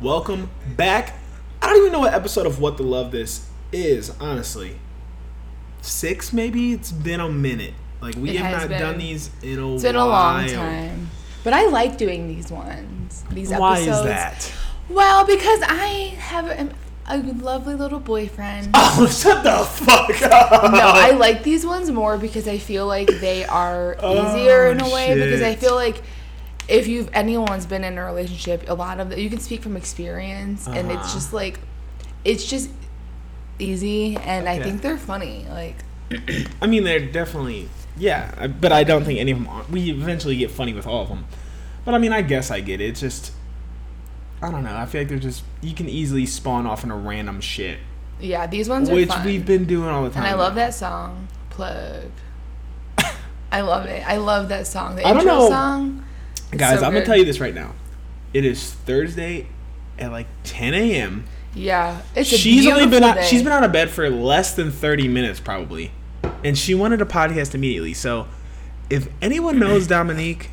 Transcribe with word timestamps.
Welcome 0.00 0.50
back. 0.76 1.14
I 1.62 1.68
don't 1.68 1.78
even 1.78 1.92
know 1.92 2.00
what 2.00 2.12
episode 2.14 2.46
of 2.46 2.60
What 2.60 2.76
the 2.76 2.82
Love 2.82 3.10
this 3.12 3.48
is, 3.72 4.10
honestly. 4.20 4.78
Six, 5.80 6.32
maybe? 6.32 6.72
It's 6.72 6.92
been 6.92 7.20
a 7.20 7.28
minute. 7.28 7.74
Like, 8.00 8.14
we 8.16 8.30
It 8.30 8.36
have 8.36 8.60
not 8.60 8.68
been. 8.68 8.78
done 8.80 8.98
these 8.98 9.30
in 9.42 9.58
a 9.58 9.74
It's 9.74 9.82
been 9.82 9.96
a 9.96 10.04
long 10.06 10.46
time. 10.48 11.08
But 11.44 11.54
I 11.54 11.66
like 11.68 11.96
doing 11.96 12.28
these 12.28 12.50
ones. 12.50 13.24
These 13.30 13.50
Why 13.50 13.76
episodes. 13.78 13.88
Why 13.88 14.00
is 14.00 14.04
that? 14.04 14.52
Well, 14.90 15.24
because 15.26 15.60
I 15.62 16.14
have 16.18 16.46
a, 16.46 16.68
a 17.08 17.18
lovely 17.18 17.74
little 17.74 18.00
boyfriend. 18.00 18.68
Oh, 18.98 19.06
shut 19.06 19.44
the 19.44 19.64
fuck 19.64 20.22
up. 20.22 20.72
no, 20.72 20.78
I 20.80 21.10
like 21.10 21.42
these 21.42 21.66
ones 21.66 21.90
more 21.90 22.16
because 22.16 22.48
I 22.48 22.56
feel 22.56 22.86
like 22.86 23.08
they 23.20 23.44
are 23.44 23.94
Oh, 24.00 24.34
easier 24.34 24.70
in 24.70 24.80
a 24.80 24.88
way 24.90 25.14
because 25.14 25.42
I 25.42 25.54
feel 25.54 25.74
like 25.74 26.02
if 26.68 26.86
you've 26.88 27.08
anyone's 27.12 27.66
been 27.66 27.84
in 27.84 27.96
a 27.98 28.04
relationship, 28.04 28.68
a 28.68 28.74
lot 28.74 28.98
of 29.00 29.10
the, 29.10 29.20
you 29.20 29.30
can 29.30 29.38
speak 29.40 29.62
from 29.62 29.76
experience 29.76 30.66
and 30.66 30.90
it's 30.90 31.00
Uh-huh. 31.00 31.14
just 31.14 31.32
like 31.32 31.60
it's 32.24 32.44
just 32.44 32.70
easy 33.58 34.16
and 34.16 34.48
I 34.48 34.58
think 34.58 34.82
they're 34.82 34.98
funny. 34.98 35.46
Like 35.48 35.76
I 36.62 36.66
mean, 36.66 36.84
they're 36.84 37.00
definitely 37.00 37.68
yeah, 37.96 38.46
but 38.48 38.72
I 38.72 38.84
don't 38.84 39.04
think 39.04 39.18
any 39.20 39.30
of 39.32 39.38
them. 39.38 39.48
Are. 39.48 39.64
We 39.70 39.90
eventually 39.90 40.36
get 40.36 40.50
funny 40.50 40.74
with 40.74 40.86
all 40.86 41.02
of 41.02 41.08
them, 41.08 41.24
but 41.84 41.94
I 41.94 41.98
mean, 41.98 42.12
I 42.12 42.22
guess 42.22 42.50
I 42.50 42.60
get 42.60 42.80
it. 42.80 42.88
It's 42.90 43.00
just 43.00 43.32
I 44.42 44.50
don't 44.50 44.64
know. 44.64 44.76
I 44.76 44.84
feel 44.86 45.00
like 45.00 45.08
they're 45.08 45.18
just 45.18 45.44
you 45.62 45.74
can 45.74 45.88
easily 45.88 46.26
spawn 46.26 46.66
off 46.66 46.82
into 46.82 46.94
random 46.94 47.40
shit, 47.40 47.78
yeah, 48.20 48.46
these 48.46 48.68
ones 48.68 48.90
are 48.90 48.94
which 48.94 49.10
we've 49.24 49.46
been 49.46 49.64
doing 49.64 49.88
all 49.88 50.04
the 50.04 50.10
time. 50.10 50.24
And 50.24 50.32
I 50.32 50.34
love 50.34 50.52
now. 50.54 50.66
that 50.66 50.74
song, 50.74 51.28
Plug. 51.50 52.04
I 53.52 53.60
love 53.62 53.86
it. 53.86 54.06
I 54.06 54.16
love 54.18 54.48
that 54.50 54.66
song. 54.66 54.96
The 54.96 55.04
I 55.06 55.12
don't 55.12 55.22
intro 55.22 55.48
song. 55.48 56.04
Guys. 56.56 56.80
so 56.80 56.86
I'm 56.86 56.92
gonna 56.92 57.04
tell 57.04 57.16
you 57.16 57.24
this 57.24 57.40
right 57.40 57.54
now. 57.54 57.74
It 58.34 58.44
is 58.44 58.72
Thursday 58.72 59.46
at 59.98 60.10
like 60.12 60.26
10 60.44 60.74
a.m. 60.74 61.24
Yeah, 61.54 62.02
it's 62.14 62.30
a 62.32 62.36
she's 62.36 62.66
only 62.66 62.86
been 62.86 63.02
out, 63.02 63.24
she's 63.24 63.42
been 63.42 63.52
out 63.52 63.64
of 63.64 63.72
bed 63.72 63.88
for 63.90 64.10
less 64.10 64.54
than 64.54 64.70
30 64.70 65.08
minutes 65.08 65.40
probably, 65.40 65.90
and 66.44 66.56
she 66.56 66.74
wanted 66.74 67.00
a 67.00 67.06
podcast 67.06 67.54
immediately. 67.54 67.94
So, 67.94 68.26
if 68.90 69.08
anyone 69.22 69.58
knows 69.58 69.86
Dominique, 69.88 70.50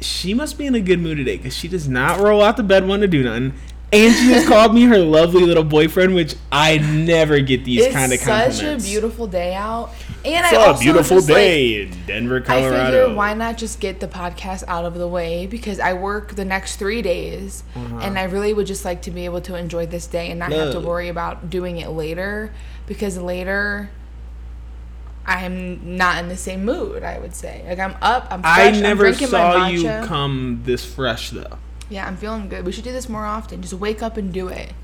she 0.00 0.32
must 0.32 0.56
be 0.56 0.66
in 0.66 0.74
a 0.74 0.80
good 0.80 0.98
mood 1.00 1.18
today 1.18 1.36
because 1.36 1.54
she 1.54 1.68
does 1.68 1.88
not 1.88 2.20
roll 2.20 2.42
out 2.42 2.56
the 2.56 2.62
bed 2.62 2.86
wanting 2.86 3.02
to 3.02 3.08
do 3.08 3.22
nothing. 3.22 3.52
And 3.92 4.12
she 4.12 4.28
just 4.28 4.48
called 4.48 4.74
me 4.74 4.84
her 4.84 4.98
lovely 5.04 5.42
little 5.44 5.62
boyfriend, 5.62 6.16
which 6.16 6.34
I 6.50 6.78
never 6.78 7.38
get 7.38 7.64
these 7.64 7.92
kind 7.92 8.12
of 8.12 8.18
compliments. 8.18 8.60
It's 8.60 8.82
such 8.82 8.90
a 8.90 8.92
beautiful 8.92 9.28
day 9.28 9.54
out, 9.54 9.92
and 10.24 10.44
It's 10.46 10.52
I 10.54 10.56
a 10.56 10.68
also 10.68 10.80
beautiful 10.82 11.16
just, 11.18 11.28
like, 11.28 11.36
day 11.36 11.82
in 11.82 11.90
Denver, 12.06 12.40
Colorado. 12.40 12.76
I 12.82 12.86
figure 12.90 13.14
why 13.14 13.34
not 13.34 13.56
just 13.58 13.80
get 13.80 14.00
the 14.00 14.08
podcast 14.08 14.64
out 14.68 14.84
of 14.84 14.94
the 14.94 15.06
way 15.08 15.46
because 15.46 15.78
I 15.80 15.92
work 15.92 16.34
the 16.34 16.44
next 16.44 16.76
three 16.76 17.02
days, 17.02 17.62
Uh-huh. 17.76 17.98
and 18.02 18.18
I 18.18 18.24
really 18.24 18.52
would 18.54 18.66
just 18.66 18.84
like 18.84 19.02
to 19.02 19.10
be 19.10 19.24
able 19.24 19.40
to 19.42 19.54
enjoy 19.56 19.86
this 19.86 20.06
day 20.06 20.30
and 20.30 20.38
not 20.40 20.52
have 20.52 20.72
to 20.72 20.80
worry 20.80 21.08
about 21.08 21.50
doing 21.50 21.76
it 21.78 21.90
later 21.90 22.52
because 22.86 23.18
later. 23.18 23.90
I'm 25.26 25.96
not 25.96 26.18
in 26.18 26.28
the 26.28 26.36
same 26.36 26.66
mood. 26.66 27.02
I 27.02 27.18
would 27.18 27.34
say, 27.34 27.64
like 27.66 27.78
I'm 27.78 27.96
up. 28.02 28.28
I'm 28.30 28.42
fresh. 28.42 28.76
I 28.76 28.80
never 28.80 29.06
I'm 29.06 29.14
saw 29.14 29.66
you 29.68 29.84
come 30.06 30.60
this 30.64 30.84
fresh 30.84 31.30
though. 31.30 31.56
Yeah, 31.88 32.06
I'm 32.06 32.18
feeling 32.18 32.48
good. 32.50 32.66
We 32.66 32.72
should 32.72 32.84
do 32.84 32.92
this 32.92 33.08
more 33.08 33.24
often. 33.24 33.62
Just 33.62 33.72
wake 33.72 34.02
up 34.02 34.18
and 34.18 34.32
do 34.34 34.48
it. 34.48 34.74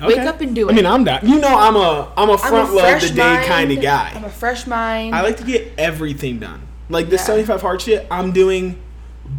Wake 0.00 0.18
up 0.18 0.40
and 0.40 0.54
do 0.54 0.68
it. 0.68 0.72
I 0.72 0.74
mean. 0.76 0.86
I'm 0.86 1.04
down. 1.04 1.26
You 1.28 1.40
know, 1.40 1.56
I'm 1.58 1.76
a 1.76 2.12
I'm 2.16 2.28
a 2.28 2.32
I'm 2.32 2.38
front 2.38 2.70
a 2.70 2.72
load 2.72 3.00
the 3.00 3.10
day 3.10 3.44
kind 3.46 3.70
of 3.72 3.80
guy. 3.82 4.12
I'm 4.14 4.24
a 4.24 4.30
fresh 4.30 4.66
mind. 4.66 5.14
I 5.14 5.22
like 5.22 5.36
to 5.38 5.44
get 5.44 5.72
everything 5.78 6.38
done. 6.38 6.62
Like 6.88 7.08
this 7.08 7.20
Yeah. 7.22 7.26
75 7.26 7.62
hard 7.62 7.80
shit, 7.82 8.06
I'm 8.10 8.32
doing 8.32 8.80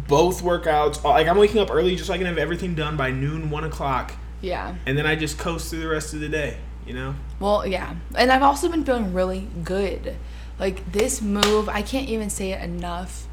both 0.08 0.42
workouts. 0.42 1.02
Like 1.04 1.28
I'm 1.28 1.36
waking 1.38 1.60
up 1.60 1.70
early 1.70 1.94
just 1.94 2.08
so 2.08 2.14
I 2.14 2.18
can 2.18 2.26
have 2.26 2.38
everything 2.38 2.74
done 2.74 2.96
by 2.96 3.10
noon, 3.10 3.50
one 3.50 3.64
o'clock, 3.64 4.12
yeah. 4.40 4.74
and 4.86 4.98
then 4.98 5.06
I 5.06 5.14
just 5.14 5.38
coast 5.38 5.70
through 5.70 5.80
the 5.80 5.88
rest 5.88 6.12
of 6.14 6.20
the 6.20 6.28
day. 6.28 6.58
You 6.86 6.94
know? 6.94 7.14
Well, 7.40 7.66
yeah. 7.66 7.94
And 8.14 8.30
I've 8.30 8.42
also 8.42 8.68
been 8.68 8.84
feeling 8.84 9.12
really 9.12 9.48
good. 9.64 10.16
Like 10.58 10.92
this 10.92 11.20
move, 11.20 11.68
I 11.68 11.82
can't 11.82 12.08
even 12.08 12.30
say 12.30 12.52
it 12.52 12.62
enough. 12.62 13.26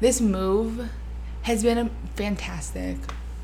This 0.00 0.20
move 0.20 0.90
has 1.42 1.62
been 1.62 1.78
a- 1.78 1.90
fantastic. 2.14 2.98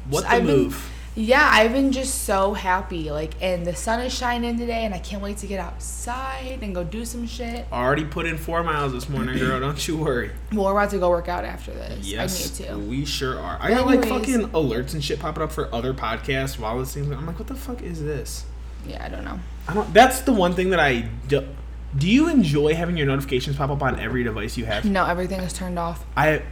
What 0.08 0.22
So 0.24 0.28
the 0.28 0.34
I've 0.34 0.46
been- 0.46 0.56
move? 0.56 0.90
Yeah, 1.16 1.48
I've 1.52 1.72
been 1.72 1.92
just 1.92 2.24
so 2.24 2.54
happy. 2.54 3.10
Like, 3.10 3.34
and 3.40 3.64
the 3.64 3.74
sun 3.76 4.00
is 4.00 4.12
shining 4.12 4.58
today, 4.58 4.84
and 4.84 4.92
I 4.92 4.98
can't 4.98 5.22
wait 5.22 5.38
to 5.38 5.46
get 5.46 5.60
outside 5.60 6.58
and 6.60 6.74
go 6.74 6.82
do 6.82 7.04
some 7.04 7.26
shit. 7.26 7.66
Already 7.72 8.04
put 8.04 8.26
in 8.26 8.36
four 8.36 8.64
miles 8.64 8.92
this 8.92 9.08
morning, 9.08 9.38
girl. 9.38 9.60
Don't 9.60 9.86
you 9.86 9.96
worry. 9.96 10.32
Well, 10.52 10.64
we're 10.64 10.72
about 10.72 10.90
to 10.90 10.98
go 10.98 11.10
work 11.10 11.28
out 11.28 11.44
after 11.44 11.72
this. 11.72 12.06
Yes, 12.06 12.60
I 12.60 12.62
need 12.62 12.68
to. 12.68 12.78
we 12.88 13.04
sure 13.04 13.38
are. 13.38 13.58
I 13.60 13.70
got 13.70 13.86
like 13.86 14.04
fucking 14.06 14.48
alerts 14.48 14.94
and 14.94 15.04
shit 15.04 15.20
popping 15.20 15.44
up 15.44 15.52
for 15.52 15.72
other 15.72 15.94
podcasts 15.94 16.58
while 16.58 16.78
this 16.80 16.94
thing's. 16.94 17.10
I'm 17.10 17.26
like, 17.26 17.38
what 17.38 17.48
the 17.48 17.54
fuck 17.54 17.82
is 17.82 18.02
this? 18.02 18.44
Yeah, 18.86 19.04
I 19.04 19.08
don't 19.08 19.24
know. 19.24 19.38
I 19.68 19.74
don't. 19.74 19.94
That's 19.94 20.20
the 20.22 20.32
one 20.32 20.54
thing 20.54 20.70
that 20.70 20.80
I 20.80 21.08
do. 21.28 21.46
Do 21.96 22.08
you 22.10 22.28
enjoy 22.28 22.74
having 22.74 22.96
your 22.96 23.06
notifications 23.06 23.56
pop 23.56 23.70
up 23.70 23.82
on 23.82 24.00
every 24.00 24.24
device 24.24 24.56
you 24.56 24.64
have? 24.64 24.84
No, 24.84 25.06
everything 25.06 25.40
is 25.40 25.52
turned 25.52 25.78
off. 25.78 26.04
I. 26.16 26.42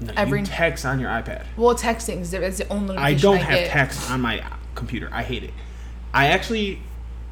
No, 0.00 0.12
Every- 0.16 0.40
you 0.40 0.46
text 0.46 0.84
on 0.84 1.00
your 1.00 1.10
iPad. 1.10 1.44
Well, 1.56 1.74
texting 1.74 2.20
is 2.20 2.30
the 2.30 2.68
only. 2.68 2.96
I 2.96 3.14
don't 3.14 3.38
have 3.38 3.58
get. 3.58 3.70
text 3.70 4.10
on 4.10 4.20
my 4.20 4.44
computer. 4.74 5.08
I 5.12 5.22
hate 5.22 5.42
it. 5.42 5.54
I 6.12 6.28
actually 6.28 6.80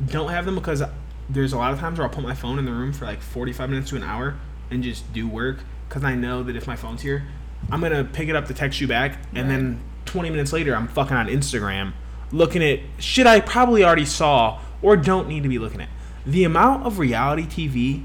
don't 0.04 0.30
have 0.30 0.44
them 0.47 0.54
because 0.54 0.82
there's 1.28 1.53
a 1.53 1.58
lot 1.58 1.72
of 1.72 1.78
times 1.78 1.98
where 1.98 2.06
I'll 2.06 2.14
put 2.14 2.22
my 2.22 2.34
phone 2.34 2.58
in 2.58 2.64
the 2.64 2.72
room 2.72 2.92
for 2.92 3.04
like 3.04 3.20
45 3.20 3.70
minutes 3.70 3.91
to 3.91 3.97
an 3.97 4.03
hour 4.03 4.36
and 4.70 4.82
just 4.82 5.10
do 5.12 5.28
work 5.28 5.60
because 5.88 6.04
I 6.04 6.14
know 6.14 6.42
that 6.42 6.56
if 6.56 6.66
my 6.66 6.76
phone's 6.76 7.03
here, 7.03 7.24
I'm 7.70 7.80
gonna 7.80 8.04
pick 8.04 8.28
it 8.28 8.36
up 8.36 8.47
to 8.47 8.54
text 8.54 8.80
you 8.80 8.88
back, 8.88 9.19
and 9.34 9.50
then 9.50 9.80
20 10.06 10.30
minutes 10.30 10.53
later, 10.53 10.74
I'm 10.74 10.88
fucking 10.88 11.16
on 11.16 11.28
Instagram 11.28 11.92
looking 12.32 12.62
at 12.62 12.80
shit 12.98 13.26
I 13.26 13.41
probably 13.41 13.84
already 13.84 14.04
saw 14.04 14.60
or 14.82 14.97
don't 14.97 15.28
need 15.28 15.44
to 15.44 15.48
be 15.48 15.58
looking 15.58 15.80
at. 15.80 15.88
The 16.26 16.44
amount 16.44 16.84
of 16.84 16.98
reality 16.98 17.44
TV 17.47 18.04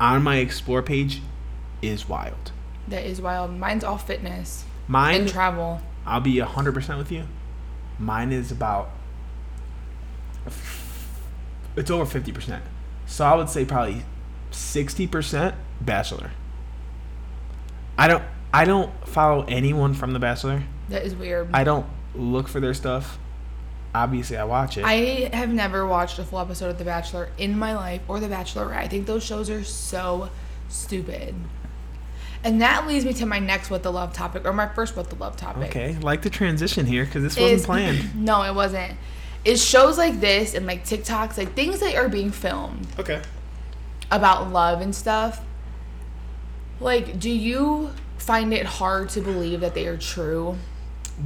on 0.00 0.22
my 0.22 0.36
explore 0.36 0.82
page 0.82 1.22
is 1.80 2.08
wild. 2.08 2.52
That 2.92 3.06
is 3.06 3.22
wild. 3.22 3.50
Mine's 3.58 3.84
all 3.84 3.96
fitness 3.96 4.66
Mine 4.86 5.22
and 5.22 5.28
travel. 5.28 5.80
I'll 6.04 6.20
be 6.20 6.38
hundred 6.40 6.74
percent 6.74 6.98
with 6.98 7.10
you. 7.10 7.24
Mine 7.98 8.32
is 8.32 8.52
about 8.52 8.90
it's 11.74 11.90
over 11.90 12.04
fifty 12.04 12.32
percent. 12.32 12.62
So 13.06 13.24
I 13.24 13.34
would 13.34 13.48
say 13.48 13.64
probably 13.64 14.04
sixty 14.50 15.06
percent 15.06 15.54
Bachelor. 15.80 16.32
I 17.96 18.08
don't 18.08 18.24
I 18.52 18.66
don't 18.66 18.92
follow 19.08 19.46
anyone 19.48 19.94
from 19.94 20.12
The 20.12 20.18
Bachelor. 20.18 20.64
That 20.90 21.02
is 21.04 21.14
weird. 21.14 21.48
I 21.54 21.64
don't 21.64 21.86
look 22.14 22.46
for 22.46 22.60
their 22.60 22.74
stuff. 22.74 23.18
Obviously, 23.94 24.36
I 24.36 24.44
watch 24.44 24.76
it. 24.76 24.84
I 24.84 25.30
have 25.32 25.48
never 25.48 25.86
watched 25.86 26.18
a 26.18 26.24
full 26.24 26.40
episode 26.40 26.68
of 26.68 26.76
The 26.76 26.84
Bachelor 26.84 27.30
in 27.38 27.58
my 27.58 27.74
life 27.74 28.02
or 28.06 28.20
The 28.20 28.28
Bachelorette. 28.28 28.76
I 28.76 28.88
think 28.88 29.06
those 29.06 29.24
shows 29.24 29.48
are 29.48 29.64
so 29.64 30.28
stupid. 30.68 31.34
And 32.44 32.60
that 32.60 32.86
leads 32.88 33.04
me 33.04 33.12
to 33.14 33.26
my 33.26 33.38
next 33.38 33.70
What 33.70 33.82
the 33.84 33.92
Love 33.92 34.12
topic, 34.12 34.44
or 34.44 34.52
my 34.52 34.66
first 34.68 34.96
What 34.96 35.10
the 35.10 35.16
Love 35.16 35.36
topic. 35.36 35.68
okay, 35.70 35.96
like 36.00 36.22
the 36.22 36.30
transition 36.30 36.86
here 36.86 37.04
because 37.04 37.22
this 37.22 37.36
wasn't 37.36 37.60
is- 37.60 37.66
planned. 37.66 38.16
no, 38.24 38.42
it 38.42 38.54
wasn't. 38.54 38.94
It's 39.44 39.62
shows 39.62 39.98
like 39.98 40.20
this 40.20 40.54
and 40.54 40.66
like 40.66 40.84
TikToks, 40.84 41.36
like 41.36 41.54
things 41.54 41.80
that 41.80 41.94
are 41.96 42.08
being 42.08 42.30
filmed 42.30 42.86
Okay. 42.98 43.20
about 44.10 44.52
love 44.52 44.80
and 44.80 44.94
stuff. 44.94 45.44
Like, 46.80 47.18
do 47.18 47.30
you 47.30 47.90
find 48.18 48.52
it 48.52 48.66
hard 48.66 49.08
to 49.10 49.20
believe 49.20 49.60
that 49.60 49.74
they 49.74 49.86
are 49.86 49.96
true? 49.96 50.56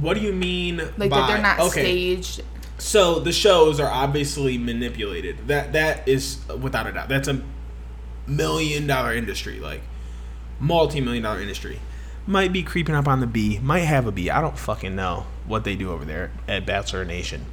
What 0.01 0.15
do 0.15 0.21
you 0.21 0.33
mean? 0.33 0.77
Like 0.97 1.09
by, 1.09 1.17
that 1.19 1.27
they're 1.27 1.41
not 1.41 1.59
okay. 1.59 1.81
staged? 1.81 2.43
So 2.79 3.19
the 3.19 3.31
shows 3.31 3.79
are 3.79 3.89
obviously 3.89 4.57
manipulated. 4.57 5.47
That 5.47 5.73
that 5.73 6.07
is 6.07 6.39
without 6.59 6.85
a 6.87 6.91
doubt. 6.91 7.09
That's 7.09 7.27
a 7.27 7.41
million 8.27 8.85
dollar 8.87 9.13
industry, 9.13 9.59
like 9.59 9.81
multi 10.59 11.01
million 11.01 11.23
dollar 11.23 11.41
industry. 11.41 11.79
Might 12.25 12.51
be 12.51 12.61
creeping 12.61 12.95
up 12.95 13.07
on 13.07 13.21
the 13.21 13.27
B. 13.27 13.59
Might 13.59 13.79
have 13.79 14.05
a 14.05 14.11
B. 14.11 14.29
I 14.29 14.41
don't 14.41 14.57
fucking 14.57 14.95
know 14.95 15.25
what 15.45 15.63
they 15.63 15.75
do 15.75 15.91
over 15.91 16.03
there 16.03 16.31
at 16.47 16.65
Bachelor 16.65 17.05
Nation. 17.05 17.45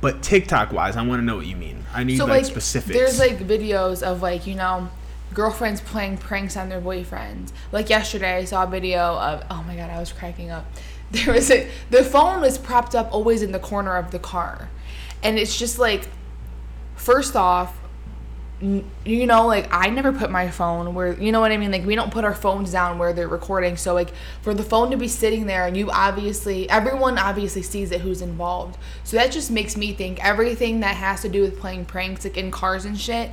But 0.00 0.22
TikTok 0.22 0.72
wise, 0.72 0.96
I 0.96 1.02
want 1.02 1.20
to 1.20 1.24
know 1.24 1.36
what 1.36 1.46
you 1.46 1.56
mean. 1.56 1.84
I 1.94 2.04
need 2.04 2.18
so 2.18 2.24
like, 2.24 2.42
like 2.42 2.44
specifics. 2.44 2.96
there's 2.96 3.18
like 3.18 3.38
videos 3.38 4.02
of 4.02 4.22
like 4.22 4.46
you 4.46 4.54
know 4.54 4.90
girlfriends 5.34 5.80
playing 5.80 6.16
pranks 6.18 6.56
on 6.56 6.68
their 6.68 6.80
boyfriends 6.80 7.52
like 7.72 7.90
yesterday 7.90 8.36
i 8.36 8.44
saw 8.44 8.64
a 8.64 8.66
video 8.66 9.16
of 9.18 9.44
oh 9.50 9.62
my 9.66 9.76
god 9.76 9.90
i 9.90 9.98
was 9.98 10.12
cracking 10.12 10.50
up 10.50 10.64
there 11.10 11.32
was 11.32 11.50
a 11.50 11.68
the 11.90 12.02
phone 12.02 12.40
was 12.40 12.58
propped 12.58 12.94
up 12.94 13.12
always 13.12 13.42
in 13.42 13.52
the 13.52 13.58
corner 13.58 13.96
of 13.96 14.10
the 14.10 14.18
car 14.18 14.70
and 15.22 15.38
it's 15.38 15.58
just 15.58 15.78
like 15.78 16.08
first 16.94 17.36
off 17.36 17.78
you 18.58 19.26
know 19.26 19.46
like 19.46 19.68
i 19.70 19.90
never 19.90 20.14
put 20.14 20.30
my 20.30 20.48
phone 20.48 20.94
where 20.94 21.12
you 21.20 21.30
know 21.30 21.40
what 21.40 21.52
i 21.52 21.58
mean? 21.58 21.70
Like 21.70 21.84
we 21.84 21.94
don't 21.94 22.10
put 22.10 22.24
our 22.24 22.34
phones 22.34 22.72
down 22.72 22.98
where 22.98 23.12
they're 23.12 23.28
recording. 23.28 23.76
So 23.76 23.92
like 23.92 24.12
for 24.40 24.54
the 24.54 24.62
phone 24.62 24.90
to 24.92 24.96
be 24.96 25.08
sitting 25.08 25.44
there 25.46 25.66
and 25.66 25.76
you 25.76 25.90
obviously 25.90 26.68
everyone 26.70 27.18
obviously 27.18 27.60
sees 27.60 27.92
it 27.92 28.00
who's 28.00 28.22
involved. 28.22 28.78
So 29.04 29.18
that 29.18 29.30
just 29.30 29.50
makes 29.50 29.76
me 29.76 29.92
think 29.92 30.24
everything 30.24 30.80
that 30.80 30.96
has 30.96 31.20
to 31.20 31.28
do 31.28 31.42
with 31.42 31.60
playing 31.60 31.84
pranks 31.84 32.24
like 32.24 32.38
in 32.38 32.50
cars 32.50 32.86
and 32.86 32.98
shit 32.98 33.30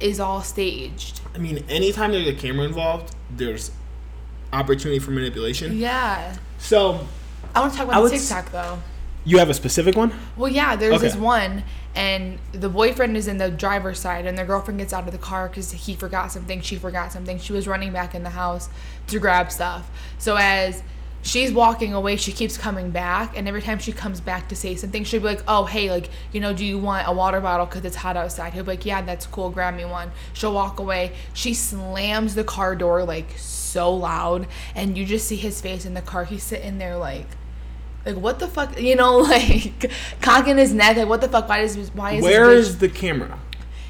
is 0.00 0.20
all 0.20 0.40
staged. 0.42 1.20
I 1.34 1.38
mean, 1.38 1.62
anytime 1.68 2.12
there's 2.12 2.26
a 2.28 2.32
camera 2.34 2.64
involved, 2.66 3.14
there's 3.30 3.70
opportunity 4.54 4.98
for 4.98 5.10
manipulation. 5.10 5.76
yeah. 5.76 6.34
So 6.58 7.06
i 7.54 7.60
want 7.60 7.72
to 7.72 7.78
talk 7.78 7.88
about 7.88 8.02
would 8.02 8.12
the 8.12 8.16
s- 8.16 8.28
tiktok 8.28 8.52
though. 8.52 8.78
You 9.24 9.38
have 9.38 9.50
a 9.50 9.54
specific 9.54 9.96
one? 9.96 10.12
Well, 10.36 10.50
yeah, 10.50 10.76
there's 10.76 10.94
Okay. 10.94 11.02
this 11.08 11.16
one, 11.16 11.64
and 11.96 12.38
the 12.52 12.68
boyfriend 12.68 13.16
is 13.16 13.26
in 13.26 13.38
the 13.38 13.50
driver's 13.50 13.98
side, 13.98 14.26
and 14.26 14.36
the 14.36 14.44
girlfriend 14.44 14.78
gets 14.78 14.92
out 14.92 15.06
of 15.06 15.12
the 15.12 15.18
car 15.18 15.48
because 15.48 15.72
he 15.72 15.96
forgot 15.96 16.30
something, 16.30 16.60
she 16.60 16.76
forgot 16.76 17.10
something. 17.10 17.38
She 17.38 17.54
was 17.54 17.66
running 17.66 17.90
back 17.90 18.14
in 18.14 18.22
the 18.22 18.30
house 18.30 18.68
to 19.06 19.18
grab 19.18 19.50
stuff. 19.50 19.90
So 20.18 20.36
as 20.36 20.82
she's 21.22 21.52
walking 21.52 21.94
away, 21.94 22.16
she 22.16 22.32
keeps 22.32 22.58
coming 22.58 22.90
back, 22.90 23.36
and 23.36 23.48
every 23.48 23.62
time 23.62 23.78
she 23.78 23.92
comes 23.92 24.20
back 24.20 24.46
to 24.50 24.54
say 24.54 24.76
something, 24.76 25.04
she'll 25.04 25.20
be 25.20 25.26
like, 25.26 25.42
"Oh, 25.48 25.64
hey, 25.64 25.90
like, 25.90 26.10
you 26.32 26.40
know, 26.40 26.52
do 26.52 26.66
you 26.66 26.78
want 26.78 27.08
a 27.08 27.12
water 27.12 27.40
bottle 27.40 27.64
because 27.64 27.84
it's 27.86 27.96
hot 27.96 28.16
outside?" 28.16 28.52
He'll 28.52 28.64
be 28.64 28.72
like, 28.72 28.84
"Yeah, 28.84 29.00
that's 29.00 29.24
cool. 29.26 29.48
Grab 29.48 29.74
me 29.74 29.86
one." 29.86 30.12
She'll 30.34 30.52
walk 30.52 30.78
away. 30.78 31.12
She 31.32 31.54
slams 31.54 32.34
the 32.34 32.44
car 32.44 32.76
door 32.76 33.04
like 33.04 33.38
so 33.38 33.94
loud, 33.94 34.48
and 34.74 34.98
you 34.98 35.06
just 35.06 35.26
see 35.26 35.36
his 35.36 35.62
face 35.62 35.86
in 35.86 35.94
the 35.94 36.02
car. 36.02 36.26
He's 36.26 36.42
sitting 36.42 36.76
there 36.76 36.98
like 36.98 37.26
like 38.06 38.16
what 38.16 38.38
the 38.38 38.46
fuck 38.46 38.80
you 38.80 38.96
know 38.96 39.18
like 39.34 39.90
cocking 40.22 40.56
his 40.56 40.72
neck 40.72 40.96
like 40.96 41.08
what 41.08 41.20
the 41.20 41.28
fuck 41.28 41.48
why 41.48 41.58
is 41.60 41.76
why 41.92 42.12
is 42.12 42.22
Where 42.22 42.50
is 42.50 42.78
the 42.78 42.88
camera? 42.88 43.38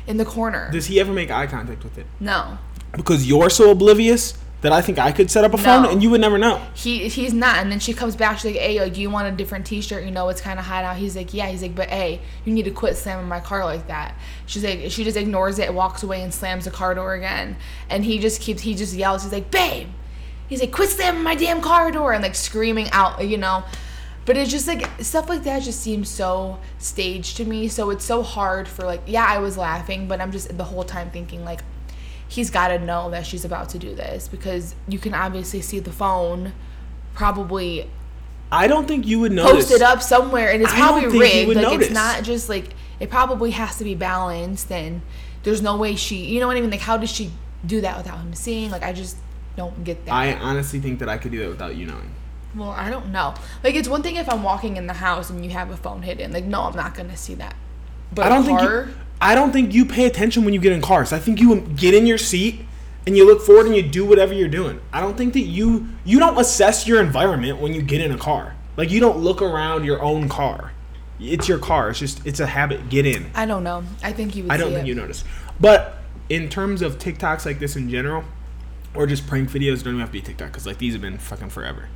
in 0.08 0.16
the 0.18 0.24
corner. 0.24 0.70
Does 0.70 0.86
he 0.86 1.00
ever 1.00 1.12
make 1.12 1.30
eye 1.30 1.46
contact 1.46 1.82
with 1.84 1.98
it? 1.98 2.06
no. 2.20 2.58
Because 2.92 3.28
you're 3.28 3.50
so 3.50 3.70
oblivious 3.72 4.38
that 4.62 4.72
I 4.72 4.80
think 4.80 4.98
I 4.98 5.12
could 5.12 5.30
set 5.30 5.44
up 5.44 5.52
a 5.52 5.58
phone 5.58 5.82
No. 5.82 5.90
and 5.90 6.02
you 6.02 6.08
would 6.10 6.20
never 6.20 6.38
know. 6.38 6.62
he 6.74 7.08
he's 7.08 7.34
not 7.34 7.56
and 7.58 7.70
then 7.70 7.78
she 7.78 7.92
comes 7.92 8.16
back 8.16 8.38
she's 8.38 8.52
like 8.52 8.60
hey 8.62 8.80
like, 8.80 8.94
do 8.94 9.00
you 9.02 9.10
want 9.10 9.28
a 9.28 9.32
different 9.36 9.66
t-shirt? 9.66 10.04
You 10.04 10.10
know 10.12 10.28
it's 10.30 10.40
kind 10.40 10.58
of 10.58 10.64
hot 10.64 10.82
out. 10.84 10.96
He's 10.96 11.14
like 11.16 11.34
yeah. 11.34 11.46
He's 11.48 11.60
like 11.60 11.74
but 11.74 11.88
hey 11.90 12.20
you 12.44 12.54
need 12.54 12.64
to 12.64 12.70
quit 12.70 12.96
slamming 12.96 13.28
my 13.28 13.40
car 13.40 13.64
like 13.64 13.86
that. 13.88 14.14
She's 14.46 14.64
like 14.64 14.90
she 14.90 15.04
just 15.04 15.16
ignores 15.16 15.58
it 15.58 15.74
walks 15.74 16.02
away 16.02 16.22
and 16.22 16.32
slams 16.32 16.64
the 16.64 16.70
car 16.70 16.94
door 16.94 17.14
again. 17.14 17.56
And 17.90 18.04
he 18.04 18.18
just 18.18 18.40
keeps 18.40 18.62
he 18.62 18.74
just 18.74 18.94
yells 18.94 19.24
he's 19.24 19.32
like 19.32 19.50
babe. 19.50 19.88
He's 20.48 20.60
like 20.60 20.72
quit 20.72 20.88
slamming 20.88 21.22
my 21.24 21.34
damn 21.34 21.60
car 21.60 21.90
door 21.90 22.12
and 22.14 22.22
like 22.22 22.34
screaming 22.36 22.88
out 22.92 23.26
you 23.28 23.36
know 23.36 23.64
but 24.26 24.36
it's 24.36 24.50
just 24.50 24.66
like 24.68 24.88
stuff 25.00 25.28
like 25.28 25.44
that 25.44 25.62
just 25.62 25.80
seems 25.80 26.08
so 26.08 26.58
staged 26.78 27.36
to 27.38 27.44
me 27.44 27.68
so 27.68 27.90
it's 27.90 28.04
so 28.04 28.22
hard 28.22 28.68
for 28.68 28.84
like 28.84 29.00
yeah 29.06 29.24
i 29.26 29.38
was 29.38 29.56
laughing 29.56 30.06
but 30.06 30.20
i'm 30.20 30.32
just 30.32 30.54
the 30.58 30.64
whole 30.64 30.84
time 30.84 31.10
thinking 31.10 31.44
like 31.44 31.60
he's 32.28 32.50
got 32.50 32.68
to 32.68 32.78
know 32.78 33.10
that 33.10 33.24
she's 33.24 33.44
about 33.44 33.68
to 33.70 33.78
do 33.78 33.94
this 33.94 34.28
because 34.28 34.74
you 34.88 34.98
can 34.98 35.14
obviously 35.14 35.60
see 35.60 35.78
the 35.78 35.92
phone 35.92 36.52
probably 37.14 37.88
I 38.50 38.68
don't 38.68 38.86
think 38.86 39.08
you 39.08 39.18
would 39.20 39.32
notice. 39.32 39.66
posted 39.66 39.82
up 39.82 40.02
somewhere 40.02 40.52
and 40.52 40.62
it's 40.62 40.72
probably 40.72 41.18
rigged 41.18 41.48
like 41.48 41.56
notice. 41.56 41.86
it's 41.86 41.94
not 41.94 42.22
just 42.22 42.48
like 42.48 42.74
it 43.00 43.10
probably 43.10 43.52
has 43.52 43.78
to 43.78 43.84
be 43.84 43.94
balanced 43.94 44.70
and 44.70 45.02
there's 45.42 45.62
no 45.62 45.76
way 45.76 45.96
she 45.96 46.16
you 46.26 46.40
know 46.40 46.46
what 46.46 46.56
i 46.56 46.60
mean 46.60 46.70
like 46.70 46.80
how 46.80 46.96
does 46.96 47.10
she 47.10 47.30
do 47.64 47.80
that 47.80 47.96
without 47.96 48.18
him 48.18 48.34
seeing 48.34 48.70
like 48.70 48.82
i 48.82 48.92
just 48.92 49.16
don't 49.56 49.84
get 49.84 50.04
that 50.04 50.12
I 50.12 50.34
honestly 50.34 50.80
think 50.80 50.98
that 51.00 51.08
I 51.08 51.18
could 51.18 51.32
do 51.32 51.38
that 51.40 51.48
without 51.48 51.76
you 51.76 51.86
knowing. 51.86 52.12
Well 52.56 52.70
i 52.70 52.90
don't 52.90 53.12
know 53.12 53.34
like 53.62 53.74
it's 53.74 53.88
one 53.88 54.02
thing 54.02 54.16
if 54.16 54.28
i'm 54.28 54.42
walking 54.42 54.76
in 54.76 54.86
the 54.86 54.94
house 54.94 55.30
and 55.30 55.44
you 55.44 55.50
have 55.50 55.70
a 55.70 55.76
phone 55.76 56.02
hidden 56.02 56.32
like 56.32 56.44
no 56.44 56.62
i'm 56.62 56.76
not 56.76 56.94
gonna 56.94 57.16
see 57.16 57.34
that 57.34 57.54
but 58.12 58.26
I 58.26 58.28
don't 58.28 58.44
think 58.44 58.62
you, 58.62 58.94
I 59.20 59.34
don't 59.34 59.52
think 59.52 59.74
you 59.74 59.84
pay 59.84 60.06
attention 60.06 60.44
when 60.44 60.54
you 60.54 60.60
get 60.60 60.72
in 60.72 60.80
cars. 60.80 61.12
I 61.12 61.18
think 61.18 61.40
you 61.40 61.60
get 61.60 61.94
in 61.94 62.06
your 62.06 62.18
seat 62.18 62.62
and 63.06 63.16
you 63.16 63.26
look 63.26 63.42
forward 63.42 63.66
and 63.66 63.76
you 63.76 63.82
do 63.82 64.04
whatever 64.04 64.34
you're 64.34 64.48
doing. 64.48 64.80
I 64.92 65.00
don't 65.00 65.16
think 65.16 65.32
that 65.34 65.40
you 65.40 65.88
you 66.04 66.18
don't 66.18 66.38
assess 66.38 66.86
your 66.86 67.00
environment 67.00 67.60
when 67.60 67.74
you 67.74 67.82
get 67.82 68.00
in 68.00 68.12
a 68.12 68.18
car. 68.18 68.54
Like 68.76 68.90
you 68.90 69.00
don't 69.00 69.18
look 69.18 69.42
around 69.42 69.84
your 69.84 70.02
own 70.02 70.28
car. 70.28 70.72
It's 71.18 71.48
your 71.48 71.58
car. 71.58 71.90
It's 71.90 71.98
just 71.98 72.26
it's 72.26 72.40
a 72.40 72.46
habit. 72.46 72.88
Get 72.88 73.06
in. 73.06 73.30
i 73.34 73.46
don't 73.46 73.64
know 73.64 73.84
i 74.02 74.12
think 74.12 74.36
you 74.36 74.44
would 74.44 74.52
I 74.52 74.56
don't 74.56 74.72
think 74.72 74.86
it. 74.86 74.88
you 74.88 74.94
notice. 74.94 75.24
But 75.58 75.98
in 76.28 76.48
terms 76.48 76.82
of 76.82 76.98
TikToks 76.98 77.46
like 77.46 77.58
this 77.58 77.76
in 77.76 77.88
general, 77.88 78.24
or 78.94 79.06
just 79.06 79.26
prank 79.26 79.50
videos, 79.50 79.82
don't 79.82 79.94
even 79.94 80.00
have 80.00 80.08
to 80.08 80.12
be 80.12 80.20
TikTok 80.20 80.48
because 80.48 80.66
like 80.66 80.78
these 80.78 80.92
have 80.92 81.02
been 81.02 81.18
fucking 81.18 81.50
forever. 81.50 81.88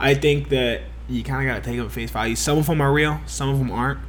I 0.00 0.14
think 0.14 0.48
that 0.50 0.82
you 1.08 1.22
kind 1.22 1.48
of 1.48 1.54
gotta 1.54 1.64
take 1.64 1.78
them 1.78 1.88
face 1.88 2.10
value. 2.10 2.36
Some 2.36 2.58
of 2.58 2.66
them 2.66 2.80
are 2.80 2.92
real, 2.92 3.20
some 3.26 3.48
of 3.48 3.58
them 3.58 3.70
aren't. 3.70 4.00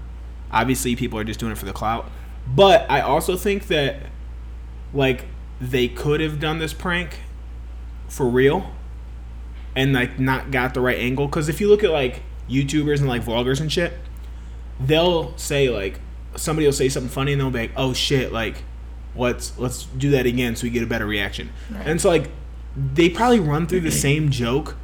Obviously, 0.51 0.95
people 0.95 1.19
are 1.19 1.23
just 1.23 1.39
doing 1.39 1.51
it 1.51 1.57
for 1.57 1.65
the 1.65 1.73
clout. 1.73 2.09
But 2.47 2.89
I 2.89 3.01
also 3.01 3.35
think 3.35 3.67
that 3.67 4.03
like 4.93 5.25
they 5.59 5.87
could 5.87 6.21
have 6.21 6.39
done 6.39 6.59
this 6.59 6.73
prank 6.73 7.19
for 8.07 8.27
real 8.27 8.71
and 9.75 9.93
like 9.93 10.19
not 10.19 10.51
got 10.51 10.73
the 10.73 10.81
right 10.81 10.97
angle. 10.97 11.27
Because 11.27 11.49
if 11.49 11.59
you 11.59 11.67
look 11.67 11.83
at 11.83 11.91
like 11.91 12.21
YouTubers 12.49 12.99
and 12.99 13.07
like 13.07 13.23
vloggers 13.23 13.59
and 13.59 13.71
shit, 13.71 13.93
they'll 14.79 15.37
say 15.37 15.69
like 15.69 15.99
somebody 16.35 16.65
will 16.65 16.73
say 16.73 16.89
something 16.89 17.09
funny 17.09 17.33
and 17.33 17.41
they'll 17.41 17.51
be 17.51 17.59
like, 17.59 17.71
"Oh 17.75 17.93
shit!" 17.93 18.31
Like, 18.31 18.63
let's 19.15 19.57
let's 19.57 19.85
do 19.85 20.11
that 20.11 20.25
again 20.25 20.55
so 20.55 20.63
we 20.63 20.69
get 20.69 20.83
a 20.83 20.87
better 20.87 21.05
reaction. 21.05 21.51
Right. 21.69 21.87
And 21.87 22.01
so 22.01 22.09
like 22.09 22.29
they 22.75 23.09
probably 23.09 23.39
run 23.39 23.67
through 23.67 23.81
the 23.81 23.91
same 23.91 24.29
joke 24.29 24.77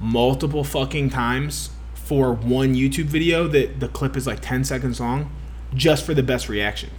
multiple 0.00 0.64
fucking 0.64 1.10
times 1.10 1.70
for 1.94 2.32
one 2.32 2.74
YouTube 2.74 3.04
video 3.04 3.46
that 3.48 3.80
the 3.80 3.88
clip 3.88 4.16
is 4.16 4.26
like 4.26 4.40
10 4.40 4.64
seconds 4.64 5.00
long 5.00 5.30
just 5.74 6.04
for 6.04 6.14
the 6.14 6.22
best 6.22 6.48
reaction. 6.48 6.90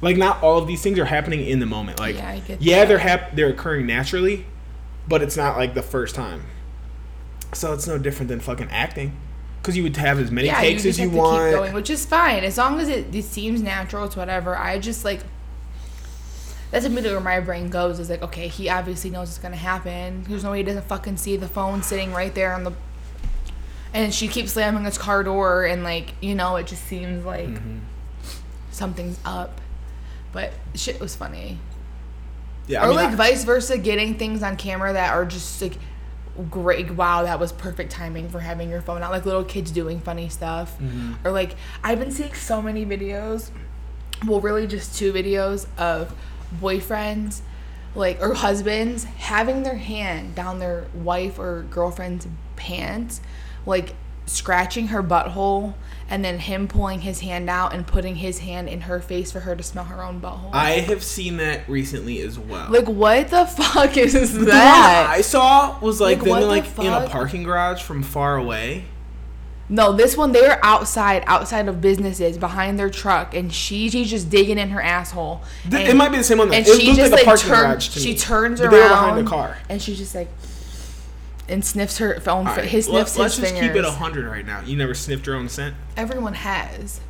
Like 0.00 0.16
not 0.16 0.42
all 0.42 0.58
of 0.58 0.66
these 0.66 0.82
things 0.82 0.98
are 0.98 1.04
happening 1.04 1.46
in 1.46 1.60
the 1.60 1.66
moment. 1.66 2.00
Like 2.00 2.16
Yeah, 2.16 2.40
yeah, 2.58 2.84
they're 2.84 2.98
hap- 2.98 3.36
they're 3.36 3.50
occurring 3.50 3.86
naturally, 3.86 4.46
but 5.06 5.22
it's 5.22 5.36
not 5.36 5.56
like 5.56 5.74
the 5.74 5.82
first 5.82 6.14
time. 6.14 6.42
So 7.52 7.72
it's 7.72 7.86
no 7.86 7.98
different 7.98 8.28
than 8.28 8.40
fucking 8.40 8.68
acting. 8.70 9.16
Cuz 9.62 9.76
you 9.76 9.84
would 9.84 9.96
have 9.96 10.18
as 10.18 10.32
many 10.32 10.48
yeah, 10.48 10.60
takes 10.60 10.82
you 10.84 10.90
as 10.90 10.98
you 10.98 11.10
want. 11.10 11.50
keep 11.50 11.58
going, 11.58 11.72
which 11.72 11.88
is 11.88 12.04
fine 12.04 12.42
as 12.42 12.58
long 12.58 12.80
as 12.80 12.88
it, 12.88 13.14
it 13.14 13.24
seems 13.24 13.62
natural. 13.62 14.04
It's 14.06 14.16
whatever. 14.16 14.56
I 14.56 14.80
just 14.80 15.04
like 15.04 15.20
that's 16.72 16.84
immediately 16.84 17.12
where 17.12 17.20
my 17.20 17.38
brain 17.38 17.68
goes. 17.70 18.00
Is 18.00 18.10
like, 18.10 18.22
okay, 18.22 18.48
he 18.48 18.68
obviously 18.68 19.10
knows 19.10 19.28
it's 19.28 19.38
gonna 19.38 19.54
happen. 19.54 20.24
There's 20.26 20.42
no 20.42 20.50
way 20.50 20.58
he 20.58 20.62
doesn't 20.64 20.86
fucking 20.86 21.18
see 21.18 21.36
the 21.36 21.46
phone 21.46 21.84
sitting 21.84 22.12
right 22.12 22.34
there 22.34 22.52
on 22.54 22.64
the. 22.64 22.72
And 23.94 24.12
she 24.12 24.26
keeps 24.26 24.52
slamming 24.54 24.84
his 24.84 24.98
car 24.98 25.22
door, 25.22 25.64
and 25.64 25.84
like 25.84 26.14
you 26.20 26.34
know, 26.34 26.56
it 26.56 26.66
just 26.66 26.84
seems 26.86 27.24
like 27.24 27.46
Mm-hmm. 27.48 27.78
something's 28.72 29.20
up. 29.24 29.60
But 30.32 30.52
shit 30.74 30.98
was 30.98 31.14
funny. 31.14 31.58
Yeah, 32.66 32.82
I 32.82 32.86
or 32.86 32.88
mean, 32.88 32.96
like 32.96 33.08
I- 33.10 33.14
vice 33.16 33.44
versa, 33.44 33.76
getting 33.78 34.16
things 34.16 34.42
on 34.42 34.56
camera 34.56 34.92
that 34.94 35.12
are 35.12 35.26
just 35.26 35.60
like 35.60 35.76
great. 36.50 36.90
Wow, 36.92 37.24
that 37.24 37.38
was 37.38 37.52
perfect 37.52 37.90
timing 37.92 38.30
for 38.30 38.40
having 38.40 38.70
your 38.70 38.80
phone 38.80 39.02
out. 39.02 39.10
Like 39.10 39.26
little 39.26 39.44
kids 39.44 39.70
doing 39.70 40.00
funny 40.00 40.28
stuff, 40.30 40.78
Mm-hmm. 40.78 41.26
or 41.26 41.32
like 41.32 41.56
I've 41.84 41.98
been 41.98 42.12
seeing 42.12 42.32
so 42.32 42.62
many 42.62 42.86
videos. 42.86 43.50
Well, 44.26 44.40
really, 44.40 44.66
just 44.66 44.96
two 44.96 45.12
videos 45.12 45.66
of 45.76 46.14
boyfriends, 46.60 47.40
like 47.94 48.20
or 48.20 48.34
husbands 48.34 49.04
having 49.04 49.62
their 49.62 49.76
hand 49.76 50.34
down 50.34 50.58
their 50.58 50.86
wife 50.94 51.38
or 51.38 51.66
girlfriend's 51.70 52.26
pants, 52.56 53.20
like 53.66 53.94
scratching 54.26 54.88
her 54.88 55.02
butthole, 55.02 55.74
and 56.08 56.24
then 56.24 56.38
him 56.38 56.68
pulling 56.68 57.00
his 57.00 57.20
hand 57.20 57.50
out 57.50 57.74
and 57.74 57.86
putting 57.86 58.16
his 58.16 58.38
hand 58.40 58.68
in 58.68 58.82
her 58.82 59.00
face 59.00 59.32
for 59.32 59.40
her 59.40 59.56
to 59.56 59.62
smell 59.62 59.84
her 59.84 60.02
own 60.02 60.20
butthole. 60.20 60.50
I 60.52 60.72
have 60.80 61.02
seen 61.02 61.38
that 61.38 61.68
recently 61.68 62.20
as 62.22 62.38
well. 62.38 62.70
Like 62.70 62.88
what 62.88 63.28
the 63.28 63.46
fuck 63.46 63.96
is 63.96 64.32
The 64.32 64.46
that? 64.46 65.06
I 65.10 65.20
saw 65.22 65.78
was 65.80 66.00
like, 66.00 66.18
Like, 66.18 66.24
them 66.24 66.30
what 66.30 66.40
the 66.40 66.46
like 66.46 66.78
in 66.78 66.92
a 66.92 67.08
parking 67.08 67.42
garage 67.42 67.82
from 67.82 68.02
far 68.02 68.36
away. 68.36 68.84
No, 69.72 69.92
this 69.92 70.16
one 70.18 70.32
they 70.32 70.44
are 70.46 70.60
outside, 70.62 71.24
outside 71.26 71.66
of 71.66 71.80
businesses, 71.80 72.36
behind 72.36 72.78
their 72.78 72.90
truck, 72.90 73.34
and 73.34 73.50
she 73.52 73.88
she's 73.88 74.10
just 74.10 74.28
digging 74.28 74.58
in 74.58 74.68
her 74.70 74.82
asshole. 74.82 75.40
Th- 75.62 75.74
And- 75.74 75.88
it 75.88 75.96
might 75.96 76.10
be 76.10 76.18
the 76.18 76.24
same 76.24 76.36
one. 76.38 76.50
That, 76.50 76.58
And 76.58 76.66
it 76.68 76.78
she 76.78 76.86
just 76.94 77.10
like 77.10 77.12
like 77.12 77.24
parking 77.24 77.48
turns. 77.48 77.62
garage 77.62 77.88
to 77.88 78.00
She 78.00 78.14
turns 78.14 78.60
around. 78.60 78.70
they 78.70 78.76
were 78.80 78.88
behind 78.88 79.18
the 79.26 79.28
car. 79.30 79.56
and 79.70 79.80
she's 79.80 79.96
just 79.96 80.14
like, 80.14 80.28
and 81.48 81.64
sniffs 81.64 81.96
her 81.98 82.20
own. 82.26 82.44
Right, 82.44 82.64
his 82.64 82.84
sniffs 82.86 83.16
let's 83.18 83.36
his 83.36 83.42
just 83.44 83.54
fingers. 83.54 83.74
keep 83.76 83.84
it 83.84 83.88
hundred 83.98 84.30
right 84.30 84.44
now. 84.46 84.60
You 84.60 84.76
never 84.76 84.94
sniffed 84.94 85.26
your 85.26 85.36
own 85.36 85.48
scent. 85.48 85.74
Everyone 85.96 86.34
has. 86.34 87.00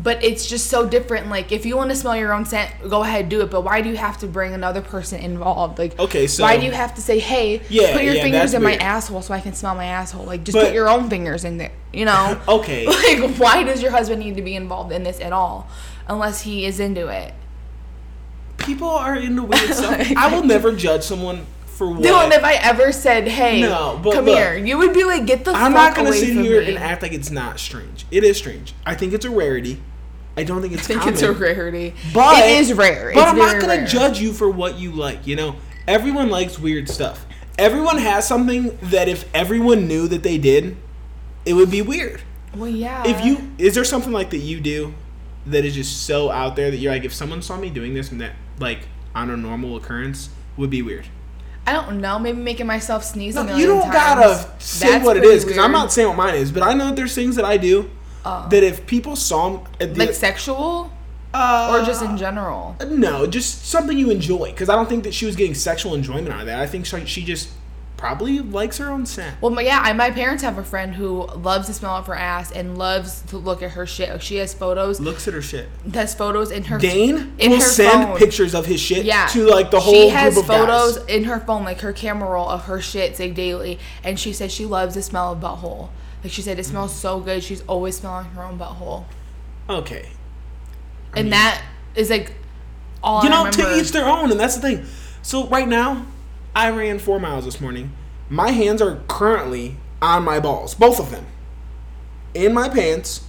But 0.00 0.22
it's 0.22 0.46
just 0.46 0.68
so 0.68 0.88
different. 0.88 1.28
Like, 1.28 1.50
if 1.50 1.66
you 1.66 1.76
want 1.76 1.90
to 1.90 1.96
smell 1.96 2.14
your 2.16 2.32
own 2.32 2.44
scent, 2.46 2.70
go 2.88 3.02
ahead, 3.02 3.28
do 3.28 3.40
it. 3.40 3.50
But 3.50 3.62
why 3.62 3.80
do 3.80 3.88
you 3.88 3.96
have 3.96 4.16
to 4.18 4.28
bring 4.28 4.54
another 4.54 4.80
person 4.80 5.18
involved? 5.20 5.76
Like, 5.80 5.98
Okay, 5.98 6.28
so 6.28 6.44
why 6.44 6.56
do 6.56 6.64
you 6.66 6.70
have 6.70 6.94
to 6.94 7.00
say, 7.00 7.18
"Hey, 7.18 7.60
Yeah, 7.68 7.94
put 7.94 8.04
your 8.04 8.14
yeah, 8.14 8.22
fingers 8.22 8.54
in 8.54 8.62
weird. 8.62 8.78
my 8.78 8.84
asshole 8.86 9.22
so 9.22 9.34
I 9.34 9.40
can 9.40 9.54
smell 9.54 9.74
my 9.74 9.86
asshole"? 9.86 10.24
Like, 10.24 10.44
just 10.44 10.54
But- 10.56 10.66
put 10.66 10.72
your 10.74 10.88
own 10.88 11.10
fingers 11.10 11.44
in 11.44 11.58
there. 11.58 11.72
You 11.92 12.04
know? 12.04 12.40
Okay. 12.48 12.86
Like, 13.18 13.36
why 13.38 13.64
does 13.64 13.82
your 13.82 13.90
husband 13.90 14.20
need 14.20 14.36
to 14.36 14.42
be 14.42 14.54
involved 14.54 14.92
in 14.92 15.02
this 15.02 15.18
at 15.20 15.32
all, 15.32 15.66
unless 16.06 16.42
he 16.42 16.64
is 16.64 16.78
into 16.78 17.08
it? 17.08 17.34
people 18.58 18.88
are 18.90 19.16
into 19.16 19.42
weird 19.42 19.72
stuff? 19.74 19.98
Like- 19.98 20.16
I 20.16 20.32
will 20.32 20.44
never 20.44 20.72
judge 20.72 21.02
someone 21.02 21.46
for 21.78 21.88
what. 21.88 22.04
And 22.04 22.32
if 22.32 22.44
I 22.44 22.54
ever 22.54 22.90
said, 22.92 23.28
"Hey, 23.28 23.62
No, 23.62 24.00
come 24.02 24.26
look, 24.26 24.36
here," 24.36 24.56
you 24.56 24.76
would 24.76 24.92
be 24.92 25.04
like, 25.04 25.24
"Get 25.24 25.44
the 25.44 25.52
fuck 25.52 25.60
out 25.60 25.66
of 25.66 25.72
here. 25.72 25.78
I'm 25.78 25.86
not 25.86 25.96
gonna 25.96 26.12
sit 26.12 26.28
here 26.30 26.60
me." 26.60 26.68
and 26.68 26.78
act 26.78 27.02
like 27.02 27.12
it's 27.12 27.30
not 27.30 27.60
strange. 27.60 28.04
It 28.10 28.24
is 28.24 28.36
strange. 28.36 28.74
I 28.84 28.94
think 28.94 29.12
it's 29.14 29.24
a 29.24 29.30
rarity. 29.30 29.80
I 30.36 30.42
don't 30.44 30.60
think 30.60 30.74
it's 30.74 30.84
I 30.84 30.86
think 30.88 31.00
common. 31.00 31.14
it's 31.14 31.22
a 31.22 31.32
rarity. 31.32 31.94
But 32.12 32.44
it 32.44 32.60
is 32.60 32.72
rare. 32.72 33.12
But 33.14 33.20
it's 33.20 33.30
I'm 33.30 33.38
not 33.38 33.60
gonna 33.60 33.78
rare. 33.78 33.86
judge 33.86 34.20
you 34.20 34.32
for 34.32 34.50
what 34.50 34.78
you 34.78 34.90
like. 34.92 35.26
You 35.26 35.36
know, 35.36 35.56
everyone 35.86 36.28
likes 36.30 36.58
weird 36.58 36.88
stuff. 36.88 37.24
Everyone 37.58 37.98
has 37.98 38.26
something 38.26 38.76
that 38.82 39.08
if 39.08 39.24
everyone 39.34 39.88
knew 39.88 40.06
that 40.08 40.22
they 40.22 40.38
did, 40.38 40.76
it 41.46 41.54
would 41.54 41.70
be 41.70 41.82
weird. 41.82 42.22
Well, 42.56 42.68
yeah. 42.68 43.06
If 43.06 43.24
you 43.24 43.52
is 43.56 43.74
there 43.74 43.84
something 43.84 44.12
like 44.12 44.30
that 44.30 44.38
you 44.38 44.60
do 44.60 44.94
that 45.46 45.64
is 45.64 45.74
just 45.74 46.04
so 46.06 46.30
out 46.30 46.56
there 46.56 46.70
that 46.70 46.76
you're 46.76 46.92
like, 46.92 47.04
if 47.04 47.14
someone 47.14 47.40
saw 47.40 47.56
me 47.56 47.70
doing 47.70 47.94
this 47.94 48.10
and 48.10 48.20
that 48.20 48.32
like 48.58 48.80
on 49.14 49.30
a 49.30 49.36
normal 49.36 49.76
occurrence 49.76 50.30
would 50.56 50.70
be 50.70 50.82
weird. 50.82 51.06
I 51.68 51.72
don't 51.72 52.00
know, 52.00 52.18
maybe 52.18 52.38
making 52.38 52.66
myself 52.66 53.04
sneeze 53.04 53.36
a 53.36 53.44
No, 53.44 53.56
you 53.56 53.66
don't 53.66 53.82
times. 53.82 53.92
gotta 53.92 54.50
say 54.58 54.88
That's 54.88 55.04
what 55.04 55.18
it 55.18 55.24
is 55.24 55.44
because 55.44 55.58
I'm 55.58 55.72
not 55.72 55.92
saying 55.92 56.08
what 56.08 56.16
mine 56.16 56.34
is, 56.36 56.50
but 56.50 56.62
I 56.62 56.72
know 56.72 56.86
that 56.86 56.96
there's 56.96 57.14
things 57.14 57.36
that 57.36 57.44
I 57.44 57.58
do 57.58 57.90
that 58.24 58.62
if 58.62 58.86
people 58.86 59.16
saw 59.16 59.50
him 59.50 59.66
at 59.80 59.94
the, 59.94 60.06
Like 60.06 60.14
sexual 60.14 60.90
uh, 61.34 61.78
or 61.78 61.84
just 61.84 62.02
in 62.02 62.16
general? 62.16 62.74
no, 62.88 63.26
just 63.26 63.66
something 63.66 63.98
you 63.98 64.10
enjoy. 64.10 64.46
Because 64.50 64.70
I 64.70 64.74
don't 64.76 64.88
think 64.88 65.04
that 65.04 65.12
she 65.12 65.26
was 65.26 65.36
getting 65.36 65.54
sexual 65.54 65.94
enjoyment 65.94 66.30
out 66.30 66.40
of 66.40 66.46
that. 66.46 66.58
I 66.58 66.66
think 66.66 66.86
she, 66.86 67.04
she 67.04 67.22
just 67.22 67.50
probably 67.98 68.38
likes 68.38 68.78
her 68.78 68.88
own 68.90 69.04
scent. 69.04 69.36
Well, 69.42 69.50
my, 69.50 69.60
yeah, 69.62 69.80
I, 69.82 69.92
my 69.92 70.10
parents 70.10 70.42
have 70.44 70.56
a 70.56 70.62
friend 70.64 70.94
who 70.94 71.26
loves 71.26 71.66
the 71.66 71.74
smell 71.74 71.96
of 71.96 72.06
her 72.06 72.14
ass 72.14 72.50
and 72.52 72.78
loves 72.78 73.20
to 73.22 73.36
look 73.36 73.62
at 73.62 73.72
her 73.72 73.86
shit. 73.86 74.08
Like, 74.08 74.22
she 74.22 74.36
has 74.36 74.54
photos, 74.54 75.00
Looks 75.00 75.28
at 75.28 75.34
her 75.34 75.42
shit. 75.42 75.68
has 75.92 76.14
photos 76.14 76.50
in 76.50 76.64
her 76.64 76.78
Dane 76.78 77.34
in 77.38 77.50
will 77.50 77.58
her 77.58 77.62
send 77.64 78.04
phone. 78.08 78.16
pictures 78.16 78.54
of 78.54 78.64
his 78.66 78.80
shit 78.80 79.04
Yeah, 79.04 79.26
to 79.26 79.46
like 79.48 79.70
the 79.70 79.80
whole 79.80 79.92
She 79.92 80.08
has 80.08 80.34
photos 80.46 80.98
guys. 80.98 81.06
in 81.08 81.24
her 81.24 81.40
phone, 81.40 81.64
like 81.64 81.80
her 81.80 81.92
camera 81.92 82.30
roll 82.30 82.48
of 82.48 82.64
her 82.64 82.80
shit, 82.80 83.18
like 83.18 83.34
daily, 83.34 83.78
and 84.02 84.18
she 84.18 84.32
says 84.32 84.52
she 84.52 84.64
loves 84.64 84.94
the 84.94 85.02
smell 85.02 85.32
of 85.32 85.40
butthole. 85.40 85.90
Like 86.24 86.32
she 86.32 86.40
said, 86.42 86.58
it 86.58 86.64
smells 86.64 86.94
so 86.94 87.20
good. 87.20 87.42
She's 87.42 87.62
always 87.66 87.96
smelling 87.98 88.26
her 88.30 88.42
own 88.44 88.58
butthole, 88.58 89.04
Okay. 89.68 90.08
and 91.14 91.32
that 91.32 91.62
is 91.94 92.10
like 92.10 92.32
all 93.02 93.22
you 93.22 93.28
I 93.28 93.32
know, 93.32 93.38
remember. 93.50 93.74
to 93.74 93.80
each 93.80 93.90
their 93.92 94.06
own, 94.06 94.30
and 94.30 94.38
that's 94.38 94.56
the 94.56 94.62
thing. 94.62 94.86
So 95.22 95.46
right 95.48 95.68
now, 95.68 96.06
I 96.58 96.70
ran 96.70 96.98
four 96.98 97.20
miles 97.20 97.44
this 97.44 97.60
morning. 97.60 97.92
My 98.28 98.50
hands 98.50 98.82
are 98.82 99.00
currently 99.06 99.76
on 100.02 100.24
my 100.24 100.40
balls, 100.40 100.74
both 100.74 100.98
of 100.98 101.12
them, 101.12 101.24
in 102.34 102.52
my 102.52 102.68
pants. 102.68 103.24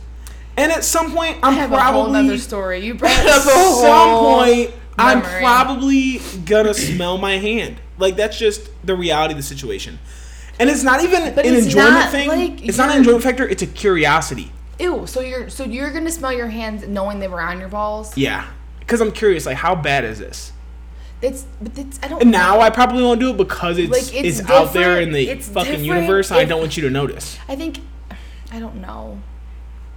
And 0.57 0.71
at 0.71 0.83
some 0.83 1.13
point, 1.13 1.37
I'm 1.43 1.53
I 1.53 1.57
have 1.57 1.71
a 1.71 1.79
whole 1.79 2.05
probably 2.05 2.23
nother 2.23 2.37
story. 2.39 2.79
You 2.79 2.93
brought 2.95 3.11
up 3.27 3.45
a 3.45 3.49
some 3.51 4.17
point, 4.17 4.71
I'm 4.97 5.21
probably 5.21 6.19
gonna 6.43 6.73
smell 6.73 7.19
my 7.19 7.37
hand. 7.37 7.79
Like 7.99 8.15
that's 8.15 8.39
just 8.39 8.67
the 8.83 8.95
reality 8.95 9.33
of 9.33 9.37
the 9.37 9.43
situation. 9.43 9.99
And 10.59 10.67
it's 10.67 10.83
not 10.83 11.03
even 11.03 11.35
But 11.35 11.45
an 11.45 11.53
enjoyment 11.53 12.09
thing. 12.09 12.27
like, 12.29 12.67
it's 12.67 12.79
not 12.79 12.89
an 12.89 12.97
enjoyment 12.97 13.23
factor. 13.23 13.47
It's 13.47 13.61
a 13.61 13.67
curiosity. 13.67 14.51
Ew. 14.79 15.05
So 15.05 15.21
you're 15.21 15.51
so 15.51 15.65
you're 15.65 15.91
gonna 15.91 16.09
smell 16.09 16.33
your 16.33 16.47
hands 16.47 16.87
knowing 16.87 17.19
they 17.19 17.27
were 17.27 17.41
on 17.41 17.59
your 17.59 17.69
balls. 17.69 18.17
Yeah, 18.17 18.47
because 18.79 19.01
I'm 19.01 19.11
curious. 19.11 19.45
Like, 19.45 19.57
how 19.57 19.75
bad 19.75 20.03
is 20.03 20.17
this? 20.17 20.51
That's 21.21 21.45
but 21.61 21.75
that's 21.75 21.99
I 22.01 22.07
don't. 22.07 22.21
And 22.21 22.31
now. 22.31 22.61
I 22.61 22.69
probably 22.69 23.03
won't 23.03 23.19
do 23.19 23.31
it 23.31 23.37
because 23.37 23.77
it's 23.77 23.91
Like, 23.91 24.13
it's 24.13 24.39
it's, 24.39 24.49
out 24.49 24.73
there 24.73 25.01
in 25.01 25.11
the 25.11 25.27
it's 25.29 25.49
fucking 25.49 25.83
universe. 25.83 26.31
and 26.31 26.39
I 26.39 26.45
don't 26.45 26.59
want 26.59 26.77
you 26.77 26.83
to 26.83 26.89
notice. 26.89 27.37
I 27.47 27.55
think 27.55 27.79
I 28.51 28.59
don't 28.59 28.81
know. 28.81 29.19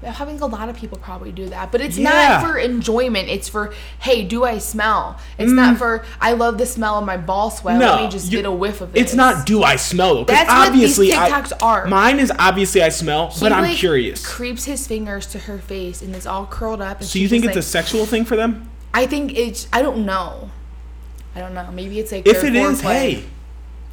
I 0.04 0.10
think 0.24 0.40
a 0.40 0.46
lot 0.46 0.68
of 0.68 0.76
people 0.76 0.98
probably 0.98 1.30
do 1.30 1.48
that, 1.50 1.70
but 1.70 1.80
it's 1.80 1.96
Yeah. 1.96 2.10
not 2.40 2.44
for 2.44 2.58
enjoyment. 2.58 3.28
It's 3.28 3.48
for 3.48 3.72
hey, 4.00 4.24
do 4.24 4.42
I 4.42 4.58
smell? 4.58 5.16
It's 5.38 5.52
not 5.52 5.76
mm. 5.76 5.78
for 5.78 6.04
I 6.20 6.32
love 6.32 6.58
the 6.58 6.66
smell 6.66 6.98
of 6.98 7.04
my 7.04 7.16
ball 7.16 7.50
sweat. 7.52 7.78
No, 7.78 7.92
Let 7.92 8.02
me 8.02 8.08
just 8.08 8.32
you- 8.32 8.38
get 8.38 8.46
a 8.46 8.50
whiff 8.50 8.80
of 8.80 8.96
it. 8.96 9.00
It's 9.00 9.14
not 9.14 9.46
do 9.46 9.62
I 9.62 9.76
smell 9.76 10.24
That's 10.24 10.48
what 10.48 10.72
these 10.72 10.98
obviously 10.98 11.14
I- 11.14 11.46
are. 11.60 11.86
Mine 11.86 12.18
is 12.18 12.32
obviously 12.36 12.82
I 12.82 12.88
smell, 12.88 13.28
He, 13.28 13.40
but 13.40 13.52
I'm 13.52 13.62
like, 13.62 13.76
curious. 13.76 14.26
Creeps 14.26 14.64
his 14.64 14.88
fingers 14.88 15.26
to 15.28 15.38
her 15.38 15.58
face 15.58 16.02
and 16.02 16.16
it's 16.16 16.26
all 16.26 16.46
curled 16.46 16.82
up. 16.82 16.98
And 17.00 17.08
So 17.08 17.20
you 17.20 17.28
think 17.28 17.44
it's 17.44 17.56
a 17.56 17.62
sexual 17.62 18.04
thing 18.06 18.24
for 18.24 18.34
them? 18.34 18.68
I 18.92 19.06
think 19.06 19.38
it's. 19.38 19.68
I 19.72 19.82
don't 19.82 20.04
know. 20.04 20.50
I 21.34 21.40
don't 21.40 21.54
know. 21.54 21.70
Maybe 21.72 21.98
it's 21.98 22.12
like 22.12 22.26
If 22.26 22.44
it 22.44 22.54
is, 22.54 22.82
foreplay. 22.82 22.84
hey, 22.84 23.24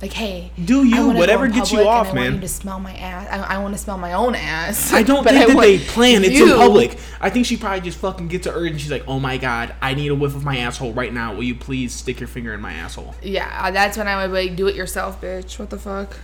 like 0.02 0.14
hey, 0.14 0.52
Do 0.64 0.84
you, 0.86 1.12
I 1.12 1.14
whatever 1.14 1.48
gets 1.48 1.72
you 1.72 1.88
off, 1.88 2.10
I 2.10 2.14
man. 2.14 2.24
want 2.24 2.36
you 2.36 2.42
to 2.42 2.48
smell 2.48 2.80
my 2.80 2.94
ass. 2.96 3.28
I, 3.30 3.56
I 3.56 3.58
want 3.60 3.74
to 3.74 3.78
smell 3.78 3.98
my 3.98 4.14
own 4.14 4.34
ass. 4.36 4.94
I 4.94 5.04
don't 5.04 5.24
think 5.28 5.48
that 5.48 5.58
they 5.62 5.80
plan. 5.80 6.24
It's 6.24 6.40
in 6.40 6.50
public. 6.50 6.98
I 7.22 7.30
think 7.30 7.46
she 7.46 7.58
probably 7.58 7.82
just 7.82 7.98
fucking 8.00 8.28
gets 8.30 8.48
an 8.48 8.54
urge 8.54 8.72
and 8.72 8.82
she's 8.82 8.92
like, 8.92 9.04
"Oh 9.08 9.20
my 9.20 9.38
god, 9.38 9.74
I 9.82 9.94
need 9.94 10.10
a 10.10 10.16
whiff 10.16 10.36
of 10.36 10.44
my 10.46 10.58
asshole 10.58 10.94
right 10.94 11.14
now. 11.14 11.34
Will 11.34 11.44
you 11.44 11.56
please 11.56 11.94
stick 11.94 12.20
your 12.20 12.28
finger 12.28 12.54
in 12.54 12.62
my 12.62 12.74
asshole?" 12.74 13.16
Yeah, 13.22 13.72
that's 13.72 13.98
when 13.98 14.08
I 14.08 14.26
would 14.26 14.34
be 14.34 14.48
like, 14.50 14.56
do 14.58 14.68
it 14.68 14.76
yourself, 14.76 15.20
bitch. 15.22 15.60
What 15.60 15.70
the 15.70 15.78
fuck? 15.80 16.18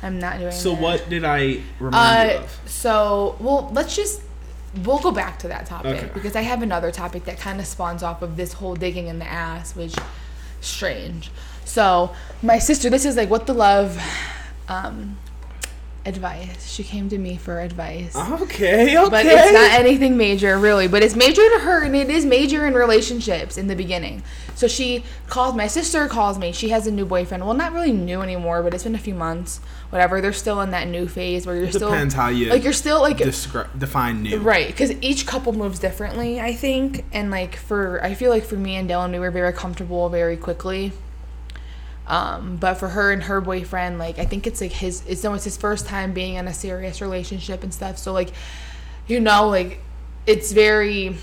I'm 0.00 0.20
not 0.20 0.38
doing 0.38 0.52
So 0.52 0.70
that. 0.74 0.80
what 0.80 1.08
did 1.10 1.24
I 1.24 1.60
remind 1.80 2.30
you 2.30 2.36
Uh, 2.36 2.42
of? 2.42 2.60
so 2.66 3.36
well, 3.40 3.68
let's 3.72 3.96
just 3.96 4.22
we'll 4.84 4.98
go 5.00 5.10
back 5.10 5.40
to 5.40 5.48
that 5.48 5.66
topic 5.66 5.96
Okay. 5.96 6.10
because 6.14 6.36
I 6.36 6.42
have 6.42 6.62
another 6.62 6.92
topic 6.92 7.24
that 7.24 7.38
kind 7.40 7.58
of 7.58 7.66
spawns 7.66 8.04
off 8.04 8.22
of 8.22 8.36
this 8.36 8.52
whole 8.52 8.76
digging 8.76 9.08
in 9.08 9.18
the 9.18 9.26
ass, 9.26 9.74
which 9.74 9.96
strange. 10.60 11.30
So 11.64 12.14
my 12.42 12.58
sister, 12.58 12.90
this 12.90 13.04
is 13.04 13.16
like 13.16 13.30
what 13.30 13.46
the 13.46 13.54
love, 13.54 14.00
um, 14.68 15.18
advice. 16.08 16.70
She 16.70 16.82
came 16.82 17.08
to 17.10 17.18
me 17.18 17.36
for 17.36 17.60
advice. 17.60 18.16
Okay, 18.16 18.98
okay. 18.98 19.10
But 19.10 19.26
it's 19.26 19.52
not 19.52 19.72
anything 19.72 20.16
major, 20.16 20.58
really. 20.58 20.88
But 20.88 21.02
it's 21.02 21.14
major 21.14 21.42
to 21.42 21.58
her, 21.60 21.84
and 21.84 21.94
it 21.94 22.08
is 22.08 22.24
major 22.24 22.66
in 22.66 22.74
relationships 22.74 23.58
in 23.58 23.66
the 23.68 23.76
beginning. 23.76 24.22
So 24.54 24.66
she 24.66 25.04
calls, 25.28 25.54
my 25.54 25.66
sister 25.66 26.08
calls 26.08 26.38
me. 26.38 26.52
She 26.52 26.70
has 26.70 26.86
a 26.86 26.90
new 26.90 27.04
boyfriend. 27.04 27.44
Well, 27.44 27.54
not 27.54 27.72
really 27.72 27.92
new 27.92 28.22
anymore, 28.22 28.62
but 28.62 28.74
it's 28.74 28.84
been 28.84 28.94
a 28.94 28.98
few 28.98 29.14
months. 29.14 29.60
Whatever. 29.90 30.20
They're 30.20 30.32
still 30.34 30.60
in 30.60 30.70
that 30.72 30.86
new 30.86 31.08
phase 31.08 31.46
where 31.46 31.56
you're 31.56 31.70
still. 31.70 31.90
Depends 31.90 32.12
how 32.14 32.28
you 32.28 32.50
Like, 32.50 32.62
you're 32.62 32.72
still, 32.74 33.00
like. 33.00 33.16
descri- 33.18 33.78
define 33.78 34.22
new. 34.22 34.38
Right, 34.38 34.66
because 34.66 34.92
each 35.00 35.26
couple 35.26 35.52
moves 35.54 35.78
differently, 35.78 36.40
I 36.40 36.52
think, 36.52 37.04
and 37.12 37.30
like 37.30 37.56
for 37.56 38.02
I 38.04 38.14
feel 38.14 38.30
like 38.30 38.44
for 38.44 38.56
me 38.56 38.76
and 38.76 38.88
Dylan, 38.88 39.12
we 39.12 39.18
were 39.18 39.30
very 39.30 39.52
comfortable 39.52 40.08
very 40.10 40.36
quickly. 40.36 40.92
Um, 42.06 42.56
but 42.56 42.74
for 42.74 42.88
her 42.88 43.12
and 43.12 43.22
her 43.24 43.40
boyfriend, 43.40 43.98
like 43.98 44.18
I 44.18 44.24
think 44.24 44.46
it's 44.46 44.60
like 44.60 44.72
his 44.72 45.02
it's 45.06 45.24
almost 45.24 45.44
his 45.44 45.56
first 45.56 45.86
time 45.86 46.12
being 46.12 46.34
in 46.34 46.48
a 46.48 46.54
serious 46.54 47.00
relationship 47.00 47.62
and 47.62 47.72
stuff. 47.72 47.98
So 47.98 48.12
like, 48.12 48.30
you 49.06 49.20
know, 49.20 49.48
like 49.48 49.80
it's 50.26 50.52
very 50.52 51.16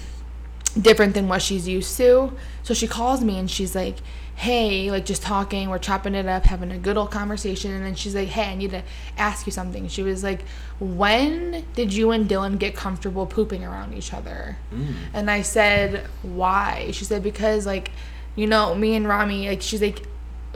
different 0.79 1.13
than 1.13 1.27
what 1.27 1.41
she's 1.41 1.67
used 1.67 1.97
to. 1.97 2.33
So 2.63 2.73
she 2.73 2.87
calls 2.87 3.23
me 3.23 3.39
and 3.39 3.49
she's 3.49 3.75
like, 3.75 3.97
"Hey, 4.35 4.91
like 4.91 5.05
just 5.05 5.21
talking, 5.23 5.69
we're 5.69 5.77
chopping 5.79 6.13
it 6.15 6.25
up, 6.27 6.45
having 6.45 6.71
a 6.71 6.77
good 6.77 6.97
old 6.97 7.11
conversation." 7.11 7.71
And 7.71 7.85
then 7.85 7.95
she's 7.95 8.13
like, 8.15 8.27
"Hey, 8.29 8.51
I 8.51 8.55
need 8.55 8.71
to 8.71 8.83
ask 9.17 9.45
you 9.45 9.51
something." 9.51 9.87
She 9.87 10.03
was 10.03 10.23
like, 10.23 10.43
"When 10.79 11.65
did 11.73 11.93
you 11.93 12.11
and 12.11 12.29
Dylan 12.29 12.59
get 12.59 12.75
comfortable 12.75 13.25
pooping 13.25 13.63
around 13.63 13.93
each 13.93 14.13
other?" 14.13 14.57
Mm. 14.73 14.93
And 15.13 15.31
I 15.31 15.41
said, 15.41 16.05
"Why?" 16.21 16.89
She 16.91 17.05
said, 17.05 17.23
"Because 17.23 17.65
like, 17.65 17.91
you 18.35 18.47
know, 18.47 18.75
me 18.75 18.95
and 18.95 19.07
Rami, 19.07 19.47
like 19.47 19.61
she's 19.61 19.81
like, 19.81 20.05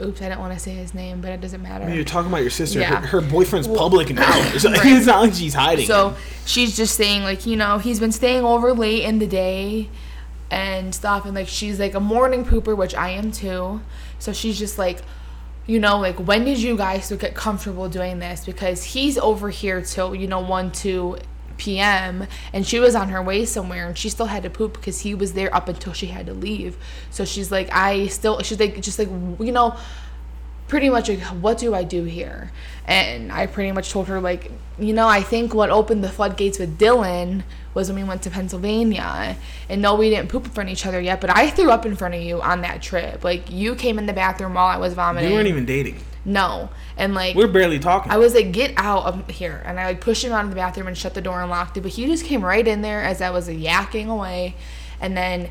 oops, 0.02 0.22
I 0.22 0.28
don't 0.30 0.38
want 0.40 0.52
to 0.54 0.58
say 0.58 0.72
his 0.72 0.94
name, 0.94 1.20
but 1.20 1.30
it 1.32 1.40
doesn't 1.40 1.62
matter." 1.62 1.88
You're 1.92 2.04
talking 2.04 2.30
about 2.30 2.42
your 2.42 2.50
sister. 2.50 2.80
Yeah. 2.80 3.00
Her, 3.00 3.20
her 3.20 3.20
boyfriend's 3.20 3.68
public 3.68 4.12
now. 4.14 4.30
It's, 4.54 4.64
Right. 4.64 4.78
it's 4.84 5.06
not 5.06 5.22
like 5.22 5.34
she's 5.34 5.54
hiding. 5.54 5.86
So 5.86 6.14
she's 6.46 6.76
just 6.76 6.94
saying 6.96 7.22
like, 7.22 7.46
you 7.46 7.56
know, 7.56 7.78
he's 7.78 8.00
been 8.00 8.12
staying 8.12 8.44
over 8.44 8.72
late 8.72 9.04
in 9.04 9.18
the 9.18 9.26
day 9.26 9.88
and 10.50 10.94
stuff 10.94 11.24
and 11.24 11.34
like 11.34 11.48
she's 11.48 11.78
like 11.78 11.94
a 11.94 12.00
morning 12.00 12.44
pooper, 12.44 12.76
which 12.76 12.94
I 12.94 13.10
am 13.10 13.32
too. 13.32 13.80
So 14.18 14.32
she's 14.32 14.58
just 14.58 14.78
like 14.78 15.02
you 15.66 15.78
know, 15.78 15.98
like 15.98 16.16
when 16.16 16.44
did 16.44 16.60
you 16.60 16.76
guys 16.76 17.12
get 17.12 17.34
comfortable 17.34 17.88
doing 17.88 18.18
this? 18.18 18.44
Because 18.44 18.82
he's 18.82 19.16
over 19.18 19.50
here 19.50 19.82
till, 19.82 20.14
you 20.14 20.26
know, 20.26 20.40
one, 20.40 20.72
two 20.72 21.18
PM 21.58 22.26
and 22.52 22.66
she 22.66 22.80
was 22.80 22.96
on 22.96 23.10
her 23.10 23.22
way 23.22 23.44
somewhere 23.44 23.86
and 23.86 23.96
she 23.96 24.08
still 24.08 24.26
had 24.26 24.42
to 24.42 24.50
poop 24.50 24.72
because 24.72 25.00
he 25.00 25.14
was 25.14 25.34
there 25.34 25.54
up 25.54 25.68
until 25.68 25.92
she 25.92 26.06
had 26.06 26.26
to 26.26 26.34
leave. 26.34 26.76
So 27.10 27.24
she's 27.24 27.52
like, 27.52 27.68
I 27.72 28.08
still 28.08 28.40
she's 28.40 28.58
like 28.58 28.80
just 28.80 28.98
like 28.98 29.08
you 29.08 29.52
know, 29.52 29.76
pretty 30.70 30.88
much 30.88 31.08
like 31.08 31.20
what 31.42 31.58
do 31.58 31.74
i 31.74 31.82
do 31.84 32.04
here 32.04 32.50
and 32.86 33.30
i 33.32 33.44
pretty 33.46 33.72
much 33.72 33.90
told 33.90 34.06
her 34.08 34.20
like 34.20 34.50
you 34.78 34.92
know 34.92 35.06
i 35.08 35.20
think 35.20 35.52
what 35.52 35.68
opened 35.68 36.02
the 36.02 36.08
floodgates 36.08 36.58
with 36.60 36.78
dylan 36.78 37.42
was 37.74 37.88
when 37.90 37.96
we 38.00 38.08
went 38.08 38.22
to 38.22 38.30
pennsylvania 38.30 39.36
and 39.68 39.82
no 39.82 39.94
we 39.96 40.08
didn't 40.08 40.28
poop 40.28 40.44
in 40.44 40.50
front 40.52 40.68
of 40.68 40.72
each 40.72 40.86
other 40.86 41.00
yet 41.00 41.20
but 41.20 41.28
i 41.36 41.50
threw 41.50 41.70
up 41.70 41.84
in 41.84 41.96
front 41.96 42.14
of 42.14 42.22
you 42.22 42.40
on 42.40 42.60
that 42.62 42.80
trip 42.80 43.24
like 43.24 43.50
you 43.50 43.74
came 43.74 43.98
in 43.98 44.06
the 44.06 44.12
bathroom 44.12 44.54
while 44.54 44.66
i 44.66 44.76
was 44.76 44.94
vomiting 44.94 45.28
You 45.30 45.34
weren't 45.34 45.48
even 45.48 45.66
dating. 45.66 45.98
no 46.24 46.70
and 46.96 47.14
like 47.14 47.34
We're 47.34 47.48
barely 47.48 47.78
talking. 47.78 48.12
I 48.12 48.18
was 48.18 48.34
like, 48.34 48.52
get 48.52 48.74
out 48.76 49.04
of 49.06 49.26
here. 49.30 49.62
And 49.64 49.80
I 49.80 49.86
like 49.86 50.02
pushed 50.02 50.22
him 50.22 50.32
out 50.32 50.44
of 50.44 50.50
the 50.50 50.56
bathroom 50.56 50.86
and 50.86 50.98
shut 50.98 51.14
the 51.14 51.22
door 51.22 51.40
and 51.40 51.48
locked 51.50 51.78
it. 51.78 51.80
But 51.80 51.92
he 51.92 52.04
just 52.04 52.26
came 52.26 52.44
right 52.44 52.68
in 52.68 52.82
there 52.82 53.02
as 53.02 53.22
I 53.22 53.30
was 53.30 53.48
like, 53.48 53.56
yakking 53.56 54.08
away. 54.08 54.54
And 55.00 55.16
then 55.16 55.48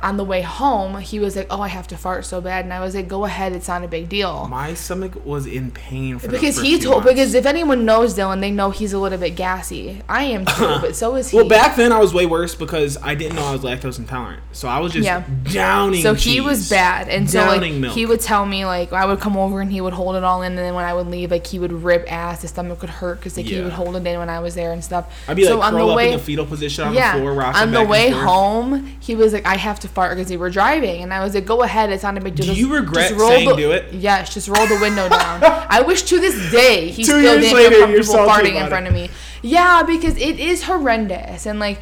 on 0.00 0.16
the 0.16 0.24
way 0.24 0.42
home, 0.42 0.98
he 1.00 1.18
was 1.18 1.34
like, 1.34 1.46
oh, 1.50 1.60
I 1.60 1.68
have 1.68 1.88
to 1.88 1.96
fart 1.96 2.24
so 2.24 2.40
bad. 2.40 2.64
And 2.64 2.72
I 2.72 2.78
was 2.80 2.94
like, 2.94 3.08
go 3.08 3.24
ahead. 3.24 3.52
It's 3.52 3.66
not 3.66 3.82
a 3.82 3.88
big 3.88 4.08
deal. 4.08 4.46
My 4.48 4.74
stomach 4.74 5.24
was 5.26 5.44
in 5.46 5.72
pain 5.72 6.18
for 6.20 6.28
the 6.28 6.32
Because 6.34 6.60
he 6.60 6.78
told, 6.78 7.02
months. 7.04 7.08
because 7.10 7.34
if 7.34 7.46
anyone 7.46 7.84
knows 7.84 8.14
Dylan, 8.16 8.40
they 8.40 8.50
know 8.52 8.70
he's 8.70 8.92
a 8.92 8.98
little 8.98 9.18
bit 9.18 9.30
gassy. 9.34 10.02
I 10.08 10.24
am 10.24 10.44
too, 10.44 10.78
but 10.80 10.94
so 10.94 11.16
is 11.16 11.30
he. 11.30 11.36
Well, 11.36 11.48
back 11.48 11.74
then 11.76 11.90
I 11.92 11.98
was 11.98 12.14
way 12.14 12.26
worse 12.26 12.54
because 12.54 12.96
I 13.02 13.14
didn't 13.16 13.34
know 13.36 13.42
I 13.44 13.52
was 13.52 13.62
lactose 13.62 13.98
intolerant, 13.98 14.42
so 14.52 14.68
I 14.68 14.78
was 14.78 14.92
just 14.92 15.04
Yeah. 15.04 15.24
downing. 15.52 16.02
so 16.02 16.14
he 16.14 16.40
was 16.40 16.70
bad, 16.70 17.08
and 17.08 17.28
so 17.28 17.44
like 17.46 17.72
milk. 17.72 17.92
he 17.94 18.06
would 18.06 18.20
tell 18.20 18.46
me 18.46 18.64
like 18.64 18.92
I 18.92 19.04
would 19.04 19.18
come 19.18 19.36
over 19.36 19.60
and 19.60 19.72
he 19.72 19.80
would 19.80 19.94
hold 19.94 20.14
it 20.14 20.22
all 20.22 20.42
in, 20.42 20.52
and 20.52 20.58
then 20.58 20.74
when 20.74 20.84
I 20.84 20.94
would 20.94 21.08
leave, 21.08 21.30
like 21.32 21.46
he 21.46 21.58
would 21.58 21.72
rip 21.72 22.10
ass, 22.10 22.42
his 22.42 22.50
stomach 22.50 22.80
would 22.82 22.90
hurt 22.90 23.18
because 23.18 23.36
like 23.36 23.46
he 23.46 23.60
would 23.60 23.72
hold 23.72 23.96
it 23.96 24.06
in 24.06 24.18
when 24.20 24.30
I 24.30 24.38
was 24.38 24.54
there 24.54 24.72
and 24.72 24.84
stuff. 24.84 25.12
I'd 25.26 25.36
be 25.36 25.44
so 25.44 25.58
like 25.58 25.72
on 25.72 25.74
the 25.78 25.86
up 25.86 25.96
way, 25.96 26.12
in 26.12 26.18
the 26.18 26.24
fetal 26.24 26.46
position 26.46 26.84
on 26.84 26.94
yeah, 26.94 27.14
the 27.14 27.20
floor, 27.20 27.34
rocking 27.34 27.62
on 27.62 27.70
the 27.72 27.82
way 27.84 28.10
home, 28.10 28.86
he 29.00 29.16
was 29.16 29.32
like, 29.32 29.44
"I 29.46 29.56
have 29.56 29.80
to 29.80 29.87
fart" 29.88 30.16
because 30.16 30.30
we 30.30 30.36
were 30.36 30.50
driving, 30.50 31.02
and 31.02 31.12
I 31.12 31.22
was 31.24 31.34
like, 31.34 31.46
"Go 31.46 31.62
ahead, 31.62 31.90
it's 31.90 32.02
not 32.02 32.16
a 32.16 32.20
big 32.20 32.34
deal." 32.34 32.46
Do 32.46 32.52
Just- 32.52 32.60
you 32.60 32.72
regret 32.74 33.08
just 33.10 33.20
roll 33.20 33.30
saying 33.30 33.48
the- 33.48 33.56
do 33.56 33.72
it? 33.72 33.92
Yes, 33.92 34.32
just 34.34 34.48
roll 34.48 34.66
the 34.66 34.78
window 34.80 35.08
down. 35.18 35.40
I 35.68 35.82
wish 35.82 36.02
to 36.04 36.20
this 36.20 36.50
day 36.52 36.88
he 36.90 37.02
Two 37.02 37.18
still 37.20 37.40
didn't 37.40 37.54
later, 37.54 37.70
feel 37.74 37.86
comfortable 37.86 38.26
farting 38.26 38.60
in 38.62 38.68
front 38.68 38.86
it. 38.86 38.90
of 38.90 38.94
me. 38.94 39.10
Yeah, 39.42 39.82
because 39.82 40.16
it 40.16 40.38
is 40.38 40.62
horrendous, 40.64 41.46
and 41.46 41.58
like 41.60 41.80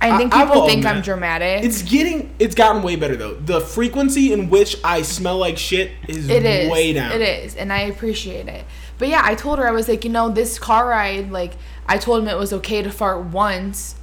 I 0.00 0.16
think 0.18 0.32
people 0.32 0.66
think 0.68 0.84
I'm 0.84 1.00
dramatic. 1.00 1.64
It's 1.64 1.80
getting, 1.82 2.34
it's 2.38 2.54
gotten 2.54 2.82
way 2.82 2.96
better 2.96 3.16
though. 3.16 3.34
The 3.34 3.60
frequency 3.60 4.32
in 4.32 4.50
which 4.50 4.76
I 4.84 5.02
smell 5.02 5.38
like 5.38 5.56
shit 5.56 5.92
is, 6.06 6.28
It 6.28 6.44
is. 6.44 6.70
way 6.70 6.92
down. 6.92 7.12
It 7.12 7.22
is, 7.22 7.54
and 7.56 7.72
I 7.72 7.80
appreciate 7.80 8.46
it. 8.48 8.64
But 8.98 9.08
yeah, 9.08 9.22
I 9.24 9.34
told 9.34 9.58
her 9.58 9.66
I 9.66 9.70
was 9.72 9.88
like, 9.88 10.04
you 10.04 10.10
know, 10.10 10.28
this 10.28 10.58
car 10.58 10.88
ride, 10.88 11.30
like, 11.30 11.52
I 11.86 11.96
told 11.98 12.22
him 12.22 12.28
it 12.28 12.36
was 12.38 12.52
okay 12.52 12.82
to 12.82 12.90
fart 12.90 13.24
once, 13.26 13.94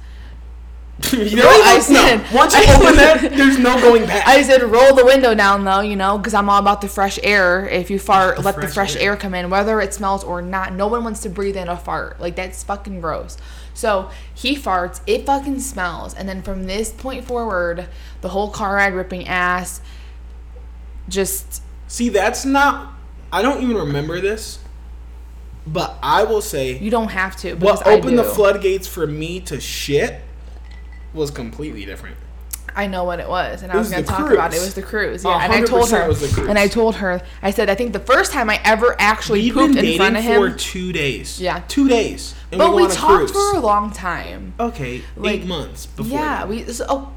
you 1.12 1.36
know, 1.36 1.42
No, 1.42 1.48
I 1.50 1.80
said- 1.80 2.18
no. 2.18 2.36
Once 2.36 2.54
you 2.54 2.62
I- 2.66 2.74
open 2.76 2.96
that, 2.96 3.20
there's 3.36 3.58
no 3.58 3.80
going 3.80 4.06
back. 4.06 4.26
I 4.28 4.42
said 4.42 4.62
roll 4.62 4.94
the 4.94 5.04
window 5.04 5.34
down 5.34 5.64
though, 5.64 5.80
you 5.80 5.96
know, 5.96 6.18
because 6.18 6.34
I'm 6.34 6.48
all 6.48 6.58
about 6.60 6.80
the 6.80 6.88
fresh 6.88 7.18
air. 7.22 7.68
If 7.68 7.90
you 7.90 7.98
fart, 7.98 8.36
The 8.36 8.42
let 8.42 8.54
the 8.54 8.62
fresh 8.62 8.74
fresh 8.74 8.96
air. 8.96 9.12
air. 9.12 9.16
come 9.16 9.34
in, 9.34 9.50
whether 9.50 9.80
it 9.80 9.92
smells 9.92 10.22
or 10.22 10.40
not. 10.40 10.72
No 10.72 10.86
one 10.86 11.02
wants 11.02 11.20
to 11.22 11.28
breathe 11.28 11.56
in 11.56 11.68
a 11.68 11.76
fart. 11.76 12.20
Like 12.20 12.36
that's 12.36 12.62
fucking 12.62 13.00
gross. 13.00 13.36
So 13.74 14.08
he 14.32 14.56
farts, 14.56 15.00
it 15.04 15.26
fucking 15.26 15.58
smells, 15.58 16.14
and 16.14 16.28
then 16.28 16.42
from 16.42 16.64
this 16.66 16.92
point 16.92 17.24
forward, 17.24 17.88
the 18.20 18.28
whole 18.28 18.50
car 18.50 18.76
ride 18.76 18.94
ripping 18.94 19.26
ass. 19.26 19.80
Just 21.08 21.62
See, 21.88 22.08
that's 22.08 22.44
not. 22.44 22.92
I 23.32 23.42
don't 23.42 23.62
even 23.62 23.76
remember 23.76 24.20
this, 24.20 24.58
but 25.66 25.98
I 26.02 26.22
will 26.24 26.40
say 26.40 26.78
you 26.78 26.90
don't 26.90 27.10
have 27.10 27.36
to. 27.38 27.54
What 27.54 27.84
opened 27.86 28.18
the 28.18 28.24
floodgates 28.24 28.86
for 28.86 29.06
me 29.06 29.40
to 29.40 29.60
shit 29.60 30.20
was 31.14 31.30
completely 31.30 31.84
different. 31.84 32.16
I 32.76 32.88
know 32.88 33.04
what 33.04 33.20
it 33.20 33.28
was, 33.28 33.62
and 33.62 33.70
It 33.70 33.74
I 33.74 33.78
was 33.78 33.86
was 33.86 33.92
gonna 33.92 34.02
the 34.02 34.08
talk 34.12 34.32
about 34.32 34.52
it. 34.52 34.56
It 34.56 34.60
was 34.60 34.74
the 34.74 34.82
cruise, 34.82 35.22
yeah. 35.24 35.38
And 35.44 35.52
I 35.52 35.62
told 35.62 35.88
100% 35.88 35.90
her, 36.02 36.08
was 36.08 36.20
the 36.20 36.34
cruise. 36.34 36.48
and 36.48 36.58
I 36.58 36.66
told 36.66 36.96
her, 36.96 37.22
I 37.40 37.52
said, 37.52 37.70
I 37.70 37.76
think 37.76 37.92
the 37.92 38.00
first 38.00 38.32
time 38.32 38.50
I 38.50 38.60
ever 38.64 38.96
actually 38.98 39.42
We've 39.42 39.54
pooped 39.54 39.74
been 39.74 39.78
in 39.78 39.84
dating 39.84 39.98
front 39.98 40.16
of 40.16 40.24
for 40.24 40.50
two 40.58 40.92
days. 40.92 41.40
Yeah. 41.40 41.62
two 41.68 41.88
days. 41.88 42.34
And 42.50 42.58
but 42.58 42.70
we, 42.70 42.76
we, 42.76 42.82
go 42.82 42.86
on 42.86 42.90
a 42.90 42.94
talked 42.94 43.32
cruise. 43.32 43.52
for 43.52 43.56
a 43.58 43.60
long 43.60 43.92
time. 43.92 44.54
okay, 44.58 45.02
like, 45.16 45.42
eight 45.42 45.46
months 45.46 45.86
before. 45.86 46.18
Yeah, 46.18 46.46
we. 46.46 46.64
So, 46.64 46.84
oh, 46.88 47.12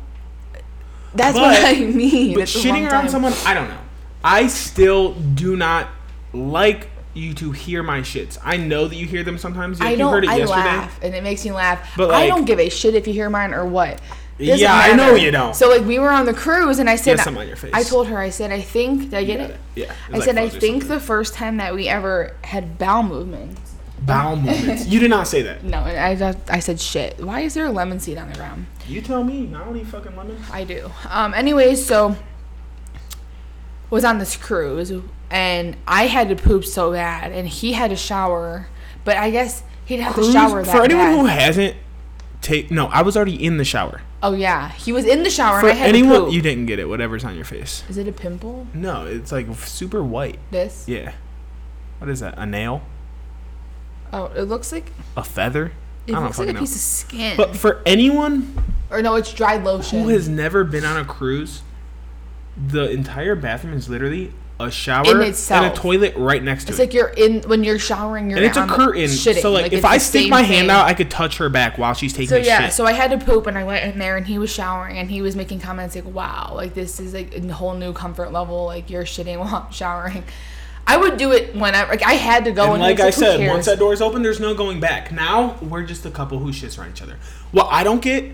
that's 1.15 1.35
But- 1.35 1.41
what 1.41 1.65
I 1.65 1.79
mean. 1.85 2.35
But 2.35 2.43
It's 2.43 2.55
shitting 2.55 2.89
around 2.91 3.09
someone, 3.09 3.33
I 3.45 3.53
don't 3.55 3.69
know. 3.69 3.79
I 4.23 4.47
still 4.47 5.13
do 5.13 5.55
not 5.55 5.87
like 6.33 6.89
you 7.17 7.33
to 7.35 7.51
hear 7.51 7.83
my 7.83 7.99
shits. 8.01 8.37
I 8.43 8.57
know 8.57 8.87
that 8.87 8.95
you 8.95 9.05
hear 9.05 9.23
them 9.23 9.37
sometimes. 9.37 9.79
Like 9.79 9.89
I 9.89 9.91
you 9.91 9.97
don't. 9.97 10.11
heard 10.13 10.23
it 10.23 10.29
I 10.29 10.37
yesterday. 10.37 10.61
laugh, 10.61 10.99
and 11.03 11.15
it 11.15 11.23
makes 11.23 11.43
me 11.43 11.51
laugh. 11.51 11.93
But, 11.97 12.09
like, 12.09 12.23
I 12.23 12.27
don't 12.27 12.45
give 12.45 12.59
a 12.59 12.69
shit 12.69 12.95
if 12.95 13.07
you 13.07 13.13
hear 13.13 13.29
mine 13.29 13.53
or 13.53 13.65
what. 13.65 14.01
Doesn't 14.37 14.59
Yeah, 14.59 14.73
I 14.73 14.93
know 14.95 15.15
you 15.15 15.31
don't. 15.31 15.55
So 15.55 15.67
like 15.69 15.83
we 15.83 15.97
were 15.97 16.09
on 16.09 16.25
the 16.25 16.33
cruise, 16.33 16.77
and 16.79 16.89
I 16.89 16.95
said, 16.95 17.19
have 17.19 17.35
on 17.35 17.47
your 17.47 17.55
face. 17.55 17.71
I 17.73 17.81
told 17.83 18.07
her, 18.07 18.19
I 18.19 18.29
said, 18.29 18.51
I 18.51 18.61
think. 18.61 19.05
Did 19.09 19.13
I 19.15 19.23
get 19.23 19.39
it? 19.39 19.49
it. 19.51 19.59
Yeah, 19.75 19.95
I 20.11 20.15
was 20.17 20.25
said, 20.25 20.35
like 20.35 20.45
I 20.45 20.49
think 20.49 20.83
something. 20.83 20.89
the 20.89 20.99
first 21.03 21.33
time 21.33 21.57
that 21.57 21.73
we 21.73 21.87
ever 21.87 22.35
had 22.43 22.77
bowel 22.77 23.01
movements. 23.03 23.73
Bowel 24.01 24.35
movements. 24.37 24.85
You 24.85 24.99
did 24.99 25.09
not 25.09 25.27
say 25.27 25.41
that. 25.41 25.63
No, 25.63 25.79
I 25.79 26.35
I 26.49 26.59
said 26.59 26.79
shit. 26.79 27.19
Why 27.19 27.41
is 27.41 27.55
there 27.55 27.65
a 27.65 27.71
lemon 27.71 27.99
seed 27.99 28.19
on 28.19 28.29
the 28.29 28.35
ground? 28.35 28.67
You 28.87 29.01
tell 29.01 29.23
me. 29.23 29.51
I 29.55 29.63
don't 29.63 29.75
eat 29.75 29.87
fucking 29.87 30.15
lemon. 30.15 30.37
I 30.51 30.63
do. 30.63 30.91
Um. 31.09 31.33
Anyways, 31.33 31.83
so 31.83 32.15
was 33.89 34.03
on 34.03 34.17
this 34.19 34.35
cruise, 34.35 34.91
and 35.31 35.75
I 35.87 36.07
had 36.07 36.29
to 36.29 36.35
poop 36.35 36.65
so 36.65 36.91
bad, 36.91 37.31
and 37.31 37.47
he 37.47 37.73
had 37.73 37.89
to 37.91 37.95
shower, 37.95 38.67
but 39.05 39.17
I 39.17 39.31
guess 39.31 39.63
he'd 39.85 39.99
have 39.99 40.13
Cruise- 40.13 40.27
to 40.27 40.33
shower 40.33 40.63
that 40.63 40.71
for 40.75 40.83
anyone 40.83 41.05
bad. 41.05 41.19
who 41.19 41.25
hasn't 41.25 41.75
take 42.41 42.69
no, 42.71 42.87
I 42.87 43.01
was 43.01 43.15
already 43.17 43.43
in 43.43 43.57
the 43.57 43.65
shower. 43.65 44.01
oh 44.21 44.33
yeah, 44.33 44.69
he 44.73 44.91
was 44.93 45.05
in 45.05 45.23
the 45.23 45.29
shower, 45.29 45.59
For 45.61 45.69
and 45.69 45.77
I 45.77 45.79
had 45.81 45.89
anyone, 45.89 46.13
to 46.19 46.25
poop. 46.25 46.33
you 46.33 46.41
didn't 46.41 46.65
get 46.67 46.79
it. 46.79 46.87
Whatever's 46.87 47.23
on 47.23 47.35
your 47.35 47.45
face. 47.45 47.83
Is 47.89 47.97
it 47.97 48.07
a 48.07 48.11
pimple? 48.11 48.67
No, 48.73 49.05
it's 49.05 49.31
like 49.31 49.47
super 49.55 50.03
white. 50.03 50.39
This? 50.51 50.85
Yeah. 50.87 51.13
What 51.99 52.09
is 52.09 52.19
that? 52.19 52.35
A 52.37 52.45
nail? 52.45 52.83
Oh, 54.13 54.25
it 54.35 54.43
looks 54.43 54.71
like 54.71 54.91
A 55.17 55.23
feather? 55.23 55.71
it 56.05 56.11
I 56.11 56.15
don't 56.15 56.23
looks 56.25 56.39
like 56.39 56.49
a 56.49 56.53
know. 56.53 56.59
piece 56.61 56.75
of 56.75 56.81
skin. 56.81 57.35
But 57.35 57.55
for 57.55 57.81
anyone 57.85 58.63
or 58.89 59.01
no, 59.01 59.15
it's 59.15 59.33
dried 59.33 59.63
lotion. 59.65 60.01
who 60.03 60.09
has 60.09 60.29
never 60.29 60.63
been 60.63 60.85
on 60.85 60.95
a 60.97 61.03
cruise, 61.05 61.61
the 62.57 62.89
entire 62.89 63.35
bathroom 63.35 63.73
is 63.73 63.89
literally 63.89 64.33
a 64.59 64.71
shower 64.71 65.05
In 65.05 65.21
and 65.21 65.65
a 65.65 65.73
toilet 65.75 66.15
right 66.15 66.41
next 66.41 66.65
to 66.65 66.71
it's 66.71 66.79
it. 66.79 66.83
It's 66.83 66.93
like 66.93 66.93
you're 66.93 67.09
in 67.09 67.47
when 67.47 67.63
you're 67.63 67.77
showering. 67.77 68.29
You're 68.29 68.37
and 68.37 68.45
it's 68.47 68.57
a 68.57 68.65
curtain. 68.65 69.03
Shitting. 69.03 69.41
So 69.41 69.51
like, 69.51 69.71
if 69.71 69.85
I 69.85 69.99
stick 69.99 70.29
my 70.29 70.41
hand 70.41 70.67
thing. 70.67 70.69
out, 70.71 70.85
I 70.85 70.93
could 70.93 71.11
touch 71.11 71.37
her 71.37 71.49
back 71.49 71.77
while 71.77 71.93
she's 71.93 72.11
taking 72.11 72.29
So 72.29 72.37
yeah, 72.37 72.65
shit. 72.65 72.73
so 72.73 72.85
I 72.85 72.93
had 72.93 73.11
to 73.11 73.23
poop 73.23 73.45
and 73.45 73.57
I 73.57 73.63
went 73.63 73.85
in 73.85 73.99
there 73.99 74.17
and 74.17 74.25
he 74.25 74.39
was 74.39 74.51
showering 74.51 74.97
and 74.97 75.11
he 75.11 75.21
was 75.21 75.35
making 75.35 75.59
comments 75.59 75.95
like, 75.95 76.05
"Wow, 76.05 76.53
like 76.55 76.73
this 76.73 76.99
is 76.99 77.13
like 77.13 77.35
a 77.35 77.53
whole 77.53 77.75
new 77.75 77.93
comfort 77.93 78.31
level. 78.31 78.65
Like 78.65 78.89
you're 78.89 79.03
shitting 79.05 79.37
while 79.37 79.67
I'm 79.67 79.71
showering." 79.71 80.23
I 80.89 80.95
would 80.95 81.17
do 81.17 81.33
it 81.33 81.53
whenever. 81.53 81.91
Like 81.91 82.05
I 82.05 82.13
had 82.13 82.45
to 82.45 82.51
go. 82.51 82.63
and 82.63 82.73
And 82.75 82.81
like 82.81 83.01
I 83.01 83.09
said, 83.09 83.39
cares? 83.39 83.51
once 83.51 83.65
that 83.65 83.77
door's 83.77 84.01
open, 84.01 84.23
there's 84.23 84.39
no 84.39 84.55
going 84.55 84.79
back. 84.79 85.11
Now 85.11 85.57
we're 85.61 85.83
just 85.83 86.05
a 86.05 86.11
couple 86.11 86.39
who 86.39 86.51
shits 86.51 86.79
around 86.79 86.91
each 86.91 87.01
other. 87.01 87.17
Well, 87.51 87.67
I 87.69 87.83
don't 87.83 88.01
get 88.01 88.31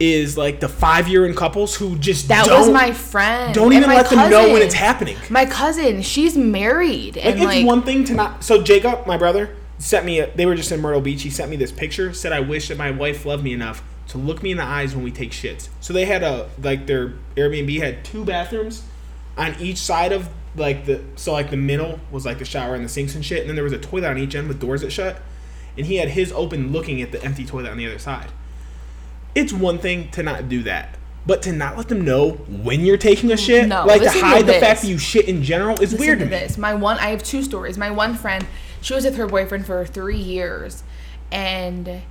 is 0.00 0.36
like 0.36 0.60
the 0.60 0.68
five 0.68 1.08
year 1.08 1.24
in 1.24 1.34
couples 1.34 1.76
who 1.76 1.96
just 1.98 2.28
that 2.28 2.46
was 2.48 2.68
my 2.68 2.92
friend. 2.92 3.54
don't 3.54 3.72
even 3.72 3.88
let 3.88 4.10
them 4.10 4.30
know 4.30 4.52
when 4.52 4.62
it's 4.62 4.74
happening. 4.74 5.16
My 5.30 5.46
cousin, 5.46 6.02
she's 6.02 6.36
married, 6.36 7.16
Like 7.16 7.24
and 7.26 7.34
it's 7.36 7.44
like 7.44 7.66
one 7.66 7.82
thing 7.82 8.04
to 8.04 8.14
not. 8.14 8.42
So 8.44 8.62
Jacob, 8.62 9.06
my 9.06 9.16
brother, 9.16 9.56
sent 9.78 10.04
me. 10.04 10.20
A, 10.20 10.34
they 10.34 10.46
were 10.46 10.54
just 10.54 10.72
in 10.72 10.80
Myrtle 10.80 11.00
Beach. 11.00 11.22
He 11.22 11.30
sent 11.30 11.50
me 11.50 11.56
this 11.56 11.72
picture. 11.72 12.12
Said 12.12 12.32
I 12.32 12.40
wish 12.40 12.68
that 12.68 12.78
my 12.78 12.90
wife 12.90 13.24
loved 13.24 13.44
me 13.44 13.52
enough 13.52 13.82
to 14.08 14.18
look 14.18 14.42
me 14.42 14.50
in 14.50 14.56
the 14.56 14.64
eyes 14.64 14.94
when 14.94 15.04
we 15.04 15.10
take 15.10 15.30
shits. 15.30 15.68
So 15.80 15.92
they 15.92 16.04
had 16.04 16.22
a 16.22 16.48
like 16.60 16.86
their 16.86 17.14
Airbnb 17.36 17.78
had 17.80 18.04
two 18.04 18.24
bathrooms 18.24 18.82
on 19.36 19.54
each 19.60 19.78
side 19.78 20.12
of 20.12 20.28
like 20.56 20.86
the 20.86 21.02
so 21.16 21.32
like 21.32 21.50
the 21.50 21.56
middle 21.56 22.00
was 22.10 22.26
like 22.26 22.38
the 22.38 22.44
shower 22.44 22.74
and 22.74 22.84
the 22.84 22.88
sinks 22.88 23.14
and 23.14 23.24
shit, 23.24 23.40
and 23.40 23.48
then 23.48 23.54
there 23.54 23.64
was 23.64 23.72
a 23.72 23.78
toilet 23.78 24.08
on 24.08 24.18
each 24.18 24.34
end 24.34 24.48
with 24.48 24.60
doors 24.60 24.80
that 24.80 24.90
shut, 24.90 25.22
and 25.76 25.86
he 25.86 25.96
had 25.96 26.10
his 26.10 26.32
open 26.32 26.72
looking 26.72 27.00
at 27.00 27.12
the 27.12 27.22
empty 27.24 27.44
toilet 27.44 27.70
on 27.70 27.76
the 27.76 27.86
other 27.86 27.98
side. 27.98 28.30
It's 29.34 29.52
one 29.52 29.78
thing 29.78 30.10
to 30.12 30.22
not 30.22 30.48
do 30.48 30.62
that. 30.64 30.96
But 31.26 31.40
to 31.42 31.52
not 31.52 31.78
let 31.78 31.88
them 31.88 32.04
know 32.04 32.32
when 32.32 32.80
you're 32.80 32.98
taking 32.98 33.32
a 33.32 33.36
shit, 33.36 33.66
No, 33.66 33.86
like 33.86 34.00
to 34.00 34.04
listen 34.04 34.20
to 34.20 34.26
hide 34.26 34.46
the 34.46 34.52
fact 34.54 34.82
that 34.82 34.88
you 34.88 34.98
shit 34.98 35.26
in 35.26 35.42
general, 35.42 35.74
is 35.80 35.92
Listen 35.92 35.98
weird 35.98 36.18
to 36.18 36.24
to 36.26 36.30
me. 36.30 36.36
this. 36.38 36.58
My 36.58 36.74
one, 36.74 36.98
I 36.98 37.08
have 37.08 37.22
two 37.22 37.42
stories. 37.42 37.78
My 37.78 37.90
one 37.90 38.14
friend, 38.14 38.46
she 38.82 38.92
was 38.94 39.04
with 39.04 39.16
her 39.16 39.26
boyfriend 39.26 39.64
for 39.64 39.86
three 39.86 40.18
years, 40.18 40.84
and 41.32 42.02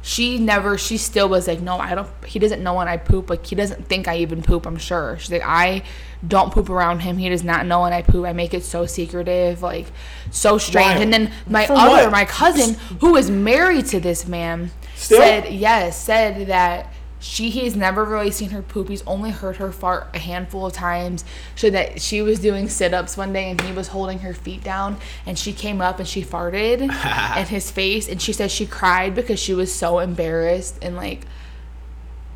she 0.00 0.38
never. 0.38 0.78
She 0.78 0.96
still 0.96 1.28
was 1.28 1.46
like, 1.46 1.60
no, 1.60 1.76
I 1.76 1.94
don't. 1.94 2.08
He 2.24 2.38
doesn't 2.38 2.62
know 2.62 2.72
when 2.74 2.88
I 2.88 2.96
poop. 2.96 3.28
Like 3.28 3.44
he 3.44 3.54
doesn't 3.54 3.88
think 3.88 4.08
I 4.08 4.16
even 4.18 4.42
poop. 4.42 4.64
I'm 4.66 4.78
sure. 4.78 5.18
She's 5.18 5.30
like, 5.30 5.42
I 5.44 5.82
don't 6.26 6.50
poop 6.52 6.70
around 6.70 7.00
him. 7.00 7.18
He 7.18 7.28
does 7.28 7.44
not 7.44 7.66
know 7.66 7.82
when 7.82 7.92
I 7.92 8.00
poop. 8.00 8.24
I 8.24 8.32
make 8.32 8.54
it 8.54 8.64
so 8.64 8.86
secretive, 8.86 9.62
like 9.62 9.86
so 10.30 10.56
strange. 10.56 10.96
Why? 10.96 11.02
And 11.02 11.12
then 11.12 11.30
my 11.46 11.66
For 11.66 11.74
other, 11.74 12.04
what? 12.04 12.10
my 12.12 12.24
cousin, 12.24 12.74
who 13.00 13.16
is 13.16 13.30
married 13.30 13.84
to 13.88 14.00
this 14.00 14.26
man, 14.26 14.70
Still? 15.02 15.18
said 15.18 15.52
yes, 15.52 16.00
said 16.00 16.46
that 16.48 16.92
she 17.22 17.50
he's 17.50 17.76
never 17.76 18.04
really 18.04 18.30
seen 18.32 18.50
her 18.50 18.62
poop. 18.62 18.88
He's 18.88 19.02
only 19.06 19.30
heard 19.30 19.56
her 19.56 19.70
fart 19.70 20.08
a 20.12 20.18
handful 20.18 20.66
of 20.66 20.72
times. 20.72 21.24
So 21.54 21.70
that 21.70 22.00
she 22.00 22.20
was 22.20 22.40
doing 22.40 22.68
sit 22.68 22.92
ups 22.92 23.16
one 23.16 23.32
day 23.32 23.50
and 23.50 23.60
he 23.60 23.72
was 23.72 23.88
holding 23.88 24.20
her 24.20 24.34
feet 24.34 24.64
down 24.64 24.98
and 25.24 25.38
she 25.38 25.52
came 25.52 25.80
up 25.80 25.98
and 26.00 26.08
she 26.08 26.22
farted 26.22 26.80
in 27.36 27.46
his 27.46 27.70
face 27.70 28.08
and 28.08 28.20
she 28.20 28.32
said 28.32 28.50
she 28.50 28.66
cried 28.66 29.14
because 29.14 29.38
she 29.38 29.54
was 29.54 29.72
so 29.72 30.00
embarrassed 30.00 30.78
and 30.82 30.96
like 30.96 31.26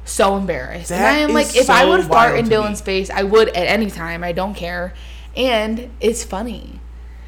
so 0.04 0.36
embarrassed. 0.36 0.92
and 0.92 1.04
I 1.04 1.18
am 1.18 1.32
like, 1.32 1.48
is 1.48 1.56
if 1.56 1.70
I 1.70 1.84
would 1.84 2.04
fart 2.04 2.38
in 2.38 2.44
to 2.44 2.50
me. 2.50 2.56
Dylan's 2.56 2.80
face, 2.80 3.10
I 3.10 3.24
would 3.24 3.48
at 3.48 3.66
any 3.66 3.90
time. 3.90 4.22
I 4.22 4.30
don't 4.30 4.54
care. 4.54 4.94
And 5.36 5.90
it's 6.00 6.22
funny. 6.22 6.80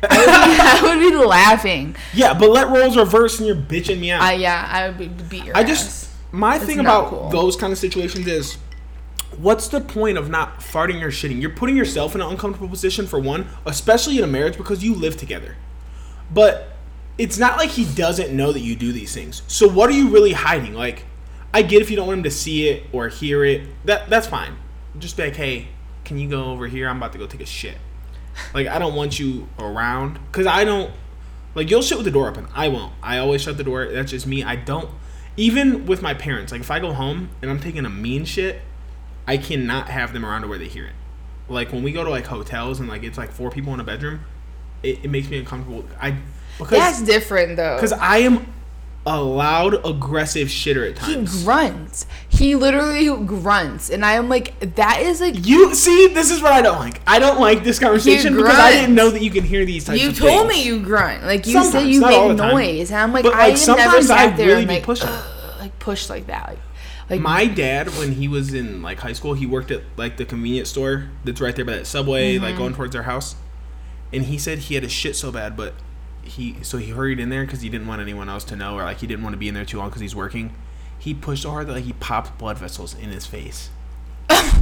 I 0.02 0.18
would, 0.18 0.26
be, 0.26 0.30
I 0.60 0.80
would 0.82 1.10
be 1.10 1.16
laughing. 1.26 1.96
Yeah, 2.12 2.34
but 2.34 2.50
let 2.50 2.68
roles 2.68 2.96
reverse 2.96 3.38
and 3.38 3.46
you're 3.46 3.56
bitching 3.56 3.98
me 3.98 4.10
out. 4.10 4.22
I 4.22 4.34
yeah, 4.34 4.68
I 4.70 4.88
would 4.88 4.98
be, 4.98 5.08
beat 5.08 5.44
your 5.44 5.56
I 5.56 5.62
ass. 5.62 5.68
just 5.68 6.10
my 6.32 6.56
It's 6.56 6.64
thing 6.64 6.78
about 6.78 7.08
cool. 7.08 7.28
those 7.30 7.56
kind 7.56 7.72
of 7.72 7.78
situations 7.78 8.26
is 8.26 8.58
what's 9.36 9.68
the 9.68 9.80
point 9.80 10.18
of 10.18 10.28
not 10.30 10.60
farting 10.60 11.02
or 11.02 11.08
shitting? 11.08 11.40
You're 11.40 11.50
putting 11.50 11.76
yourself 11.76 12.14
in 12.14 12.20
an 12.20 12.28
uncomfortable 12.28 12.68
position 12.68 13.06
for 13.06 13.18
one, 13.18 13.46
especially 13.66 14.18
in 14.18 14.24
a 14.24 14.28
marriage 14.28 14.56
because 14.56 14.82
you 14.84 14.94
live 14.94 15.16
together. 15.16 15.56
But 16.32 16.70
it's 17.16 17.38
not 17.38 17.56
like 17.56 17.70
he 17.70 17.84
doesn't 17.84 18.34
know 18.34 18.52
that 18.52 18.60
you 18.60 18.76
do 18.76 18.92
these 18.92 19.12
things. 19.14 19.42
So 19.48 19.68
what 19.68 19.90
are 19.90 19.94
you 19.94 20.08
really 20.10 20.32
hiding? 20.32 20.74
Like 20.74 21.04
I 21.52 21.62
get 21.62 21.82
if 21.82 21.90
you 21.90 21.96
don't 21.96 22.06
want 22.06 22.18
him 22.18 22.24
to 22.24 22.30
see 22.30 22.68
it 22.68 22.84
or 22.92 23.08
hear 23.08 23.44
it. 23.44 23.62
That 23.86 24.08
that's 24.08 24.26
fine. 24.26 24.56
Just 24.98 25.16
be 25.16 25.24
like, 25.24 25.36
"Hey, 25.36 25.68
can 26.04 26.18
you 26.18 26.28
go 26.28 26.46
over 26.46 26.66
here? 26.66 26.88
I'm 26.88 26.98
about 26.98 27.12
to 27.12 27.18
go 27.18 27.26
take 27.26 27.40
a 27.40 27.46
shit." 27.46 27.78
Like 28.54 28.66
I 28.66 28.78
don't 28.78 28.94
want 28.94 29.18
you 29.18 29.48
around 29.58 30.18
cuz 30.32 30.46
I 30.46 30.64
don't 30.64 30.92
like 31.54 31.70
you'll 31.70 31.82
shit 31.82 31.98
with 31.98 32.04
the 32.04 32.10
door 32.10 32.28
open. 32.28 32.46
I 32.54 32.68
won't. 32.68 32.92
I 33.02 33.18
always 33.18 33.42
shut 33.42 33.56
the 33.56 33.64
door. 33.64 33.86
That's 33.86 34.10
just 34.10 34.26
me. 34.26 34.42
I 34.42 34.56
don't 34.56 34.90
even 35.36 35.86
with 35.86 36.02
my 36.02 36.14
parents. 36.14 36.52
Like 36.52 36.60
if 36.60 36.70
I 36.70 36.80
go 36.80 36.92
home 36.92 37.30
and 37.40 37.50
I'm 37.50 37.60
taking 37.60 37.84
a 37.84 37.90
mean 37.90 38.24
shit, 38.24 38.60
I 39.26 39.36
cannot 39.36 39.88
have 39.88 40.12
them 40.12 40.24
around 40.24 40.42
to 40.42 40.48
where 40.48 40.58
they 40.58 40.68
hear 40.68 40.86
it. 40.86 40.94
Like 41.48 41.72
when 41.72 41.82
we 41.82 41.92
go 41.92 42.04
to 42.04 42.10
like 42.10 42.26
hotels 42.26 42.80
and 42.80 42.88
like 42.88 43.02
it's 43.02 43.18
like 43.18 43.30
four 43.30 43.50
people 43.50 43.72
in 43.74 43.80
a 43.80 43.84
bedroom, 43.84 44.20
it, 44.82 45.04
it 45.04 45.10
makes 45.10 45.28
me 45.28 45.38
uncomfortable. 45.38 45.84
I 46.00 46.16
because 46.58 46.78
That's 46.78 47.02
different 47.02 47.56
though. 47.56 47.76
because 47.76 47.92
I 47.92 48.18
am 48.18 48.52
a 49.10 49.20
loud, 49.22 49.84
aggressive 49.86 50.48
shitter 50.48 50.88
at 50.90 50.96
times. 50.96 51.38
he 51.40 51.44
grunts. 51.44 52.06
He 52.28 52.54
literally 52.54 53.06
grunts, 53.24 53.88
and 53.88 54.04
I 54.04 54.12
am 54.12 54.28
like, 54.28 54.58
that 54.76 55.00
is 55.00 55.20
like 55.22 55.46
You 55.46 55.74
see, 55.74 56.08
this 56.08 56.30
is 56.30 56.42
what 56.42 56.52
I 56.52 56.60
don't 56.60 56.78
like. 56.78 57.00
I 57.06 57.18
don't 57.18 57.40
like 57.40 57.64
this 57.64 57.78
conversation 57.78 58.36
because 58.36 58.54
I 58.58 58.70
didn't 58.72 58.94
know 58.94 59.08
that 59.10 59.22
you 59.22 59.30
can 59.30 59.44
hear 59.44 59.64
these 59.64 59.86
types 59.86 60.00
of 60.02 60.06
things. 60.08 60.20
you 60.20 60.26
of 60.26 60.32
told 60.34 60.50
things. 60.50 60.64
me 60.64 60.70
you 60.70 60.80
grunt. 60.84 61.24
Like 61.24 61.46
you 61.46 61.54
Sometimes, 61.54 61.72
said, 61.72 61.86
you 61.88 62.00
make 62.02 62.36
noise, 62.36 62.90
and 62.90 63.00
I'm 63.00 63.12
like, 63.12 63.24
But, 63.24 63.34
I 63.34 63.38
like, 63.38 63.46
never 63.48 63.56
sometimes 63.58 64.06
sat 64.08 64.18
I 64.34 64.36
there 64.36 64.46
really 64.48 64.58
and 64.60 64.68
be 64.68 64.74
like, 64.74 64.82
pushing. 64.84 65.08
like 65.58 65.78
push 65.78 66.10
like 66.10 66.26
that. 66.26 66.48
Like, 66.50 66.58
like 67.10 67.20
My 67.20 67.46
dad, 67.46 67.88
when 67.96 68.12
he 68.12 68.28
was 68.28 68.52
in 68.52 68.82
like 68.82 68.98
high 68.98 69.14
school, 69.14 69.32
he 69.32 69.46
worked 69.46 69.70
at 69.70 69.82
like 69.96 70.18
the 70.18 70.26
convenience 70.26 70.68
store 70.68 71.08
that's 71.24 71.40
right 71.40 71.56
there 71.56 71.64
by 71.64 71.72
that 71.76 71.86
subway, 71.86 72.38
like 72.38 72.50
Mm-hmm. 72.50 72.58
going 72.58 72.74
towards 72.74 72.94
our 72.94 73.04
house. 73.04 73.36
And 74.12 74.24
he 74.24 74.36
said 74.36 74.58
he 74.58 74.74
had 74.74 74.84
a 74.84 74.88
shit 74.88 75.16
so 75.16 75.32
bad, 75.32 75.56
but 75.56 75.72
he 76.28 76.56
so 76.62 76.78
he 76.78 76.90
hurried 76.90 77.18
in 77.20 77.28
there 77.30 77.44
because 77.44 77.60
he 77.62 77.68
didn't 77.68 77.86
want 77.86 78.00
anyone 78.00 78.28
else 78.28 78.44
to 78.44 78.56
know, 78.56 78.76
or 78.76 78.82
like 78.84 78.98
he 78.98 79.06
didn't 79.06 79.22
want 79.22 79.32
to 79.34 79.38
be 79.38 79.48
in 79.48 79.54
there 79.54 79.64
too 79.64 79.78
long 79.78 79.88
because 79.88 80.00
he's 80.02 80.14
working. 80.14 80.52
he 80.98 81.14
pushed 81.14 81.42
so 81.42 81.50
hard 81.50 81.66
that 81.66 81.72
like 81.74 81.84
he 81.84 81.92
popped 81.94 82.38
blood 82.38 82.58
vessels 82.58 82.94
in 82.94 83.10
his 83.10 83.26
face. 83.26 83.70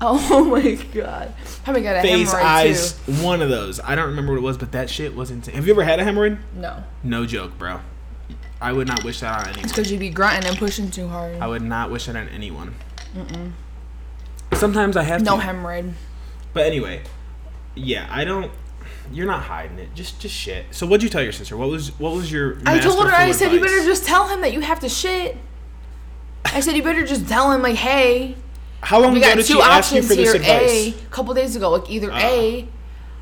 Oh 0.00 0.44
my 0.44 0.74
god. 0.92 1.32
Probably 1.62 1.82
got 1.82 1.96
a 1.96 2.02
Face, 2.02 2.32
hemorrhoid 2.34 2.42
eyes, 2.42 2.92
too. 3.06 3.12
one 3.24 3.40
of 3.40 3.48
those. 3.48 3.80
I 3.80 3.94
don't 3.94 4.08
remember 4.08 4.32
what 4.32 4.38
it 4.38 4.42
was, 4.42 4.58
but 4.58 4.72
that 4.72 4.90
shit 4.90 5.14
was 5.14 5.30
insane. 5.30 5.54
Have 5.54 5.66
you 5.66 5.72
ever 5.72 5.84
had 5.84 6.00
a 6.00 6.04
hemorrhoid? 6.04 6.38
No. 6.54 6.82
No 7.02 7.24
joke, 7.24 7.56
bro. 7.56 7.80
I 8.60 8.72
would 8.72 8.88
not 8.88 9.04
wish 9.04 9.20
that 9.20 9.38
on 9.38 9.44
anyone. 9.46 9.64
It's 9.64 9.72
because 9.72 9.90
you'd 9.90 10.00
be 10.00 10.10
grunting 10.10 10.48
and 10.48 10.58
pushing 10.58 10.90
too 10.90 11.08
hard. 11.08 11.38
I 11.40 11.46
would 11.46 11.62
not 11.62 11.90
wish 11.90 12.06
that 12.06 12.16
on 12.16 12.28
anyone. 12.28 12.74
Mm 13.16 13.36
hmm. 13.36 14.56
Sometimes 14.56 14.96
I 14.96 15.04
have 15.04 15.22
no 15.22 15.36
to. 15.36 15.42
hemorrhoid. 15.42 15.92
But 16.52 16.66
anyway, 16.66 17.02
yeah, 17.74 18.06
I 18.10 18.24
don't. 18.24 18.50
You're 19.12 19.26
not 19.26 19.42
hiding 19.42 19.78
it. 19.78 19.94
Just, 19.94 20.20
just 20.20 20.34
shit. 20.34 20.66
So, 20.70 20.86
what'd 20.86 21.02
you 21.02 21.08
tell 21.08 21.22
your 21.22 21.32
sister? 21.32 21.56
What 21.56 21.68
was, 21.68 21.98
what 21.98 22.14
was 22.14 22.30
your? 22.30 22.58
I 22.66 22.78
told 22.78 23.04
her, 23.06 23.12
I 23.14 23.30
said, 23.32 23.52
you 23.52 23.60
better 23.60 23.84
just 23.84 24.06
tell 24.06 24.28
him 24.28 24.40
that 24.40 24.52
you 24.52 24.60
have 24.60 24.80
to 24.80 24.88
shit. 24.88 25.36
I 26.44 26.60
said, 26.60 26.76
you 26.76 26.82
better 26.82 27.04
just 27.06 27.28
tell 27.28 27.50
him, 27.50 27.62
like, 27.62 27.76
hey, 27.76 28.36
How 28.80 29.00
long 29.00 29.12
we 29.12 29.18
ago 29.18 29.28
got 29.28 29.36
did 29.36 29.46
two 29.46 29.54
she 29.54 29.60
ask 29.62 29.94
you 29.94 30.02
for 30.02 30.14
this 30.14 30.34
advice? 30.34 30.88
A, 30.88 31.06
couple 31.10 31.34
days 31.34 31.56
ago, 31.56 31.70
like, 31.70 31.90
either 31.90 32.12
Uh, 32.12 32.18
A, 32.20 32.68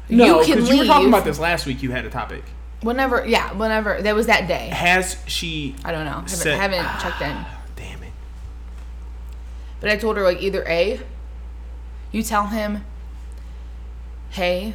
no, 0.08 0.40
you 0.40 0.46
can 0.46 0.56
because 0.56 0.70
you 0.70 0.78
were 0.78 0.84
talking 0.84 1.08
about 1.08 1.24
this 1.24 1.38
last 1.38 1.64
week. 1.66 1.82
You 1.82 1.92
had 1.92 2.04
a 2.04 2.10
topic. 2.10 2.42
Whenever, 2.82 3.24
yeah, 3.26 3.52
whenever. 3.52 4.02
That 4.02 4.14
was 4.14 4.26
that 4.26 4.48
day. 4.48 4.68
Has 4.68 5.16
she? 5.26 5.76
I 5.84 5.92
don't 5.92 6.04
know. 6.04 6.10
Haven't, 6.12 6.28
said- 6.28 6.58
haven't 6.58 7.00
checked 7.00 7.22
in. 7.22 7.44
Damn 7.76 8.02
it. 8.02 8.12
But 9.80 9.90
I 9.90 9.96
told 9.96 10.16
her, 10.16 10.24
like, 10.24 10.42
either 10.42 10.64
A, 10.68 11.00
you 12.10 12.22
tell 12.24 12.48
him, 12.48 12.84
hey, 14.30 14.74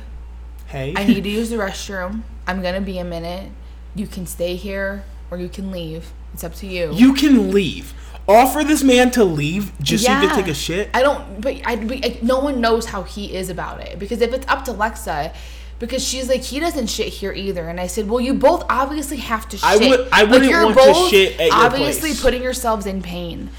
Hey. 0.67 0.93
I 0.95 1.05
need 1.05 1.23
to 1.23 1.29
use 1.29 1.49
the 1.49 1.55
restroom. 1.57 2.23
I'm 2.45 2.61
going 2.61 2.75
to 2.75 2.81
be 2.81 2.97
a 2.99 3.03
minute. 3.03 3.51
You 3.95 4.07
can 4.07 4.25
stay 4.25 4.55
here 4.55 5.03
or 5.31 5.37
you 5.37 5.49
can 5.49 5.71
leave. 5.71 6.11
It's 6.33 6.43
up 6.43 6.53
to 6.55 6.67
you. 6.67 6.91
You 6.93 7.13
can 7.13 7.51
leave. 7.51 7.93
Offer 8.27 8.63
this 8.65 8.83
man 8.83 9.11
to 9.11 9.23
leave 9.23 9.71
just 9.81 10.03
so 10.05 10.11
you 10.11 10.27
can 10.27 10.35
take 10.35 10.47
a 10.47 10.53
shit. 10.53 10.89
I 10.93 11.01
don't, 11.01 11.39
but 11.39 11.61
I, 11.65 11.77
but 11.77 12.05
I, 12.05 12.19
no 12.21 12.39
one 12.39 12.59
knows 12.59 12.85
how 12.87 13.03
he 13.03 13.33
is 13.33 13.49
about 13.49 13.79
it. 13.81 13.97
Because 13.97 14.19
if 14.21 14.33
it's 14.33 14.45
up 14.47 14.65
to 14.65 14.73
Lexa, 14.73 15.33
because 15.79 16.05
she's 16.05 16.27
like, 16.27 16.41
he 16.43 16.59
doesn't 16.59 16.87
shit 16.87 17.07
here 17.07 17.31
either. 17.31 17.69
And 17.69 17.79
I 17.79 17.87
said, 17.87 18.09
well, 18.09 18.19
you 18.19 18.33
both 18.33 18.65
obviously 18.69 19.17
have 19.17 19.47
to 19.49 19.57
shit. 19.57 19.63
I 19.65 19.77
would- 19.77 20.09
I 20.11 20.23
wouldn't 20.25 20.51
you're 20.51 20.65
want 20.65 20.77
to 20.77 21.09
shit 21.09 21.39
at 21.39 21.47
your 21.47 21.55
obviously 21.55 22.13
putting 22.15 22.43
yourselves 22.43 22.85
in 22.85 23.01
pain. 23.01 23.49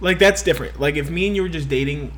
Like 0.00 0.18
that's 0.18 0.42
different. 0.42 0.78
Like 0.78 0.96
if 0.96 1.08
me 1.10 1.26
and 1.26 1.34
you 1.36 1.42
were 1.42 1.48
just 1.48 1.68
dating, 1.70 2.12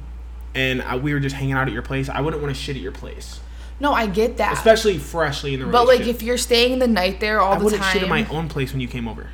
and 0.54 0.82
I, 0.82 0.96
we 0.96 1.14
were 1.14 1.20
just 1.20 1.36
hanging 1.36 1.52
out 1.54 1.68
at 1.68 1.72
your 1.72 1.82
place, 1.82 2.08
I 2.08 2.20
wouldn't 2.20 2.42
want 2.42 2.54
to 2.54 2.60
shit 2.60 2.74
at 2.76 2.82
your 2.82 2.92
place, 2.92 3.40
No, 3.82 3.92
I 3.92 4.06
get 4.06 4.36
that. 4.36 4.52
especially 4.54 4.96
freshly 4.98 5.54
in 5.54 5.58
the 5.60 5.66
room. 5.66 5.72
but 5.72 5.86
like, 5.88 6.02
if 6.06 6.22
you're 6.22 6.38
staying 6.38 6.78
the 6.78 6.86
night 6.86 7.18
there 7.18 7.40
all 7.40 7.54
I 7.54 7.58
the 7.58 7.64
wouldn't 7.64 7.82
time, 7.82 7.92
shit 7.92 8.02
in 8.04 8.08
my 8.08 8.24
own 8.28 8.48
place 8.48 8.70
when 8.72 8.80
you 8.80 8.86
came 8.88 9.08
over. 9.08 9.28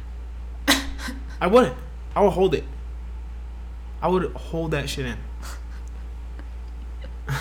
I 1.41 1.47
wouldn't. 1.47 1.77
I 2.17 2.23
would 2.23 2.31
hold 2.31 2.55
it. 2.55 2.65
I 4.01 4.09
would 4.09 4.33
hold 4.33 4.71
that 4.71 4.89
shit 4.89 5.05
in. 5.07 5.19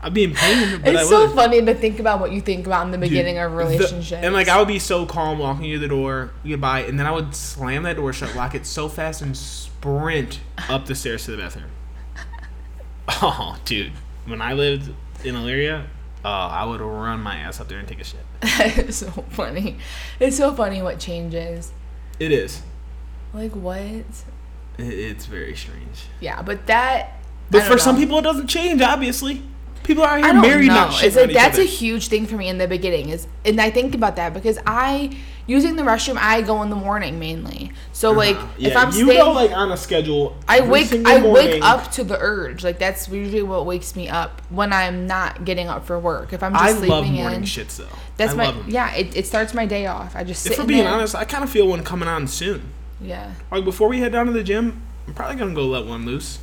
I'd 0.00 0.14
be 0.14 0.24
in 0.24 0.34
pain, 0.34 0.80
but 0.82 0.94
it's 0.94 1.08
so 1.08 1.28
funny 1.30 1.64
to 1.64 1.74
think 1.74 1.98
about 1.98 2.20
what 2.20 2.30
you 2.32 2.40
think 2.40 2.66
about 2.66 2.84
in 2.86 2.92
the 2.92 2.96
Dude, 2.98 3.10
beginning 3.10 3.38
of 3.38 3.50
the- 3.50 3.56
relationships. 3.56 4.12
and 4.24 4.32
like 4.34 4.48
I 4.48 4.58
would 4.58 4.68
be 4.68 4.78
so 4.78 5.04
calm 5.04 5.38
walking 5.38 5.70
to 5.72 5.78
the 5.78 5.88
door, 5.88 6.30
goodbye, 6.46 6.80
and 6.80 6.98
then 6.98 7.06
I 7.06 7.10
would 7.12 7.34
slam 7.34 7.82
that 7.84 7.96
door 7.96 8.12
shut, 8.12 8.34
lock 8.36 8.54
it 8.54 8.66
so 8.66 8.88
fast, 8.88 9.20
and 9.22 9.36
sprint 9.36 10.40
up 10.68 10.86
the 10.86 10.94
stairs 10.94 11.24
to 11.26 11.32
the 11.32 11.36
bathroom. 11.38 11.70
Oh, 13.22 13.56
dude, 13.64 13.92
when 14.26 14.40
I 14.42 14.52
lived 14.52 14.92
in 15.26 15.36
Illyria, 15.36 15.86
oh, 16.24 16.28
uh, 16.28 16.48
I 16.48 16.64
would 16.64 16.80
run 16.80 17.20
my 17.20 17.36
ass 17.36 17.60
up 17.60 17.68
there 17.68 17.78
and 17.78 17.88
take 17.88 18.00
a 18.00 18.04
shit. 18.04 18.20
it's 18.42 18.98
so 18.98 19.10
funny. 19.30 19.76
It's 20.20 20.36
so 20.36 20.54
funny 20.54 20.82
what 20.82 20.98
changes. 20.98 21.72
It 22.18 22.32
is. 22.32 22.62
Like 23.34 23.52
what? 23.52 23.80
It, 23.80 24.04
it's 24.78 25.26
very 25.26 25.54
strange. 25.56 26.06
Yeah, 26.20 26.42
but 26.42 26.66
that. 26.66 27.12
But 27.50 27.62
for 27.62 27.70
don't 27.70 27.80
some 27.80 27.96
people, 27.96 28.18
it 28.18 28.22
doesn't 28.22 28.48
change. 28.48 28.80
Obviously, 28.80 29.42
people 29.86 30.04
are 30.04 30.18
here 30.18 30.32
don't 30.32 30.42
married, 30.42 30.68
know. 30.68 30.74
not 30.74 31.02
It's 31.02 31.16
like 31.16 31.32
that's 31.32 31.58
a 31.58 31.64
huge 31.64 32.08
thing 32.08 32.26
for 32.26 32.36
me 32.36 32.48
in 32.48 32.58
the 32.58 32.68
beginning. 32.68 33.08
Is 33.10 33.26
and 33.44 33.60
I 33.60 33.70
think 33.70 33.94
about 33.94 34.16
that 34.16 34.34
because 34.34 34.58
I 34.66 35.16
using 35.46 35.76
the 35.76 35.82
restroom. 35.84 36.16
I 36.20 36.42
go 36.42 36.62
in 36.62 36.70
the 36.70 36.76
morning 36.76 37.18
mainly. 37.20 37.70
So 37.92 38.10
like 38.10 38.36
Uh-huh. 38.36 38.46
if 38.58 38.72
Yeah, 38.72 38.80
I'm 38.80 38.88
you 38.92 39.04
staying, 39.06 39.20
go 39.24 39.32
like 39.32 39.52
on 39.52 39.70
a 39.72 39.76
schedule. 39.76 40.36
I 40.48 40.60
wake 40.60 40.92
I 40.92 41.20
morning. 41.20 41.32
wake 41.32 41.62
up 41.64 41.90
to 41.92 42.04
the 42.04 42.18
urge. 42.20 42.64
Like 42.64 42.78
that's 42.78 43.08
usually 43.08 43.42
what 43.42 43.64
wakes 43.64 43.94
me 43.94 44.08
up 44.08 44.42
when 44.50 44.72
I'm 44.72 45.06
not 45.06 45.44
getting 45.44 45.68
up 45.68 45.86
for 45.86 45.98
work. 45.98 46.32
If 46.32 46.42
I'm 46.42 46.52
just 46.52 46.64
I 46.64 46.72
sleeping 46.72 46.90
love 46.90 47.06
morning 47.06 47.40
in, 47.40 47.44
shits 47.44 47.76
though. 47.76 47.86
that's 48.16 48.32
I 48.32 48.36
my 48.36 48.54
yeah. 48.66 48.92
It, 48.94 49.16
it 49.16 49.26
starts 49.26 49.54
my 49.54 49.66
day 49.66 49.86
off. 49.86 50.16
I 50.16 50.24
just 50.24 50.42
sit 50.42 50.52
If 50.52 50.58
we're 50.58 50.64
being 50.66 50.84
there. 50.84 50.92
honest, 50.92 51.14
I 51.14 51.24
kind 51.24 51.44
of 51.44 51.50
feel 51.50 51.68
one 51.68 51.82
coming 51.84 52.08
on 52.08 52.26
soon. 52.26 52.72
Yeah, 53.00 53.32
Like 53.52 53.64
before 53.64 53.88
we 53.88 53.98
head 54.00 54.12
down 54.12 54.24
to 54.26 54.32
the 54.32 54.42
gym, 54.42 54.80
I'm 55.06 55.12
probably 55.14 55.36
gonna 55.36 55.54
go 55.54 55.66
let 55.66 55.84
one 55.86 56.06
loose. 56.06 56.38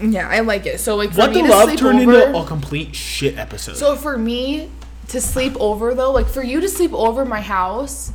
Yeah, 0.00 0.28
I 0.28 0.40
like 0.40 0.66
it. 0.66 0.80
So 0.80 0.96
like 0.96 1.10
for 1.12 1.18
What 1.18 1.30
me 1.30 1.42
the 1.42 1.48
to 1.48 1.50
love 1.50 1.68
sleep 1.68 1.78
turned 1.78 2.00
over, 2.00 2.22
into 2.22 2.38
a 2.38 2.46
complete 2.46 2.94
shit 2.94 3.36
episode. 3.38 3.76
So 3.76 3.96
for 3.96 4.16
me 4.16 4.70
to 5.08 5.20
sleep 5.20 5.56
over 5.58 5.94
though, 5.94 6.12
like 6.12 6.26
for 6.26 6.42
you 6.42 6.60
to 6.60 6.68
sleep 6.68 6.92
over 6.92 7.24
my 7.24 7.40
house, 7.40 8.12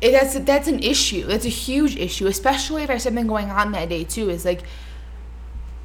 it, 0.00 0.12
that's 0.12 0.38
that's 0.40 0.68
an 0.68 0.82
issue. 0.82 1.26
That's 1.26 1.44
a 1.44 1.50
huge 1.50 1.96
issue, 1.96 2.26
especially 2.26 2.82
if 2.82 2.88
there's 2.88 3.02
something 3.02 3.26
going 3.26 3.50
on 3.50 3.72
that 3.72 3.88
day 3.88 4.04
too. 4.04 4.30
Is 4.30 4.44
like, 4.44 4.62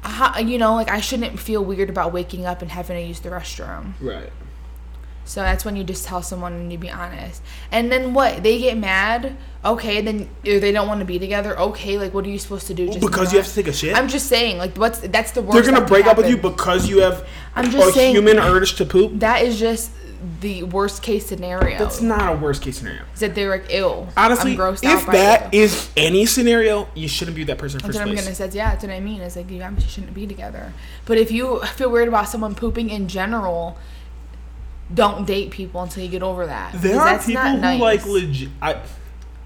how, 0.02 0.38
you 0.38 0.58
know, 0.58 0.74
like 0.74 0.90
I 0.90 1.00
shouldn't 1.00 1.38
feel 1.38 1.64
weird 1.64 1.90
about 1.90 2.12
waking 2.12 2.46
up 2.46 2.62
and 2.62 2.70
having 2.70 2.96
to 2.96 3.02
use 3.02 3.20
the 3.20 3.30
restroom. 3.30 3.94
right. 4.00 4.30
So 5.30 5.42
that's 5.42 5.64
when 5.64 5.76
you 5.76 5.84
just 5.84 6.04
tell 6.06 6.22
someone 6.22 6.54
and 6.54 6.72
you 6.72 6.76
be 6.76 6.90
honest. 6.90 7.40
And 7.70 7.92
then 7.92 8.14
what? 8.14 8.42
They 8.42 8.58
get 8.58 8.76
mad. 8.76 9.36
Okay, 9.64 10.00
then 10.00 10.28
they 10.42 10.72
don't 10.72 10.88
want 10.88 10.98
to 10.98 11.06
be 11.06 11.20
together. 11.20 11.56
Okay, 11.56 11.98
like 11.98 12.12
what 12.12 12.26
are 12.26 12.28
you 12.28 12.38
supposed 12.40 12.66
to 12.66 12.74
do? 12.74 12.88
Just 12.88 12.98
because 13.00 13.30
you 13.32 13.38
have 13.38 13.46
to 13.46 13.54
take 13.54 13.68
a 13.68 13.72
shit. 13.72 13.96
I'm 13.96 14.08
just 14.08 14.26
saying, 14.26 14.58
like 14.58 14.76
what's 14.76 14.98
that's 14.98 15.30
the 15.30 15.40
worst. 15.42 15.54
They're 15.54 15.72
gonna 15.72 15.86
break 15.86 16.06
up 16.06 16.16
with 16.16 16.28
you 16.28 16.36
because 16.36 16.88
you 16.88 16.98
have 17.02 17.28
I'm 17.54 17.70
just 17.70 17.90
a 17.90 17.92
saying- 17.92 18.16
human 18.16 18.40
urge 18.40 18.74
to 18.78 18.84
poop. 18.84 19.20
That 19.20 19.42
is 19.42 19.60
just 19.60 19.92
the 20.40 20.64
worst 20.64 21.00
case 21.04 21.26
scenario. 21.26 21.78
That's 21.78 22.00
not 22.02 22.32
a 22.34 22.36
worst 22.36 22.62
case 22.62 22.78
scenario. 22.78 23.02
Is 23.14 23.20
that 23.20 23.36
they're 23.36 23.50
like 23.50 23.66
ill. 23.68 24.08
Honestly, 24.16 24.52
I'm 24.54 24.58
grossed 24.58 24.82
if 24.82 24.90
out 25.02 25.06
by 25.06 25.12
that 25.12 25.54
you. 25.54 25.62
is 25.62 25.90
any 25.96 26.26
scenario, 26.26 26.88
you 26.96 27.06
shouldn't 27.06 27.36
be 27.36 27.42
with 27.42 27.48
that 27.48 27.58
person 27.58 27.78
That's 27.78 27.86
first 27.86 27.98
what 28.00 28.08
I'm 28.08 28.14
place. 28.16 28.36
gonna 28.38 28.50
say. 28.50 28.58
Yeah, 28.58 28.70
that's 28.70 28.82
what 28.82 28.92
I 28.92 28.98
mean. 28.98 29.20
It's 29.20 29.36
like 29.36 29.48
you 29.48 29.62
obviously 29.62 29.90
shouldn't 29.92 30.12
be 30.14 30.26
together. 30.26 30.72
But 31.06 31.18
if 31.18 31.30
you 31.30 31.60
feel 31.76 31.88
weird 31.88 32.08
about 32.08 32.28
someone 32.28 32.56
pooping 32.56 32.90
in 32.90 33.06
general, 33.06 33.78
don't 34.92 35.26
date 35.26 35.50
people 35.50 35.82
until 35.82 36.02
you 36.02 36.08
get 36.08 36.22
over 36.22 36.46
that. 36.46 36.72
There 36.74 36.98
are 36.98 37.12
that's 37.12 37.26
people 37.26 37.42
not 37.42 37.54
who 37.54 37.60
nice. 37.60 37.80
like 37.80 38.06
legit. 38.06 38.48
I, 38.60 38.80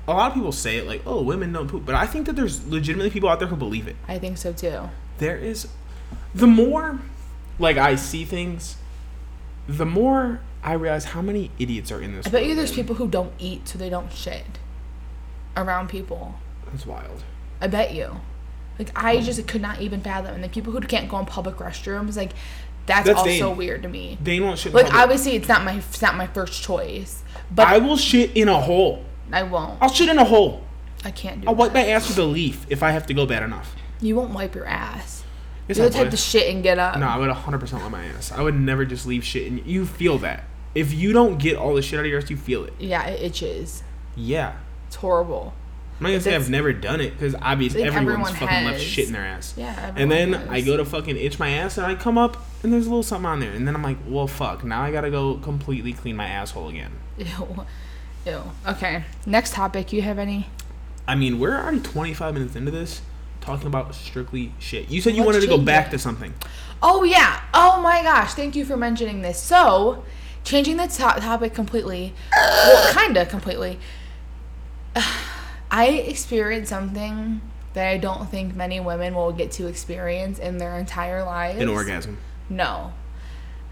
a 0.06 0.12
lot 0.12 0.28
of 0.28 0.34
people 0.34 0.52
say 0.52 0.76
it 0.76 0.86
like, 0.86 1.02
"Oh, 1.06 1.22
women 1.22 1.52
don't 1.52 1.68
poop," 1.68 1.84
but 1.84 1.94
I 1.94 2.06
think 2.06 2.26
that 2.26 2.36
there's 2.36 2.66
legitimately 2.66 3.10
people 3.10 3.28
out 3.28 3.38
there 3.38 3.48
who 3.48 3.56
believe 3.56 3.88
it. 3.88 3.96
I 4.08 4.18
think 4.18 4.38
so 4.38 4.52
too. 4.52 4.88
There 5.18 5.36
is, 5.36 5.68
the 6.34 6.46
more, 6.46 7.00
like 7.58 7.76
I 7.76 7.94
see 7.94 8.24
things, 8.24 8.76
the 9.66 9.86
more 9.86 10.40
I 10.62 10.72
realize 10.74 11.04
how 11.04 11.22
many 11.22 11.50
idiots 11.58 11.92
are 11.92 12.00
in 12.00 12.14
this. 12.16 12.26
I 12.26 12.30
bet 12.30 12.46
you 12.46 12.54
there's 12.54 12.72
people 12.72 12.96
who 12.96 13.08
don't 13.08 13.32
eat 13.38 13.68
so 13.68 13.78
they 13.78 13.90
don't 13.90 14.12
shit 14.12 14.58
around 15.56 15.88
people. 15.88 16.34
That's 16.66 16.86
wild. 16.86 17.22
I 17.60 17.68
bet 17.68 17.94
you. 17.94 18.20
Like 18.78 18.90
I 18.96 19.18
hmm. 19.18 19.22
just 19.22 19.46
could 19.46 19.62
not 19.62 19.80
even 19.80 20.00
fathom. 20.00 20.34
And 20.34 20.42
the 20.42 20.48
people 20.48 20.72
who 20.72 20.80
can't 20.80 21.08
go 21.08 21.18
in 21.18 21.26
public 21.26 21.56
restrooms, 21.56 22.16
like 22.16 22.32
that's, 22.86 23.06
That's 23.06 23.18
also 23.18 23.28
Dane. 23.28 23.56
weird 23.56 23.82
to 23.82 23.88
me. 23.88 24.18
They 24.22 24.40
won't 24.40 24.58
shit. 24.58 24.72
in 24.72 24.76
Like 24.76 24.86
public. 24.86 25.02
obviously 25.02 25.36
it's 25.36 25.48
not 25.48 25.64
my 25.64 25.74
it's 25.76 26.02
not 26.02 26.16
my 26.16 26.26
first 26.26 26.62
choice, 26.62 27.22
but 27.50 27.66
I 27.66 27.78
will 27.78 27.96
shit 27.96 28.32
in 28.36 28.48
a 28.48 28.60
hole. 28.60 29.04
I 29.32 29.42
won't. 29.42 29.78
I'll 29.80 29.88
shit 29.90 30.08
in 30.08 30.18
a 30.18 30.24
hole. 30.24 30.62
I 31.04 31.10
can't 31.10 31.40
do 31.40 31.46
it. 31.46 31.48
I'll 31.50 31.54
wipe 31.54 31.72
my 31.72 31.86
ass 31.86 32.08
with 32.08 32.18
a 32.18 32.24
leaf 32.24 32.66
if 32.68 32.82
I 32.82 32.90
have 32.90 33.06
to 33.06 33.14
go 33.14 33.26
bad 33.26 33.42
enough. 33.42 33.74
You 34.00 34.16
won't 34.16 34.32
wipe 34.34 34.54
your 34.54 34.66
ass. 34.66 35.22
Yes, 35.66 35.78
You're 35.78 35.88
the 35.88 35.94
type 35.94 36.10
to 36.10 36.16
shit 36.18 36.52
and 36.54 36.62
get 36.62 36.78
up. 36.78 36.98
No, 36.98 37.06
I 37.06 37.16
would 37.16 37.30
100% 37.30 37.72
wipe 37.80 37.90
my 37.90 38.04
ass. 38.04 38.30
I 38.32 38.42
would 38.42 38.54
never 38.54 38.84
just 38.84 39.06
leave 39.06 39.24
shit 39.24 39.50
and 39.50 39.64
You 39.66 39.86
feel 39.86 40.18
that. 40.18 40.44
If 40.74 40.92
you 40.92 41.12
don't 41.14 41.38
get 41.38 41.56
all 41.56 41.74
the 41.74 41.80
shit 41.82 41.98
out 41.98 42.04
of 42.04 42.10
your 42.10 42.20
ass, 42.20 42.28
you 42.28 42.36
feel 42.36 42.64
it. 42.64 42.74
Yeah, 42.78 43.06
it 43.06 43.22
itches. 43.22 43.82
Yeah. 44.14 44.56
It's 44.88 44.96
horrible. 44.96 45.54
I'm 45.98 46.02
not 46.02 46.08
gonna 46.08 46.20
say 46.20 46.34
I've 46.34 46.50
never 46.50 46.72
done 46.72 47.00
it 47.00 47.10
because 47.12 47.36
obviously 47.40 47.84
everyone's 47.84 48.28
everyone 48.30 48.34
fucking 48.34 48.64
left 48.64 48.80
shit 48.80 49.06
in 49.06 49.12
their 49.12 49.24
ass. 49.24 49.54
Yeah. 49.56 49.92
And 49.96 50.10
then 50.10 50.34
I 50.34 50.60
go 50.60 50.76
to 50.76 50.84
fucking 50.84 51.16
itch 51.16 51.38
my 51.38 51.50
ass 51.50 51.78
and 51.78 51.86
I 51.86 51.94
come 51.94 52.18
up 52.18 52.36
and 52.64 52.72
there's 52.72 52.86
a 52.86 52.88
little 52.88 53.04
something 53.04 53.26
on 53.26 53.38
there. 53.38 53.52
And 53.52 53.66
then 53.66 53.76
I'm 53.76 53.82
like, 53.82 53.98
well, 54.08 54.26
fuck. 54.26 54.64
Now 54.64 54.82
I 54.82 54.90
gotta 54.90 55.10
go 55.10 55.36
completely 55.36 55.92
clean 55.92 56.16
my 56.16 56.26
asshole 56.26 56.68
again. 56.68 56.90
Ew. 57.18 57.64
Ew. 58.26 58.42
Okay. 58.66 59.04
Next 59.24 59.52
topic. 59.52 59.92
You 59.92 60.02
have 60.02 60.18
any? 60.18 60.48
I 61.06 61.14
mean, 61.14 61.38
we're 61.38 61.56
already 61.56 61.80
25 61.80 62.34
minutes 62.34 62.56
into 62.56 62.72
this 62.72 63.02
talking 63.40 63.68
about 63.68 63.94
strictly 63.94 64.52
shit. 64.58 64.90
You 64.90 65.00
said 65.00 65.10
you 65.14 65.18
Let's 65.22 65.26
wanted 65.26 65.40
to 65.42 65.46
go 65.46 65.58
back 65.58 65.88
it. 65.88 65.90
to 65.90 65.98
something. 65.98 66.34
Oh 66.82 67.04
yeah. 67.04 67.40
Oh 67.54 67.80
my 67.80 68.02
gosh. 68.02 68.34
Thank 68.34 68.56
you 68.56 68.64
for 68.64 68.76
mentioning 68.76 69.22
this. 69.22 69.38
So, 69.38 70.02
changing 70.42 70.76
the 70.76 70.88
to- 70.88 71.20
topic 71.20 71.54
completely. 71.54 72.14
well, 72.32 72.92
kinda 72.94 73.26
completely. 73.26 73.78
I 75.74 75.86
experienced 75.86 76.70
something 76.70 77.40
that 77.72 77.88
I 77.88 77.98
don't 77.98 78.30
think 78.30 78.54
many 78.54 78.78
women 78.78 79.12
will 79.16 79.32
get 79.32 79.50
to 79.52 79.66
experience 79.66 80.38
in 80.38 80.58
their 80.58 80.78
entire 80.78 81.24
lives. 81.24 81.60
An 81.60 81.68
orgasm. 81.68 82.18
No. 82.48 82.92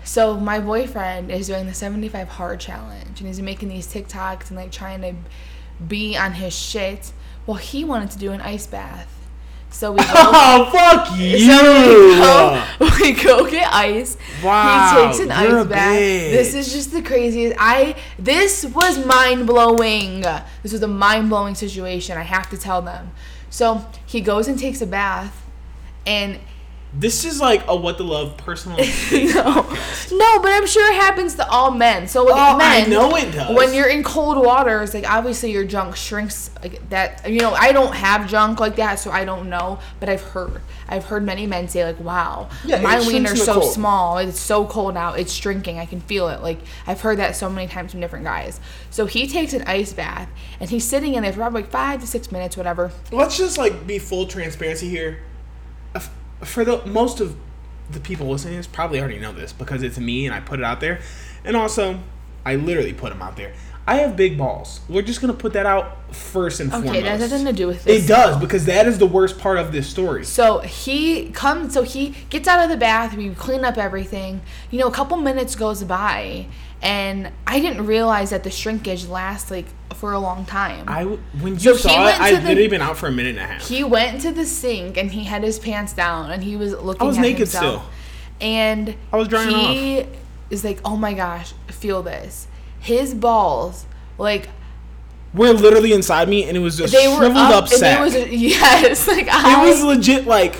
So 0.02 0.36
my 0.36 0.58
boyfriend 0.58 1.30
is 1.30 1.46
doing 1.46 1.66
the 1.66 1.74
75 1.74 2.26
hard 2.26 2.58
challenge 2.58 3.20
and 3.20 3.28
he's 3.28 3.40
making 3.40 3.68
these 3.68 3.86
TikToks 3.86 4.48
and 4.48 4.56
like 4.56 4.72
trying 4.72 5.00
to 5.02 5.14
be 5.86 6.16
on 6.16 6.32
his 6.32 6.58
shit 6.58 7.12
Well, 7.46 7.58
he 7.58 7.84
wanted 7.84 8.10
to 8.10 8.18
do 8.18 8.32
an 8.32 8.40
ice 8.40 8.66
bath. 8.66 9.21
So 9.82 9.90
we 9.92 9.98
go, 9.98 10.04
Oh 10.14 10.68
fuck 10.70 11.18
you! 11.18 11.38
so 11.40 11.62
we 12.78 12.88
go, 12.88 12.96
we 13.00 13.12
go 13.12 13.50
get 13.50 13.72
ice. 13.72 14.16
Wow, 14.44 14.90
he 14.90 15.06
takes 15.06 15.18
an 15.18 15.28
you're 15.28 15.60
ice 15.60 15.66
bath. 15.66 15.98
This 15.98 16.54
is 16.54 16.72
just 16.72 16.92
the 16.92 17.02
craziest. 17.02 17.56
I 17.58 17.96
this 18.16 18.64
was 18.64 19.04
mind 19.04 19.46
blowing. 19.46 20.20
This 20.62 20.72
was 20.72 20.82
a 20.82 20.88
mind 20.88 21.30
blowing 21.30 21.56
situation. 21.56 22.16
I 22.16 22.22
have 22.22 22.48
to 22.50 22.58
tell 22.58 22.80
them. 22.82 23.10
So 23.50 23.84
he 24.06 24.20
goes 24.20 24.46
and 24.46 24.58
takes 24.58 24.80
a 24.82 24.86
bath, 24.86 25.42
and 26.06 26.38
This 26.94 27.24
is 27.24 27.40
like 27.40 27.66
a 27.68 27.74
what 27.74 27.96
the 27.96 28.04
love 28.04 28.36
personal. 28.36 28.76
no, 29.12 29.52
no, 30.12 30.38
but 30.42 30.50
I'm 30.52 30.66
sure 30.66 30.92
it 30.92 30.96
happens 30.96 31.36
to 31.36 31.48
all 31.48 31.70
men. 31.70 32.06
So 32.06 32.24
like 32.24 32.34
Oh, 32.34 32.58
I 32.60 32.84
know 32.84 33.16
it 33.16 33.32
does. 33.32 33.56
When 33.56 33.72
you're 33.72 33.88
in 33.88 34.02
cold 34.02 34.36
waters, 34.36 34.92
like 34.92 35.10
obviously 35.10 35.52
your 35.52 35.64
junk 35.64 35.96
shrinks 35.96 36.50
like 36.62 36.86
that. 36.90 37.30
You 37.30 37.40
know, 37.40 37.52
I 37.52 37.72
don't 37.72 37.94
have 37.94 38.28
junk 38.28 38.60
like 38.60 38.76
that, 38.76 38.98
so 38.98 39.10
I 39.10 39.24
don't 39.24 39.48
know. 39.48 39.78
But 40.00 40.10
I've 40.10 40.20
heard, 40.20 40.60
I've 40.86 41.06
heard 41.06 41.24
many 41.24 41.46
men 41.46 41.66
say 41.66 41.82
like, 41.82 41.98
"Wow, 41.98 42.50
Yeah, 42.62 42.82
my 42.82 43.00
wiener's 43.00 43.42
so 43.42 43.60
cold." 43.60 43.72
small. 43.72 44.18
It's 44.18 44.38
so 44.38 44.66
cold 44.66 44.94
out. 44.94 45.18
It's 45.18 45.32
shrinking. 45.32 45.78
I 45.78 45.86
can 45.86 46.00
feel 46.02 46.28
it." 46.28 46.42
Like 46.42 46.58
I've 46.86 47.00
heard 47.00 47.18
that 47.18 47.36
so 47.36 47.48
many 47.48 47.68
times 47.68 47.92
from 47.92 48.00
different 48.00 48.26
guys. 48.26 48.60
So 48.90 49.06
he 49.06 49.26
takes 49.26 49.54
an 49.54 49.62
ice 49.62 49.94
bath 49.94 50.28
and 50.60 50.68
he's 50.68 50.84
sitting 50.84 51.14
in 51.14 51.22
there 51.22 51.32
for 51.32 51.38
probably 51.38 51.62
like 51.62 51.70
five 51.70 52.00
to 52.02 52.06
six 52.06 52.30
minutes, 52.30 52.54
whatever. 52.54 52.92
Let's 53.10 53.38
just 53.38 53.56
like 53.56 53.86
be 53.86 53.98
full 53.98 54.26
transparency 54.26 54.90
here. 54.90 55.20
For 56.44 56.64
the 56.64 56.84
most 56.86 57.20
of 57.20 57.36
the 57.90 58.00
people 58.00 58.28
listening, 58.28 58.54
to 58.54 58.58
this 58.58 58.66
probably 58.66 58.98
already 59.00 59.18
know 59.18 59.32
this 59.32 59.52
because 59.52 59.82
it's 59.82 59.98
me 59.98 60.26
and 60.26 60.34
I 60.34 60.40
put 60.40 60.58
it 60.58 60.64
out 60.64 60.80
there, 60.80 61.00
and 61.44 61.56
also 61.56 62.00
I 62.44 62.56
literally 62.56 62.92
put 62.92 63.10
them 63.10 63.22
out 63.22 63.36
there. 63.36 63.52
I 63.84 63.96
have 63.96 64.16
big 64.16 64.38
balls. 64.38 64.80
We're 64.88 65.02
just 65.02 65.20
gonna 65.20 65.32
put 65.32 65.54
that 65.54 65.66
out 65.66 66.14
first 66.14 66.60
and 66.60 66.72
Okay, 66.72 66.82
foremost. 66.84 67.04
that 67.04 67.18
has 67.20 67.30
nothing 67.32 67.46
to 67.46 67.52
do 67.52 67.66
with 67.66 67.82
this. 67.82 68.04
It 68.04 68.08
does 68.08 68.38
because 68.40 68.64
that 68.66 68.86
is 68.86 68.98
the 68.98 69.06
worst 69.06 69.38
part 69.38 69.58
of 69.58 69.72
this 69.72 69.88
story. 69.88 70.24
So 70.24 70.60
he 70.60 71.30
comes, 71.30 71.74
so 71.74 71.82
he 71.82 72.10
gets 72.30 72.46
out 72.46 72.62
of 72.62 72.70
the 72.70 72.76
bath. 72.76 73.16
We 73.16 73.30
clean 73.30 73.64
up 73.64 73.76
everything. 73.78 74.40
You 74.70 74.78
know, 74.78 74.86
a 74.86 74.92
couple 74.92 75.16
minutes 75.16 75.56
goes 75.56 75.82
by, 75.82 76.46
and 76.82 77.30
I 77.46 77.60
didn't 77.60 77.86
realize 77.86 78.30
that 78.30 78.42
the 78.42 78.50
shrinkage 78.50 79.06
lasts 79.06 79.50
like 79.50 79.66
for 79.94 80.12
a 80.12 80.18
long 80.18 80.44
time. 80.44 80.84
I 80.88 81.04
when 81.04 81.54
you 81.54 81.58
So 81.60 81.76
saw 81.76 82.08
it, 82.08 82.20
I've 82.20 82.42
the- 82.42 82.48
literally 82.48 82.68
been 82.68 82.82
out 82.82 82.96
for 82.98 83.06
a 83.06 83.12
minute 83.12 83.36
and 83.36 83.38
a 83.38 83.46
half. 83.46 83.68
he 83.68 83.84
went 83.84 84.20
to 84.22 84.32
the 84.32 84.44
sink 84.44 84.96
and 84.96 85.12
he 85.12 85.24
had 85.24 85.42
his 85.44 85.58
pants 85.58 85.92
down 85.92 86.30
and 86.30 86.42
he 86.42 86.56
was 86.56 86.72
looking. 86.72 87.02
I 87.02 87.04
was 87.04 87.18
naked 87.18 87.38
himself. 87.38 87.86
And 88.40 88.96
I 89.12 89.16
was 89.16 89.28
drying 89.28 89.50
he 89.50 90.06
is 90.50 90.64
like, 90.64 90.80
"Oh 90.84 90.96
my 90.96 91.14
gosh, 91.14 91.52
feel 91.68 92.02
this." 92.02 92.48
His 92.80 93.14
balls, 93.14 93.86
like 94.18 94.48
We're 95.32 95.52
literally 95.52 95.92
inside 95.92 96.28
me, 96.28 96.44
and 96.44 96.56
it 96.56 96.60
was 96.60 96.76
just 96.76 96.92
they 96.92 97.06
were 97.06 97.14
shriveled 97.18 97.36
up, 97.36 97.64
up, 97.64 97.70
and 97.70 97.78
sack. 97.78 98.00
it 98.00 98.02
was 98.02 98.14
yes, 98.32 99.06
like 99.06 99.28
I, 99.30 99.62
it 99.64 99.68
was 99.68 99.84
legit 99.84 100.26
like 100.26 100.56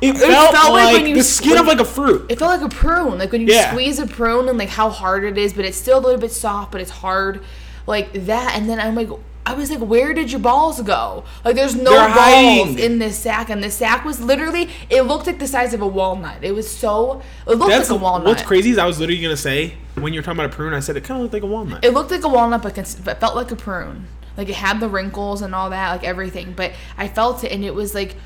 it 0.00 0.16
felt, 0.16 0.52
felt 0.54 0.72
like 0.72 0.84
like, 0.84 0.92
when 0.94 1.06
you 1.06 1.14
the 1.16 1.22
skin 1.22 1.56
of 1.58 1.66
like 1.66 1.80
a 1.80 1.84
fruit. 1.84 2.26
It 2.30 2.38
felt 2.38 2.60
like 2.60 2.70
a 2.70 2.74
prune, 2.74 3.18
like 3.18 3.32
when 3.32 3.42
you 3.42 3.52
Yeah. 3.52 3.70
squeeze 3.70 3.98
a 3.98 4.06
prune 4.06 4.48
and 4.48 4.58
like 4.58 4.68
how 4.68 4.90
hard 4.90 5.24
it 5.24 5.38
is, 5.38 5.52
but 5.52 5.64
it's 5.64 5.76
still 5.76 5.98
a 5.98 6.00
little 6.04 6.20
bit 6.20 6.32
soft, 6.32 6.72
but 6.72 6.80
it's 6.80 6.90
hard, 6.90 7.42
like 7.86 8.12
that. 8.26 8.54
And 8.56 8.68
then 8.68 8.78
I'm 8.80 8.94
like, 8.94 9.08
I 9.48 9.54
was 9.54 9.70
like, 9.70 9.78
where 9.78 10.12
did 10.12 10.32
your 10.32 10.40
balls 10.40 10.82
go? 10.82 11.22
Like, 11.44 11.54
there's 11.54 11.76
no 11.76 11.84
They're 11.92 12.08
balls 12.08 12.16
hiding. 12.18 12.78
in 12.80 12.98
this 12.98 13.16
sack, 13.16 13.48
and 13.48 13.62
the 13.62 13.70
sack 13.70 14.04
was 14.04 14.20
literally, 14.20 14.68
it 14.90 15.02
looked 15.02 15.28
like 15.28 15.38
the 15.38 15.46
size 15.46 15.72
of 15.72 15.80
a 15.80 15.86
walnut. 15.86 16.42
It 16.42 16.52
was 16.52 16.68
so, 16.68 17.22
it 17.46 17.50
looked 17.52 17.70
That's 17.70 17.88
like 17.88 18.00
a 18.00 18.02
walnut. 18.02 18.26
what's 18.26 18.42
crazy 18.42 18.70
is 18.70 18.78
I 18.78 18.86
was 18.86 18.98
literally 18.98 19.22
gonna 19.22 19.36
say 19.36 19.74
when 19.94 20.12
you 20.12 20.18
were 20.18 20.24
talking 20.24 20.40
about 20.40 20.52
a 20.52 20.56
prune, 20.56 20.74
I 20.74 20.80
said 20.80 20.96
it 20.96 21.04
kind 21.04 21.18
of 21.18 21.22
looked 21.22 21.34
like 21.34 21.44
a 21.44 21.46
walnut. 21.46 21.84
It 21.84 21.94
looked 21.94 22.10
like 22.10 22.24
a 22.24 22.28
walnut, 22.28 22.60
but 22.62 22.74
but 23.04 23.20
felt 23.20 23.36
like 23.36 23.52
a 23.52 23.56
prune. 23.56 24.08
Like 24.36 24.48
it 24.48 24.56
had 24.56 24.80
the 24.80 24.88
wrinkles 24.88 25.40
and 25.42 25.54
all 25.54 25.70
that, 25.70 25.92
like 25.92 26.02
everything. 26.04 26.52
But 26.54 26.72
I 26.98 27.06
felt 27.06 27.44
it, 27.44 27.52
and 27.52 27.64
it 27.64 27.74
was 27.74 27.94
like, 27.94 28.16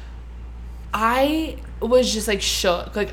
I 0.92 1.56
was 1.80 2.12
just 2.12 2.28
like 2.28 2.42
shook. 2.42 2.94
Like, 2.96 3.12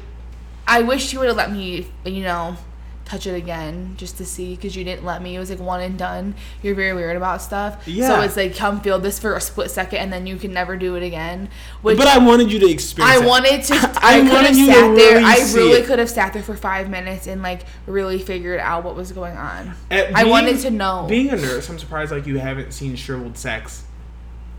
I 0.67 0.81
wish 0.81 1.13
you 1.13 1.19
would 1.19 1.27
have 1.27 1.37
let 1.37 1.51
me, 1.51 1.87
you 2.05 2.23
know, 2.23 2.57
touch 3.05 3.25
it 3.25 3.35
again 3.35 3.93
just 3.95 4.17
to 4.17 4.25
see, 4.25 4.53
because 4.55 4.75
you 4.75 4.83
didn't 4.83 5.05
let 5.05 5.21
me. 5.21 5.33
It 5.35 5.39
was 5.39 5.49
like 5.49 5.59
one 5.59 5.79
and 5.81 5.97
done. 5.97 6.35
You're 6.61 6.75
very 6.75 6.93
weird 6.93 7.15
about 7.15 7.41
stuff. 7.41 7.87
Yeah. 7.87 8.07
So 8.07 8.21
it's 8.21 8.35
like 8.35 8.55
come 8.55 8.81
feel 8.81 8.99
this 8.99 9.17
for 9.19 9.35
a 9.35 9.39
split 9.39 9.71
second, 9.71 9.99
and 9.99 10.11
then 10.11 10.27
you 10.27 10.35
can 10.35 10.51
never 10.51 10.75
do 10.75 10.95
it 10.95 11.03
again. 11.03 11.49
Which 11.83 11.97
but 11.97 12.07
I 12.07 12.17
wanted 12.17 12.51
you 12.51 12.59
to 12.59 12.69
experience. 12.69 13.17
I 13.19 13.23
it. 13.23 13.27
wanted 13.27 13.63
to. 13.63 13.73
I 14.03 14.17
I, 14.17 14.21
could 14.21 14.31
wanted 14.31 14.47
have 14.47 14.55
sat 14.65 14.95
there. 14.95 15.17
really 15.19 15.23
I 15.23 15.53
really 15.53 15.81
could 15.83 15.99
have 15.99 16.09
sat 16.09 16.33
there 16.33 16.43
for 16.43 16.55
five 16.57 16.89
minutes 16.89 17.27
and 17.27 17.41
like 17.41 17.61
really 17.85 18.19
figured 18.19 18.59
out 18.59 18.83
what 18.83 18.95
was 18.95 19.11
going 19.13 19.37
on. 19.37 19.73
At 19.89 20.13
I 20.15 20.23
being- 20.23 20.29
wanted 20.31 20.59
to 20.59 20.71
know. 20.71 21.05
Being 21.07 21.29
a 21.29 21.35
nurse, 21.37 21.69
I'm 21.69 21.79
surprised 21.79 22.11
like 22.11 22.25
you 22.25 22.39
haven't 22.39 22.73
seen 22.73 22.95
shriveled 22.97 23.37
sex 23.37 23.83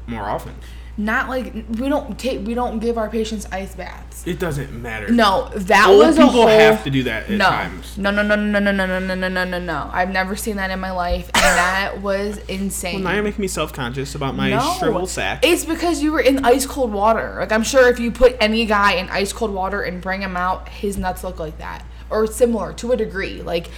more 0.07 0.23
often. 0.23 0.55
Not 1.01 1.29
like 1.29 1.53
we 1.55 1.89
don't 1.89 2.19
take. 2.19 2.45
We 2.45 2.55
don't 2.55 2.81
give 2.81 2.99
our 2.99 3.09
patients 3.09 3.47
ice 3.53 3.73
baths. 3.77 4.27
It 4.27 4.41
doesn't 4.41 4.73
matter. 4.83 5.09
No, 5.09 5.49
that 5.55 5.87
Old 5.89 5.99
was 6.01 6.17
a 6.19 6.23
people 6.23 6.33
whole. 6.33 6.49
have 6.49 6.83
to 6.83 6.91
do 6.91 7.05
that 7.05 7.31
at 7.31 7.31
no, 7.31 7.45
times. 7.45 7.97
no, 7.97 8.11
no, 8.11 8.23
no, 8.23 8.35
no, 8.35 8.59
no, 8.59 8.59
no, 8.59 8.73
no, 8.73 8.99
no, 8.99 9.15
no, 9.15 9.29
no, 9.29 9.45
no, 9.45 9.59
no. 9.61 9.91
I've 9.93 10.11
never 10.11 10.35
seen 10.35 10.57
that 10.57 10.73
in 10.73 10.81
my 10.81 10.91
life, 10.91 11.27
and 11.35 11.45
that 11.45 12.03
was 12.03 12.39
insane. 12.49 12.95
Well, 12.97 13.05
now 13.05 13.15
you're 13.15 13.23
making 13.23 13.41
me 13.43 13.47
self 13.47 13.73
conscious 13.73 14.17
about 14.17 14.35
my 14.35 14.51
No. 14.51 14.75
shriveled 14.81 15.09
sack. 15.09 15.45
It's 15.47 15.65
because 15.65 16.03
you 16.03 16.11
were 16.11 16.21
in 16.21 16.45
ice 16.45 16.67
cold 16.67 16.93
water. 16.93 17.37
Like 17.39 17.53
I'm 17.53 17.63
sure 17.63 17.89
if 17.89 18.01
you 18.01 18.11
put 18.11 18.37
any 18.41 18.67
guy 18.67 18.95
in 18.95 19.09
ice 19.09 19.33
cold 19.33 19.53
water 19.53 19.83
and 19.83 20.01
bring 20.03 20.21
him 20.21 20.37
out, 20.37 20.69
his 20.69 20.99
nuts 20.99 21.23
look 21.23 21.39
like 21.39 21.59
that 21.59 21.85
or 22.11 22.27
similar 22.27 22.73
to 22.73 22.91
a 22.91 22.97
degree. 22.97 23.41
Like 23.41 23.69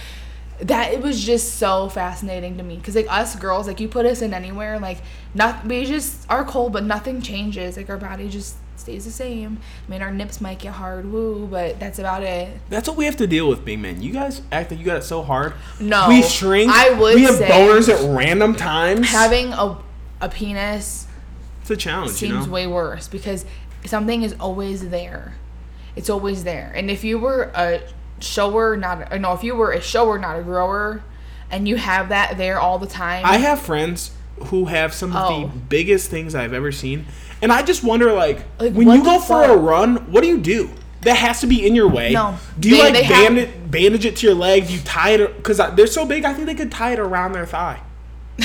that 0.61 0.93
it 0.93 1.01
was 1.01 1.23
just 1.23 1.55
so 1.55 1.89
fascinating 1.89 2.57
to 2.57 2.63
me 2.63 2.77
because 2.77 2.95
like 2.95 3.11
us 3.11 3.35
girls, 3.35 3.67
like 3.67 3.79
you 3.79 3.87
put 3.87 4.05
us 4.05 4.21
in 4.21 4.33
anywhere, 4.33 4.79
like 4.79 4.99
not 5.33 5.65
we 5.65 5.85
just 5.85 6.25
are 6.29 6.45
cold, 6.45 6.73
but 6.73 6.83
nothing 6.83 7.21
changes. 7.21 7.77
Like 7.77 7.89
our 7.89 7.97
body 7.97 8.29
just 8.29 8.57
stays 8.75 9.05
the 9.05 9.11
same. 9.11 9.59
I 9.87 9.91
mean, 9.91 10.01
our 10.01 10.11
nips 10.11 10.41
might 10.41 10.59
get 10.59 10.73
hard, 10.73 11.11
woo, 11.11 11.47
but 11.47 11.79
that's 11.79 11.99
about 11.99 12.23
it. 12.23 12.59
That's 12.69 12.87
what 12.87 12.97
we 12.97 13.05
have 13.05 13.17
to 13.17 13.27
deal 13.27 13.47
with, 13.47 13.63
big 13.65 13.79
men. 13.79 14.01
You 14.01 14.11
guys 14.11 14.41
act 14.51 14.71
like 14.71 14.79
you 14.79 14.85
got 14.85 14.97
it 14.97 15.03
so 15.03 15.23
hard. 15.23 15.53
No, 15.79 16.07
we 16.07 16.21
shrink. 16.21 16.71
I 16.71 16.91
would 16.91 17.15
We 17.15 17.23
have 17.23 17.35
boners 17.35 17.89
at 17.89 18.15
random 18.15 18.55
times. 18.55 19.09
Having 19.09 19.53
a 19.53 19.77
a 20.19 20.29
penis 20.29 21.07
it's 21.61 21.71
a 21.71 21.75
challenge, 21.75 22.11
you 22.21 22.29
seems 22.29 22.45
know. 22.45 22.53
way 22.53 22.67
worse 22.67 23.07
because 23.07 23.45
something 23.85 24.23
is 24.23 24.35
always 24.39 24.89
there. 24.89 25.35
It's 25.95 26.09
always 26.09 26.43
there. 26.43 26.71
And 26.75 26.89
if 26.89 27.03
you 27.03 27.19
were 27.19 27.51
a 27.55 27.81
shower, 28.23 28.77
not 28.77 29.11
a, 29.13 29.19
no, 29.19 29.33
if 29.33 29.43
you 29.43 29.55
were 29.55 29.71
a 29.71 29.81
shower, 29.81 30.17
not 30.19 30.39
a 30.39 30.43
grower, 30.43 31.03
and 31.49 31.67
you 31.67 31.75
have 31.77 32.09
that 32.09 32.37
there 32.37 32.59
all 32.59 32.79
the 32.79 32.87
time, 32.87 33.25
I 33.25 33.37
have 33.37 33.59
friends 33.59 34.11
who 34.45 34.65
have 34.65 34.93
some 34.93 35.15
of 35.15 35.31
Oh. 35.31 35.41
the 35.41 35.47
biggest 35.47 36.09
things 36.09 36.33
I've 36.35 36.53
ever 36.53 36.71
seen, 36.71 37.05
and 37.41 37.51
I 37.51 37.61
just 37.63 37.83
wonder, 37.83 38.11
like, 38.13 38.43
Like, 38.59 38.73
when 38.73 38.87
you 38.89 39.03
go 39.03 39.19
for 39.19 39.43
a 39.43 39.55
run, 39.55 39.97
what 40.11 40.21
do 40.21 40.27
you 40.27 40.37
do? 40.39 40.69
That 41.01 41.15
has 41.17 41.41
to 41.41 41.47
be 41.47 41.65
in 41.65 41.73
your 41.73 41.87
way. 41.87 42.11
No. 42.13 42.35
Do 42.59 42.69
you 42.69 42.75
They- 42.77 42.83
like 42.83 42.93
they 42.93 43.03
have- 43.03 43.25
bandage 43.33 43.49
bandage 43.71 44.05
it 44.05 44.15
to 44.17 44.27
your 44.27 44.35
leg? 44.35 44.67
Do 44.67 44.73
you 44.73 44.79
tie 44.81 45.11
it? 45.11 45.37
Because 45.37 45.59
they're 45.75 45.87
so 45.87 46.05
big, 46.05 46.25
I 46.25 46.33
think 46.33 46.45
they 46.45 46.53
could 46.53 46.71
tie 46.71 46.93
it 46.93 46.99
around 46.99 47.31
their 47.33 47.45
thigh. 47.45 47.79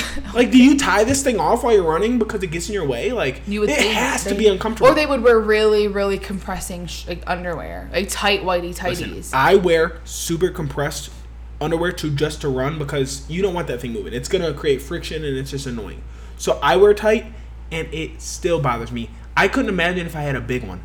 like, 0.33 0.51
do 0.51 0.57
you 0.57 0.77
tie 0.77 1.03
this 1.03 1.23
thing 1.23 1.39
off 1.39 1.63
while 1.63 1.73
you're 1.73 1.83
running 1.83 2.19
because 2.19 2.43
it 2.43 2.47
gets 2.47 2.67
in 2.67 2.73
your 2.73 2.85
way? 2.87 3.11
Like, 3.11 3.41
you 3.47 3.61
would 3.61 3.69
it 3.69 3.79
has 3.79 4.23
to 4.25 4.35
be 4.35 4.47
uncomfortable. 4.47 4.89
Or 4.89 4.95
they 4.95 5.05
would 5.05 5.21
wear 5.21 5.39
really, 5.39 5.87
really 5.87 6.17
compressing 6.17 6.87
sh- 6.87 7.07
like 7.07 7.23
underwear, 7.27 7.89
like 7.91 8.09
tight 8.09 8.41
whitey 8.41 8.81
Listen, 8.81 9.11
tighties. 9.11 9.33
I 9.33 9.55
wear 9.55 9.99
super 10.03 10.49
compressed 10.49 11.11
underwear 11.59 11.91
to 11.91 12.11
just 12.11 12.41
to 12.41 12.49
run 12.49 12.77
because 12.77 13.27
you 13.29 13.41
don't 13.41 13.53
want 13.53 13.67
that 13.67 13.81
thing 13.81 13.93
moving. 13.93 14.13
It's 14.13 14.29
gonna 14.29 14.53
create 14.53 14.81
friction 14.81 15.23
and 15.23 15.37
it's 15.37 15.51
just 15.51 15.65
annoying. 15.65 16.03
So 16.37 16.59
I 16.61 16.75
wear 16.77 16.93
tight, 16.93 17.25
and 17.71 17.91
it 17.93 18.21
still 18.21 18.59
bothers 18.59 18.91
me. 18.91 19.09
I 19.35 19.47
couldn't 19.47 19.69
imagine 19.69 20.05
if 20.05 20.15
I 20.15 20.21
had 20.21 20.35
a 20.35 20.41
big 20.41 20.63
one, 20.63 20.81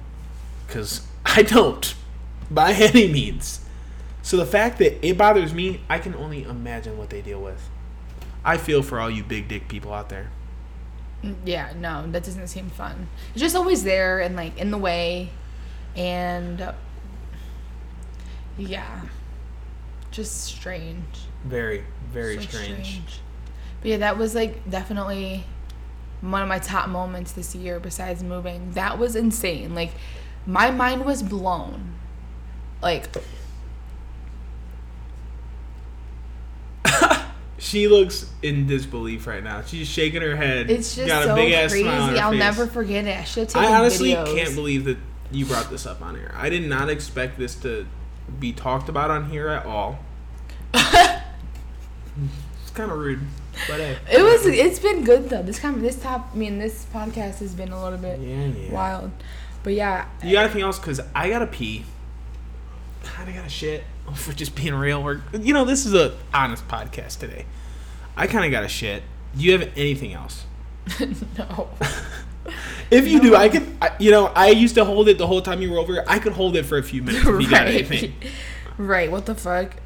because 0.67 1.07
I 1.27 1.43
don't, 1.43 1.95
by 2.51 2.73
any 2.73 3.13
means. 3.13 3.61
So 4.23 4.37
the 4.37 4.47
fact 4.47 4.79
that 4.79 5.05
it 5.07 5.19
bothers 5.19 5.53
me, 5.53 5.81
I 5.89 5.99
can 5.99 6.15
only 6.15 6.45
imagine 6.45 6.97
what 6.97 7.11
they 7.11 7.21
deal 7.21 7.41
with. 7.43 7.69
I 8.45 8.57
feel 8.57 8.83
for 8.83 9.01
all 9.01 9.11
you 9.11 9.23
big 9.23 9.49
dick 9.49 9.69
people 9.69 9.93
out 9.93 10.09
there. 10.09 10.31
yeah, 11.45 11.73
no, 11.77 12.05
that 12.11 12.25
doesn't 12.25 12.49
seem 12.49 12.69
fun. 12.71 13.09
It's 13.33 13.41
just 13.41 13.55
always 13.55 13.85
there 13.85 14.21
and 14.21 14.35
like 14.35 14.59
in 14.59 14.71
the 14.71 14.79
way, 14.79 15.31
and 15.97 16.61
uh, 16.61 16.73
yeah, 18.59 19.03
just 20.11 20.43
strange. 20.45 21.05
Very, 21.45 21.85
very 22.11 22.37
So 22.37 22.43
strange. 22.43 23.21
But 23.81 23.91
yeah, 23.91 23.97
that 23.99 24.19
was 24.19 24.35
like 24.35 24.69
definitely 24.69 25.45
one 26.21 26.43
of 26.43 26.49
my 26.49 26.59
top 26.61 26.89
moments 26.89 27.33
this 27.33 27.55
year 27.55 27.81
besides 27.81 28.23
moving. 28.23 28.73
That 28.73 28.99
was 28.99 29.17
insane. 29.17 29.75
Like 29.75 29.93
my 30.47 30.71
mind 30.71 31.05
was 31.05 31.23
blown. 31.23 31.95
Like 32.81 33.09
She 37.65 37.87
looks 37.87 38.29
in 38.43 38.67
disbelief 38.67 39.25
right 39.29 39.43
now. 39.45 39.63
She's 39.63 39.87
shaking 39.87 40.21
her 40.21 40.35
head. 40.35 40.69
it's 40.69 40.97
just 40.97 41.07
got 41.07 41.23
a 41.23 41.27
so 41.27 41.35
big 41.37 41.53
ass 41.53 41.71
crazy. 41.71 41.85
smile 41.85 42.03
on 42.03 42.09
her 42.11 42.17
I'll 42.21 42.31
face. 42.33 42.39
never 42.41 42.67
forget 42.67 43.07
it. 43.07 43.17
I 43.17 43.23
should 43.23 43.49
taken 43.49 43.69
I 43.73 43.79
honestly 43.79 44.11
videos. 44.11 44.35
can't 44.35 44.55
believe 44.57 44.85
that 44.87 44.99
you 45.31 45.47
brought 45.47 45.71
this 45.71 45.87
up 45.87 46.03
on 46.03 46.17
air. 46.17 46.33
I 46.37 46.49
did 46.51 46.69
not 46.69 46.91
expect 46.91 47.39
this 47.39 47.55
to 47.61 47.87
be 48.41 48.53
talked 48.53 48.89
about 48.89 49.13
on 49.13 49.31
here 49.31 49.47
at 49.49 49.65
all. 49.65 50.01
It's 50.75 52.71
kind 52.75 52.91
of 52.91 52.99
rude, 52.99 53.21
but 53.69 53.77
hey. 53.81 53.97
It 54.11 54.23
was. 54.23 54.45
It's 54.47 54.79
been 54.79 55.05
good 55.05 55.29
though. 55.31 55.43
This 55.43 55.59
kind 55.59 55.77
of 55.77 55.83
this 55.83 56.01
top. 56.01 56.31
I 56.35 56.37
mean, 56.37 56.59
this 56.59 56.87
podcast 56.93 57.39
has 57.39 57.55
been 57.55 57.71
a 57.71 57.83
little 57.83 57.99
bit 57.99 58.19
Yeah, 58.21 58.47
yeah. 58.47 58.73
wild, 58.73 59.11
but 59.63 59.75
yeah. 59.75 60.07
You 60.23 60.33
got 60.33 60.45
anything 60.45 60.63
else? 60.63 60.79
Cause 60.79 61.01
I 61.15 61.29
gotta 61.29 61.47
pee. 61.47 61.85
Kind 63.23 63.37
of 63.37 63.43
got 63.43 63.47
a 63.47 63.55
shit. 63.55 63.85
For 64.15 64.33
just 64.33 64.57
being 64.57 64.75
real, 64.75 65.01
we're 65.01 65.21
you 65.33 65.55
know 65.55 65.65
this 65.65 65.87
is 65.87 65.95
a 65.95 66.19
honest 66.35 66.67
podcast 66.67 67.21
today. 67.21 67.47
I 68.17 68.27
kind 68.27 68.45
of 68.45 68.51
got 68.51 68.65
a 68.65 68.69
shit. 68.69 69.05
Do 69.37 69.45
you 69.45 69.53
have 69.53 69.71
anything 69.77 70.13
else? 70.13 70.45
no. 71.39 71.69
If 72.91 73.07
you 73.07 73.21
do, 73.21 73.37
I 73.37 73.49
could. 73.49 73.77
I, 73.81 73.93
you 74.01 74.11
know, 74.11 74.27
I 74.27 74.49
used 74.49 74.75
to 74.75 74.85
hold 74.85 75.09
it 75.09 75.19
the 75.19 75.29
whole 75.29 75.41
time 75.41 75.63
you 75.63 75.71
were 75.71 75.79
over. 75.79 76.03
I 76.09 76.19
could 76.19 76.33
hold 76.33 76.57
it 76.57 76.65
for 76.65 76.79
a 76.79 76.83
few 76.83 77.01
minutes 77.01 77.25
if 77.25 77.41
you 77.41 77.49
got 77.49 77.69
anything. 77.69 78.13
right. 78.77 79.09
What 79.09 79.27
the 79.27 79.37
fuck? 79.37 79.77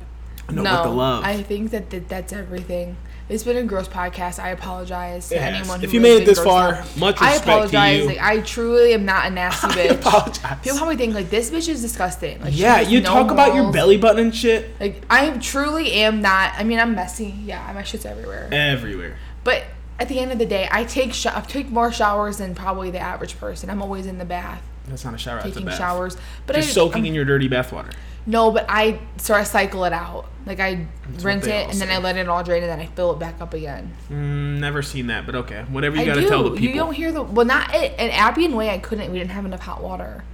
No, 0.50 0.62
love. 0.62 1.22
I 1.22 1.42
think 1.42 1.72
that, 1.72 1.90
that 1.90 2.08
that's 2.08 2.32
everything. 2.32 2.96
It's 3.28 3.42
been 3.42 3.56
a 3.56 3.64
gross 3.64 3.88
podcast. 3.88 4.38
I 4.38 4.50
apologize 4.50 5.30
to 5.30 5.40
anyone. 5.40 5.82
If 5.82 5.90
who 5.90 5.96
you 5.96 6.00
made 6.00 6.22
it 6.22 6.26
this 6.26 6.38
far, 6.38 6.74
out. 6.74 6.96
much 6.96 7.20
I 7.20 7.32
respect 7.32 7.44
to 7.66 7.70
do. 7.72 7.76
I 7.76 7.86
apologize. 7.88 8.06
Like 8.06 8.18
I 8.20 8.40
truly 8.42 8.94
am 8.94 9.04
not 9.04 9.26
a 9.26 9.30
nasty 9.30 9.66
I 9.70 9.70
bitch. 9.70 9.90
apologize. 9.98 10.58
People 10.62 10.78
probably 10.78 10.96
think 10.96 11.14
like 11.14 11.28
this 11.28 11.50
bitch 11.50 11.68
is 11.68 11.80
disgusting. 11.82 12.40
Like, 12.40 12.56
yeah, 12.56 12.80
you 12.82 13.00
no 13.00 13.08
talk 13.08 13.32
about 13.32 13.56
your 13.56 13.72
belly 13.72 13.96
button 13.98 14.20
and 14.26 14.34
shit 14.34 14.70
Like 14.78 15.02
I 15.10 15.30
truly 15.38 15.90
am 15.92 16.20
not. 16.22 16.52
I 16.56 16.62
mean, 16.62 16.78
I'm 16.78 16.94
messy. 16.94 17.34
Yeah, 17.44 17.68
my 17.74 17.82
shit's 17.82 18.06
everywhere. 18.06 18.48
everywhere. 18.52 19.16
But 19.42 19.64
at 19.98 20.08
the 20.08 20.20
end 20.20 20.30
of 20.30 20.38
the 20.38 20.46
day, 20.46 20.68
I 20.70 20.84
take 20.84 21.12
sh- 21.12 21.26
I 21.26 21.40
take 21.40 21.68
more 21.68 21.90
showers 21.90 22.36
than 22.38 22.54
probably 22.54 22.92
the 22.92 23.00
average 23.00 23.40
person. 23.40 23.70
I'm 23.70 23.82
always 23.82 24.06
in 24.06 24.18
the 24.18 24.24
bath 24.24 24.62
That's 24.86 25.04
not 25.04 25.14
a 25.14 25.18
shower. 25.18 25.36
That's 25.38 25.46
a 25.48 25.50
taking 25.52 25.66
bath. 25.66 25.78
showers. 25.78 26.16
But 26.46 26.54
Just 26.54 26.68
I, 26.68 26.72
soaking 26.74 26.98
I'm- 26.98 27.06
in 27.06 27.14
your 27.14 27.24
dirty 27.24 27.48
bath 27.48 27.72
water. 27.72 27.90
No, 28.26 28.50
but 28.50 28.66
I 28.68 29.00
so 29.18 29.34
I 29.34 29.44
cycle 29.44 29.84
it 29.84 29.92
out. 29.92 30.26
Like 30.44 30.60
I 30.60 30.86
That's 31.08 31.24
rinse 31.24 31.46
it 31.46 31.68
and 31.70 31.80
then 31.80 31.88
say. 31.88 31.94
I 31.94 31.98
let 31.98 32.16
it 32.16 32.28
all 32.28 32.42
drain 32.42 32.62
and 32.62 32.70
then 32.70 32.80
I 32.80 32.86
fill 32.86 33.12
it 33.12 33.18
back 33.18 33.40
up 33.40 33.54
again. 33.54 33.94
Mm, 34.10 34.58
never 34.58 34.82
seen 34.82 35.06
that, 35.08 35.26
but 35.26 35.34
okay. 35.34 35.64
Whatever 35.68 35.96
you 35.96 36.04
gotta 36.04 36.28
tell 36.28 36.44
the 36.44 36.50
people. 36.50 36.66
You 36.66 36.74
don't 36.74 36.92
hear 36.92 37.12
the 37.12 37.22
well, 37.22 37.46
not 37.46 37.74
at, 37.74 37.98
at 37.98 38.10
Appian 38.10 38.54
Way. 38.54 38.70
I 38.70 38.78
couldn't. 38.78 39.10
We 39.10 39.18
didn't 39.18 39.30
have 39.30 39.44
enough 39.44 39.60
hot 39.60 39.82
water. 39.82 40.24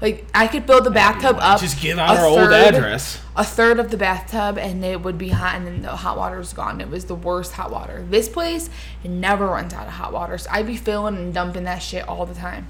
Like 0.00 0.26
I 0.34 0.48
could 0.48 0.66
fill 0.66 0.82
the 0.82 0.90
bathtub 0.90 1.36
up. 1.40 1.58
Mm. 1.58 1.62
Just 1.62 1.80
give 1.80 1.98
out 1.98 2.16
our 2.16 2.26
old 2.26 2.52
address. 2.52 3.20
A 3.36 3.44
third 3.44 3.78
of 3.78 3.90
the 3.90 3.96
bathtub 3.96 4.58
and 4.58 4.84
it 4.84 5.02
would 5.02 5.16
be 5.18 5.30
hot, 5.30 5.54
and 5.54 5.66
then 5.66 5.82
the 5.82 5.96
hot 5.96 6.18
water 6.18 6.36
was 6.38 6.52
gone. 6.52 6.80
It 6.80 6.90
was 6.90 7.06
the 7.06 7.14
worst 7.14 7.52
hot 7.52 7.70
water. 7.70 8.04
This 8.08 8.28
place 8.28 8.68
it 9.02 9.10
never 9.10 9.46
runs 9.46 9.72
out 9.72 9.86
of 9.86 9.94
hot 9.94 10.12
water. 10.12 10.36
So 10.36 10.50
I'd 10.50 10.66
be 10.66 10.76
filling 10.76 11.16
and 11.16 11.32
dumping 11.32 11.64
that 11.64 11.78
shit 11.78 12.06
all 12.06 12.26
the 12.26 12.34
time. 12.34 12.68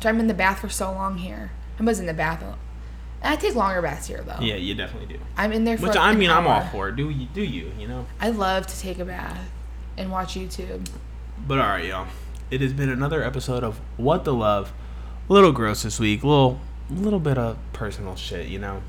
So 0.00 0.08
I'm 0.08 0.20
in 0.20 0.26
the 0.26 0.34
bath 0.34 0.60
for 0.60 0.68
so 0.68 0.92
long 0.92 1.18
here. 1.18 1.52
I 1.78 1.82
was 1.82 1.98
in 1.98 2.06
the 2.06 2.14
bath. 2.14 2.42
I 3.22 3.36
take 3.36 3.54
longer 3.54 3.82
baths 3.82 4.06
here 4.06 4.22
though. 4.22 4.38
Yeah, 4.40 4.56
you 4.56 4.74
definitely 4.74 5.14
do. 5.14 5.20
I'm 5.36 5.52
in 5.52 5.64
there 5.64 5.76
for 5.76 5.88
Which 5.88 5.96
I 5.96 6.14
mean, 6.14 6.30
I'm 6.30 6.46
all 6.46 6.62
for. 6.68 6.88
it. 6.88 6.96
Do 6.96 7.10
you? 7.10 7.26
Do 7.26 7.42
you? 7.42 7.72
You 7.78 7.86
know. 7.88 8.06
I 8.20 8.30
love 8.30 8.66
to 8.66 8.80
take 8.80 8.98
a 8.98 9.04
bath 9.04 9.38
and 9.96 10.10
watch 10.10 10.34
YouTube. 10.34 10.86
But 11.46 11.58
all 11.58 11.66
right, 11.68 11.84
y'all. 11.84 12.06
It 12.50 12.60
has 12.62 12.72
been 12.72 12.88
another 12.88 13.22
episode 13.22 13.62
of 13.62 13.80
What 13.96 14.24
the 14.24 14.34
Love. 14.34 14.72
A 15.28 15.32
little 15.32 15.52
gross 15.52 15.82
this 15.82 16.00
week. 16.00 16.22
A 16.22 16.26
little, 16.26 16.60
little 16.90 17.20
bit 17.20 17.38
of 17.38 17.58
personal 17.72 18.16
shit. 18.16 18.48
You 18.48 18.58
know, 18.58 18.82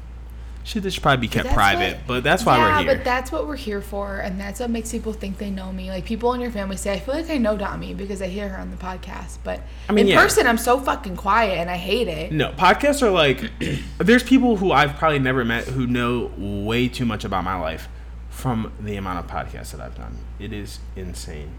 shit 0.63 0.83
that 0.83 0.91
should 0.91 1.01
probably 1.03 1.27
be 1.27 1.27
kept 1.27 1.49
private. 1.49 1.97
what- 1.97 2.07
but 2.07 2.23
that's 2.23 2.45
why 2.45 2.57
yeah, 2.57 2.77
we're 2.77 2.83
here. 2.83 2.95
but 2.95 3.03
that's 3.03 3.31
what 3.31 3.47
we're 3.47 3.55
here 3.55 3.81
for, 3.81 4.19
and 4.19 4.39
that's 4.39 4.59
what 4.59 4.69
makes 4.69 4.91
people 4.91 5.11
think 5.13 5.37
they 5.37 5.49
know 5.49 5.71
me. 5.73 5.89
Like 5.89 6.05
people 6.05 6.33
in 6.33 6.41
your 6.41 6.51
family 6.51 6.77
say, 6.77 6.93
I 6.93 6.99
feel 6.99 7.15
like 7.15 7.29
I 7.29 7.37
know 7.37 7.57
Dami 7.57 7.95
because 7.97 8.21
I 8.21 8.27
hear 8.27 8.47
her 8.49 8.57
on 8.59 8.69
the 8.71 8.77
podcast, 8.77 9.37
but 9.43 9.61
I 9.89 9.93
mean, 9.93 10.05
in 10.05 10.11
yeah. 10.11 10.21
person, 10.21 10.45
I'm 10.47 10.57
so 10.57 10.79
fucking 10.79 11.15
quiet 11.17 11.57
and 11.57 11.69
I 11.69 11.77
hate 11.77 12.07
it. 12.07 12.31
No, 12.31 12.51
podcasts 12.51 13.01
are 13.01 13.11
like 13.11 13.51
there's 13.97 14.23
people 14.23 14.57
who 14.57 14.71
I've 14.71 14.95
probably 14.97 15.19
never 15.19 15.43
met 15.43 15.65
who 15.65 15.87
know 15.87 16.31
way 16.37 16.87
too 16.87 17.05
much 17.05 17.23
about 17.25 17.43
my 17.43 17.59
life 17.59 17.89
from 18.29 18.71
the 18.79 18.95
amount 18.95 19.19
of 19.19 19.27
podcasts 19.29 19.71
that 19.71 19.81
I've 19.81 19.95
done. 19.95 20.17
It 20.39 20.53
is 20.53 20.79
insane. 20.95 21.51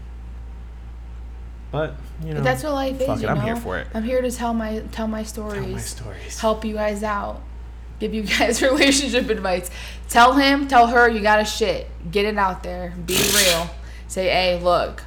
But 1.71 1.95
you 2.23 2.29
know, 2.29 2.35
But 2.35 2.43
that's 2.43 2.63
what 2.63 2.73
life 2.73 3.01
is. 3.01 3.23
it, 3.23 3.27
I'm 3.29 3.37
know? 3.37 3.41
here 3.43 3.55
for 3.55 3.79
it. 3.79 3.87
I'm 3.93 4.03
here 4.03 4.21
to 4.21 4.29
tell 4.31 4.53
my 4.53 4.79
tell 4.91 5.07
my 5.07 5.23
stories, 5.23 5.63
tell 5.63 5.71
my 5.71 5.79
stories. 5.79 6.39
help 6.39 6.63
you 6.65 6.75
guys 6.75 7.01
out, 7.03 7.41
give 7.99 8.13
you 8.13 8.23
guys 8.23 8.61
relationship 8.61 9.29
advice. 9.29 9.69
Tell 10.09 10.33
him, 10.33 10.67
tell 10.67 10.87
her, 10.87 11.09
you 11.09 11.21
got 11.21 11.37
to 11.37 11.45
shit. 11.45 11.89
Get 12.11 12.25
it 12.25 12.37
out 12.37 12.63
there. 12.63 12.93
Be 13.05 13.15
real. 13.35 13.69
Say, 14.07 14.25
hey, 14.25 14.59
look, 14.61 15.03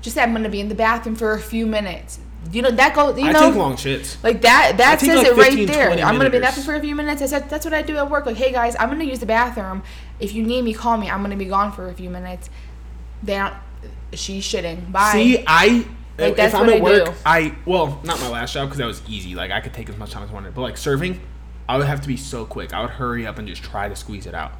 just 0.00 0.14
say 0.14 0.22
I'm 0.22 0.32
gonna 0.32 0.48
be 0.48 0.60
in 0.60 0.68
the 0.68 0.74
bathroom 0.74 1.16
for 1.16 1.34
a 1.34 1.40
few 1.40 1.66
minutes. 1.66 2.18
You 2.50 2.62
know 2.62 2.70
that 2.70 2.94
go. 2.94 3.14
You 3.14 3.26
I 3.26 3.32
know, 3.32 3.50
take 3.50 3.56
long 3.56 3.74
shits. 3.74 4.22
Like 4.22 4.40
that 4.42 4.78
that 4.78 5.00
says 5.00 5.18
like, 5.18 5.26
it 5.26 5.36
right 5.36 5.66
there. 5.66 5.90
I'm 5.90 6.16
gonna 6.16 6.30
be 6.30 6.36
in 6.36 6.40
the 6.42 6.46
bathroom 6.46 6.64
for 6.64 6.74
a 6.74 6.80
few 6.80 6.94
minutes. 6.94 7.20
I 7.20 7.26
said 7.26 7.50
that's 7.50 7.64
what 7.66 7.74
I 7.74 7.82
do 7.82 7.96
at 7.96 8.08
work. 8.08 8.24
Like, 8.24 8.36
hey 8.36 8.52
guys, 8.52 8.74
I'm 8.78 8.88
gonna 8.88 9.04
use 9.04 9.18
the 9.18 9.26
bathroom. 9.26 9.82
If 10.20 10.32
you 10.32 10.44
need 10.44 10.62
me, 10.62 10.72
call 10.72 10.96
me. 10.96 11.10
I'm 11.10 11.20
gonna 11.20 11.36
be 11.36 11.44
gone 11.46 11.72
for 11.72 11.88
a 11.88 11.94
few 11.94 12.08
minutes. 12.08 12.48
They 13.22 13.34
don't 13.34 13.54
she's 14.14 14.44
shitting. 14.44 14.90
Bye. 14.90 15.12
See, 15.12 15.44
I 15.46 15.86
Like, 16.16 16.30
if 16.30 16.36
that's 16.36 16.54
I'm 16.54 16.66
what 16.66 16.70
at 16.70 16.80
I 16.80 16.82
work, 16.82 17.04
do. 17.06 17.12
I 17.26 17.54
well, 17.66 18.00
not 18.04 18.20
my 18.20 18.28
last 18.28 18.54
job 18.54 18.68
because 18.68 18.78
that 18.78 18.86
was 18.86 19.02
easy. 19.08 19.34
Like 19.34 19.50
I 19.50 19.60
could 19.60 19.74
take 19.74 19.88
as 19.88 19.96
much 19.96 20.12
time 20.12 20.22
as 20.22 20.30
I 20.30 20.32
wanted. 20.32 20.54
But 20.54 20.62
like 20.62 20.76
serving, 20.76 21.20
I 21.68 21.76
would 21.76 21.86
have 21.86 22.00
to 22.00 22.08
be 22.08 22.16
so 22.16 22.44
quick. 22.44 22.72
I 22.72 22.80
would 22.80 22.90
hurry 22.90 23.26
up 23.26 23.38
and 23.38 23.46
just 23.46 23.62
try 23.62 23.88
to 23.88 23.96
squeeze 23.96 24.26
it 24.26 24.34
out. 24.34 24.52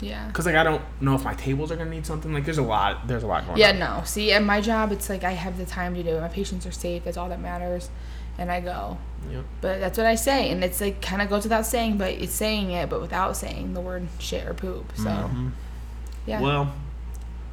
yeah. 0.00 0.26
Because 0.26 0.46
like 0.46 0.54
I 0.56 0.62
don't 0.64 0.82
know 1.00 1.14
if 1.14 1.24
my 1.24 1.34
tables 1.34 1.70
are 1.72 1.76
gonna 1.76 1.90
need 1.90 2.06
something. 2.06 2.32
Like 2.32 2.44
there's 2.44 2.58
a 2.58 2.62
lot. 2.62 3.06
There's 3.08 3.22
a 3.22 3.26
lot 3.26 3.46
going 3.46 3.58
Yeah, 3.58 3.70
on. 3.70 3.78
no. 3.78 4.02
See, 4.04 4.32
at 4.32 4.42
my 4.42 4.60
job 4.60 4.92
it's 4.92 5.08
like 5.08 5.24
I 5.24 5.32
have 5.32 5.56
the 5.58 5.66
time 5.66 5.94
to 5.94 6.02
do 6.02 6.10
it. 6.16 6.20
My 6.20 6.28
patients 6.28 6.66
are 6.66 6.72
safe, 6.72 7.04
that's 7.04 7.16
all 7.16 7.28
that 7.30 7.40
matters. 7.40 7.90
And 8.38 8.50
I 8.50 8.60
go. 8.60 8.96
Yep. 9.30 9.44
But 9.60 9.80
that's 9.80 9.98
what 9.98 10.06
I 10.06 10.14
say. 10.14 10.50
And 10.50 10.64
it's 10.64 10.80
like 10.80 11.02
kind 11.02 11.20
of 11.20 11.28
goes 11.28 11.42
without 11.42 11.66
saying, 11.66 11.98
but 11.98 12.12
it's 12.14 12.32
saying 12.32 12.70
it, 12.70 12.88
but 12.88 13.00
without 13.02 13.36
saying 13.36 13.74
the 13.74 13.80
word 13.82 14.06
shit 14.18 14.46
or 14.46 14.54
poop. 14.54 14.92
So, 14.96 15.04
Mhm. 15.04 15.50
yeah. 16.26 16.40
Well, 16.40 16.72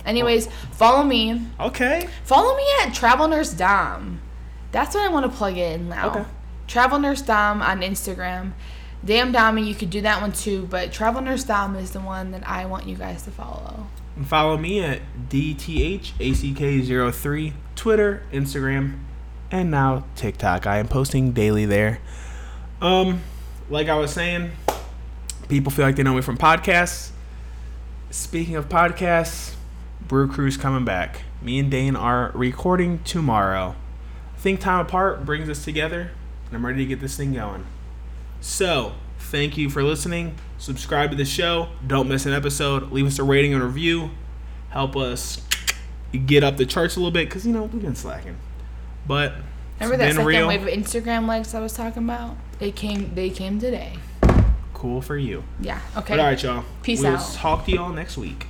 Anyways, 0.06 0.48
follow 0.72 1.04
me. 1.04 1.46
okay. 1.60 2.08
Follow 2.24 2.56
me 2.56 2.64
at 2.82 2.94
Travel 2.94 3.28
Nurse 3.28 3.52
Dom. 3.52 4.22
That's 4.72 4.96
what 4.96 5.04
I 5.04 5.10
want 5.12 5.30
to 5.30 5.38
plug 5.38 5.58
in 5.58 5.90
now. 5.90 6.10
Okay. 6.12 6.26
Travel 6.68 7.00
Nurse 7.00 7.22
Dom 7.22 7.62
on 7.62 7.82
Instagram. 7.82 8.52
Damn 9.06 9.32
Dommy, 9.32 9.66
you 9.66 9.76
could 9.76 9.90
do 9.90 10.02
that 10.02 10.22
one 10.22 10.32
too, 10.32 10.68
but 10.70 10.92
Travel 10.92 11.22
Nurse 11.22 11.44
Dom 11.44 11.76
is 11.76 11.92
the 11.92 12.00
one 12.00 12.32
that 12.32 12.48
I 12.48 12.66
want 12.66 12.88
you 12.88 12.96
guys 12.96 13.24
to 13.24 13.32
follow. 13.32 13.88
Follow 14.26 14.58
me 14.58 14.84
at 14.84 15.02
DTHACK03, 15.30 17.54
Twitter, 17.76 18.24
Instagram, 18.34 19.00
and 19.52 19.70
now 19.70 20.06
TikTok. 20.16 20.66
I 20.66 20.80
am 20.80 20.88
posting 20.88 21.32
daily 21.32 21.66
there. 21.66 22.00
Um, 22.82 23.22
like 23.70 23.88
I 23.88 23.96
was 23.96 24.12
saying, 24.12 24.52
people 25.48 25.72
feel 25.72 25.86
like 25.86 25.96
they 25.96 26.04
know 26.04 26.16
me 26.16 26.22
from 26.22 26.38
podcasts. 26.38 27.12
Speaking 28.10 28.56
of 28.56 28.68
podcasts, 28.68 29.54
Brew 30.02 30.28
Crew's 30.28 30.58
coming 30.58 30.86
back. 30.86 31.22
Me 31.42 31.60
and 31.60 31.70
Dane 31.70 31.96
are 31.96 32.32
recording 32.34 33.00
tomorrow. 33.04 33.76
Think 34.38 34.60
time 34.60 34.86
apart 34.86 35.26
brings 35.26 35.50
us 35.50 35.64
together, 35.64 36.12
and 36.48 36.56
I'm 36.56 36.66
ready 36.66 36.80
to 36.80 36.86
get 36.86 37.00
this 37.00 37.16
thing 37.16 37.34
going. 37.34 37.66
So, 38.42 38.94
thank 39.20 39.58
you 39.58 39.70
for 39.70 39.84
listening. 39.84 40.36
Subscribe 40.58 41.12
to 41.12 41.16
the 41.18 41.26
show. 41.26 41.70
Don't 41.86 42.08
miss 42.08 42.26
an 42.26 42.34
episode. 42.34 42.92
Leave 42.92 43.06
us 43.08 43.20
a 43.20 43.24
rating 43.24 43.54
and 43.54 43.64
review. 43.64 44.12
Help 44.70 44.96
us 44.96 45.42
get 46.26 46.44
up 46.44 46.58
the 46.58 46.66
charts 46.66 46.96
a 46.96 47.00
little 47.00 47.12
bit 47.12 47.28
because, 47.28 47.46
you 47.46 47.54
know, 47.54 47.64
we've 47.64 47.82
been 47.82 47.96
slacking. 47.96 48.38
But, 49.06 49.34
Remember 49.80 49.98
that 49.98 50.12
second 50.14 50.26
real. 50.26 50.48
wave 50.48 50.64
of 50.64 50.70
Instagram 50.70 51.28
likes 51.28 51.54
I 51.54 51.60
was 51.60 51.74
talking 51.74 52.04
about? 52.04 52.36
They 52.60 52.72
came 52.72 53.14
they 53.14 53.30
came 53.30 53.60
today. 53.60 53.94
Cool 54.74 55.02
for 55.02 55.18
you. 55.18 55.44
Yeah. 55.62 55.80
Okay. 55.96 56.14
But, 56.14 56.20
all 56.20 56.26
right, 56.26 56.42
y'all. 56.44 56.64
Peace 56.84 57.04
out. 57.04 57.12
we'll 57.14 57.20
out. 57.20 57.34
talk 57.34 57.66
to 57.66 57.72
y'all 57.72 57.90
next 57.94 58.18
week. 58.18 58.48